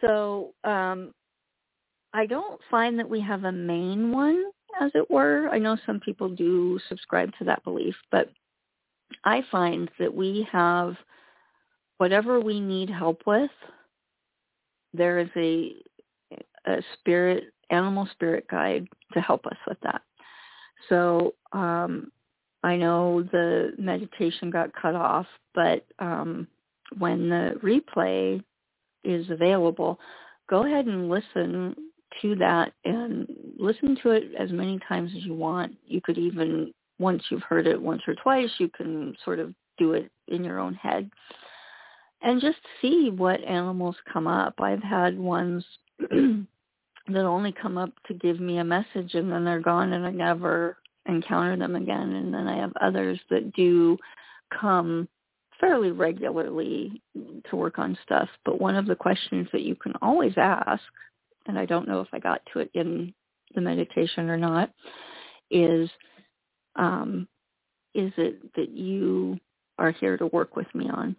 so 0.00 0.52
um, 0.64 1.14
I 2.12 2.26
don't 2.26 2.60
find 2.70 2.98
that 2.98 3.08
we 3.08 3.20
have 3.20 3.44
a 3.44 3.52
main 3.52 4.10
one, 4.12 4.44
as 4.80 4.90
it 4.94 5.08
were. 5.08 5.48
I 5.50 5.58
know 5.58 5.76
some 5.86 6.00
people 6.00 6.28
do 6.28 6.78
subscribe 6.88 7.30
to 7.38 7.44
that 7.44 7.62
belief, 7.62 7.94
but 8.10 8.30
I 9.24 9.42
find 9.50 9.88
that 10.00 10.12
we 10.12 10.46
have 10.50 10.96
whatever 11.98 12.40
we 12.40 12.58
need 12.58 12.90
help 12.90 13.22
with. 13.26 13.50
There 14.92 15.20
is 15.20 15.28
a 15.36 15.74
a 16.66 16.82
spirit 16.98 17.44
animal 17.70 18.08
spirit 18.12 18.46
guide 18.50 18.86
to 19.12 19.20
help 19.20 19.46
us 19.46 19.56
with 19.66 19.78
that. 19.82 20.02
So 20.88 21.34
um, 21.52 22.12
I 22.62 22.76
know 22.76 23.22
the 23.32 23.72
meditation 23.78 24.50
got 24.50 24.74
cut 24.74 24.94
off, 24.94 25.26
but 25.54 25.84
um, 25.98 26.46
when 26.98 27.28
the 27.28 27.54
replay 27.62 28.42
is 29.04 29.28
available, 29.30 29.98
go 30.48 30.66
ahead 30.66 30.86
and 30.86 31.08
listen 31.08 31.74
to 32.20 32.36
that 32.36 32.72
and 32.84 33.26
listen 33.58 33.96
to 34.02 34.10
it 34.10 34.24
as 34.38 34.52
many 34.52 34.78
times 34.86 35.10
as 35.16 35.24
you 35.24 35.34
want. 35.34 35.74
You 35.86 36.00
could 36.02 36.18
even, 36.18 36.72
once 36.98 37.22
you've 37.30 37.42
heard 37.42 37.66
it 37.66 37.80
once 37.80 38.02
or 38.06 38.14
twice, 38.14 38.50
you 38.58 38.68
can 38.68 39.16
sort 39.24 39.38
of 39.38 39.54
do 39.78 39.94
it 39.94 40.10
in 40.28 40.44
your 40.44 40.58
own 40.58 40.74
head 40.74 41.10
and 42.22 42.40
just 42.40 42.58
see 42.80 43.10
what 43.10 43.42
animals 43.44 43.96
come 44.12 44.26
up. 44.26 44.54
I've 44.60 44.82
had 44.82 45.18
ones 45.18 45.64
that 47.08 47.24
only 47.24 47.52
come 47.52 47.78
up 47.78 47.90
to 48.06 48.14
give 48.14 48.40
me 48.40 48.58
a 48.58 48.64
message 48.64 49.14
and 49.14 49.30
then 49.30 49.44
they're 49.44 49.60
gone 49.60 49.92
and 49.92 50.06
I 50.06 50.10
never 50.10 50.78
encounter 51.06 51.56
them 51.56 51.74
again. 51.74 52.12
And 52.12 52.32
then 52.32 52.46
I 52.46 52.58
have 52.58 52.72
others 52.80 53.18
that 53.30 53.52
do 53.52 53.98
come 54.60 55.08
fairly 55.60 55.90
regularly 55.90 57.02
to 57.48 57.56
work 57.56 57.78
on 57.78 57.98
stuff. 58.04 58.28
But 58.44 58.60
one 58.60 58.76
of 58.76 58.86
the 58.86 58.94
questions 58.94 59.48
that 59.52 59.62
you 59.62 59.74
can 59.74 59.92
always 60.02 60.34
ask, 60.36 60.82
and 61.46 61.58
I 61.58 61.66
don't 61.66 61.88
know 61.88 62.00
if 62.00 62.08
I 62.12 62.18
got 62.18 62.40
to 62.52 62.60
it 62.60 62.70
in 62.74 63.12
the 63.54 63.60
meditation 63.60 64.28
or 64.30 64.36
not, 64.36 64.70
is 65.50 65.90
um, 66.76 67.28
is 67.94 68.12
it 68.16 68.54
that 68.54 68.70
you 68.70 69.38
are 69.78 69.90
here 69.90 70.16
to 70.16 70.26
work 70.26 70.56
with 70.56 70.72
me 70.74 70.88
on? 70.88 71.14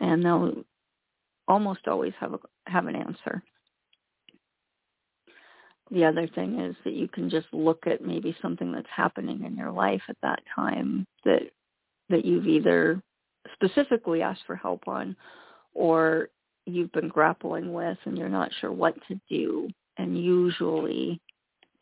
And 0.00 0.24
they'll 0.24 0.64
almost 1.46 1.86
always 1.86 2.14
have 2.18 2.34
a, 2.34 2.38
have 2.66 2.86
an 2.86 2.96
answer. 2.96 3.42
The 5.90 6.04
other 6.04 6.26
thing 6.34 6.60
is 6.60 6.74
that 6.84 6.94
you 6.94 7.08
can 7.08 7.28
just 7.28 7.46
look 7.52 7.86
at 7.86 8.04
maybe 8.04 8.36
something 8.40 8.72
that's 8.72 8.88
happening 8.94 9.44
in 9.44 9.56
your 9.56 9.70
life 9.70 10.02
at 10.08 10.16
that 10.22 10.42
time 10.54 11.06
that 11.24 11.42
that 12.10 12.24
you've 12.24 12.46
either 12.46 13.02
specifically 13.54 14.22
asked 14.22 14.42
for 14.46 14.56
help 14.56 14.86
on 14.88 15.16
or 15.74 16.28
you've 16.66 16.92
been 16.92 17.08
grappling 17.08 17.72
with 17.72 17.98
and 18.04 18.16
you're 18.16 18.28
not 18.28 18.50
sure 18.60 18.72
what 18.72 18.94
to 19.08 19.20
do. 19.28 19.68
And 19.98 20.22
usually 20.22 21.20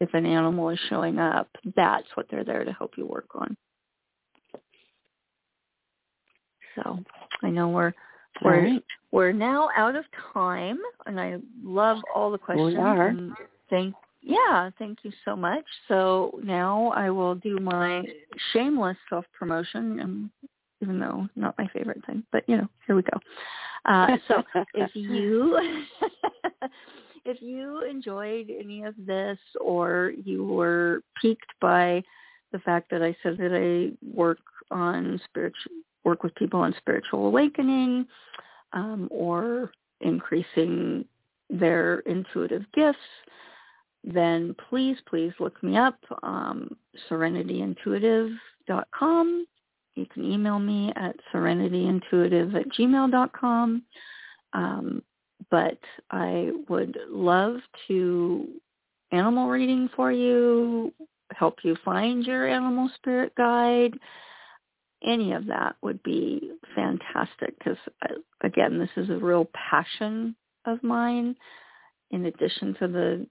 if 0.01 0.13
an 0.15 0.27
animal 0.27 0.71
is 0.71 0.79
showing 0.89 1.19
up, 1.19 1.49
that's 1.77 2.09
what 2.15 2.27
they're 2.31 2.45
there 2.45 2.65
to 2.65 2.73
help 2.73 2.95
you 2.97 3.07
work 3.07 3.29
on. 3.35 3.57
So 6.75 6.99
I 7.43 7.51
know 7.51 7.69
we're 7.69 7.93
we're 8.43 8.65
right. 8.65 8.85
we're 9.13 9.33
now 9.33 9.69
out 9.77 9.95
of 9.95 10.05
time 10.33 10.79
and 11.07 11.21
I 11.21 11.37
love 11.63 11.99
all 12.15 12.31
the 12.31 12.39
questions 12.39 12.75
we 12.75 12.77
are. 12.77 13.15
Thank 13.73 13.95
yeah, 14.25 14.71
thank 14.79 14.99
you 15.03 15.11
so 15.25 15.35
much. 15.35 15.65
So 15.89 16.39
now 16.45 16.93
I 16.95 17.11
will 17.11 17.35
do 17.35 17.59
my 17.59 18.05
shameless 18.53 18.97
self 19.11 19.25
promotion 19.37 19.99
and 19.99 20.31
even 20.81 21.01
though 21.01 21.29
not 21.35 21.57
my 21.59 21.69
favorite 21.73 22.05
thing, 22.07 22.23
but 22.31 22.45
you 22.49 22.57
know, 22.57 22.69
here 22.87 22.95
we 22.95 23.03
go. 23.03 23.19
Uh, 23.85 24.17
so 24.29 24.45
if 24.75 24.91
you 24.95 25.59
if 27.25 27.43
you 27.43 27.85
enjoyed 27.89 28.49
any 28.49 28.85
of 28.85 28.95
this 29.07 29.39
or 29.61 30.13
you 30.25 30.45
were 30.45 31.03
piqued 31.21 31.53
by 31.61 32.03
the 32.53 32.59
fact 32.61 32.91
that 32.91 33.03
I 33.03 33.17
said 33.23 33.39
that 33.39 33.53
I 33.53 33.97
work 34.15 34.39
on 34.71 35.21
spiritual 35.25 35.73
work 36.05 36.23
with 36.23 36.35
people 36.35 36.61
on 36.61 36.75
spiritual 36.79 37.27
awakening, 37.27 38.07
um, 38.73 39.09
or 39.11 39.71
increasing 40.01 41.05
their 41.49 42.01
intuitive 42.01 42.65
gifts, 42.75 42.99
then 44.05 44.55
please, 44.69 44.99
please 45.09 45.33
look 45.39 45.63
me 45.63 45.77
up, 45.77 45.99
um, 46.23 46.77
serenityintuitive.com. 47.11 49.47
You 49.95 50.07
can 50.07 50.25
email 50.25 50.59
me 50.59 50.91
at 50.97 51.15
serenityintuitive 51.33 52.55
at 52.55 52.69
gmail.com. 52.71 53.83
Um, 54.55 55.03
but 55.51 55.79
I 56.11 56.51
would 56.69 56.99
love 57.11 57.57
to 57.89 58.49
animal 59.13 59.49
reading 59.49 59.91
for 59.95 60.11
you, 60.11 60.93
help 61.35 61.59
you 61.63 61.77
find 61.85 62.25
your 62.25 62.49
animal 62.49 62.91
spirit 62.97 63.35
guide. 63.37 63.99
Any 65.05 65.33
of 65.33 65.47
that 65.47 65.77
would 65.83 66.03
be 66.03 66.53
fantastic 66.75 67.59
because, 67.59 67.77
again, 68.43 68.79
this 68.79 68.91
is 68.97 69.11
a 69.11 69.17
real 69.17 69.49
passion 69.53 70.35
of 70.65 70.83
mine 70.83 71.37
in 72.13 72.27
addition 72.27 72.75
to 72.79 72.89
the 72.89 73.27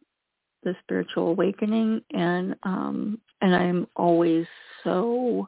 the 0.63 0.75
spiritual 0.83 1.29
awakening 1.29 2.01
and 2.11 2.55
um 2.63 3.19
and 3.41 3.55
I'm 3.55 3.87
always 3.95 4.45
so 4.83 5.47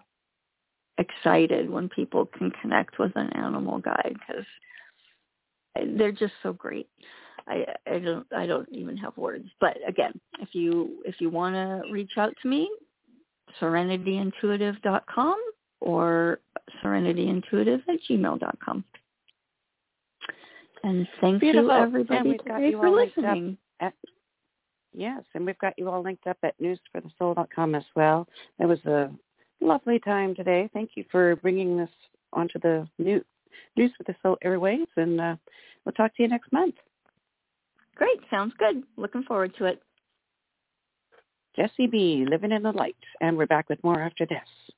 excited 0.98 1.70
when 1.70 1.90
people 1.90 2.26
can 2.26 2.52
connect 2.62 3.00
with 3.00 3.12
an 3.16 3.32
animal 3.34 3.80
guide 3.80 4.16
because 4.28 4.46
they're 5.98 6.12
just 6.12 6.34
so 6.44 6.54
great. 6.54 6.88
I 7.48 7.66
I 7.88 8.00
don't 8.00 8.28
I 8.36 8.46
don't 8.46 8.70
even 8.72 8.98
have 8.98 9.18
words. 9.18 9.48
But 9.60 9.78
again, 9.88 10.20
if 10.40 10.50
you 10.54 11.02
if 11.06 11.20
you 11.20 11.30
want 11.30 11.56
to 11.56 11.92
reach 11.92 12.12
out 12.18 12.34
to 12.42 12.48
me, 12.48 12.70
serenityintuitive.com 13.60 15.36
or 15.82 16.40
serenityintuitive 16.84 17.82
at 17.90 18.00
gmail.com. 18.10 18.84
And 20.84 21.08
thank 21.22 21.40
Beautiful. 21.40 21.70
you 21.70 21.72
everybody 21.72 22.30
and 22.32 22.40
today 22.40 22.70
you 22.70 22.78
for 22.78 22.90
listening. 22.90 23.58
At, 23.80 23.94
yes, 24.94 25.24
and 25.34 25.46
we've 25.46 25.58
got 25.60 25.74
you 25.78 25.90
all 25.90 26.02
linked 26.02 26.28
up 26.28 26.38
at 26.44 26.56
newsforthesoul.com 26.60 27.76
as 27.76 27.84
well. 27.96 28.28
It 28.60 28.66
was 28.66 28.84
a 28.86 29.12
lovely 29.62 30.00
time 30.00 30.36
today. 30.36 30.70
Thank 30.74 30.92
you 30.96 31.06
for 31.12 31.36
bringing 31.38 31.78
this 31.78 31.90
onto 32.32 32.60
the 32.60 32.88
new 32.98 33.24
News 33.76 33.92
for 33.98 34.04
the 34.04 34.16
Soul 34.22 34.38
Airways, 34.44 34.88
and 34.98 35.20
uh, 35.20 35.36
we'll 35.86 35.94
talk 35.94 36.16
to 36.16 36.24
you 36.24 36.30
next 36.30 36.52
month. 36.52 36.76
Great. 37.96 38.20
Sounds 38.30 38.54
good. 38.58 38.84
Looking 38.98 39.24
forward 39.24 39.54
to 39.58 39.66
it. 39.66 39.82
Jessie 41.56 41.88
B, 41.88 42.26
Living 42.28 42.52
in 42.52 42.64
the 42.64 42.72
Light. 42.72 42.96
And 43.22 43.38
we're 43.38 43.46
back 43.46 43.70
with 43.70 43.84
more 43.84 44.02
after 44.02 44.26
this. 44.26 44.74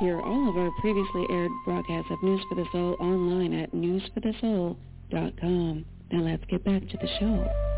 Hear 0.00 0.18
all 0.18 0.48
of 0.48 0.56
our 0.56 0.70
previously 0.80 1.26
aired 1.28 1.50
broadcasts 1.66 2.10
of 2.10 2.22
News 2.22 2.40
for 2.48 2.54
the 2.54 2.64
Soul 2.72 2.96
online 3.00 3.52
at 3.52 3.72
newsforthesoul.com. 3.72 5.84
Now 6.10 6.20
let's 6.20 6.44
get 6.46 6.64
back 6.64 6.88
to 6.88 6.96
the 6.96 7.08
show. 7.20 7.69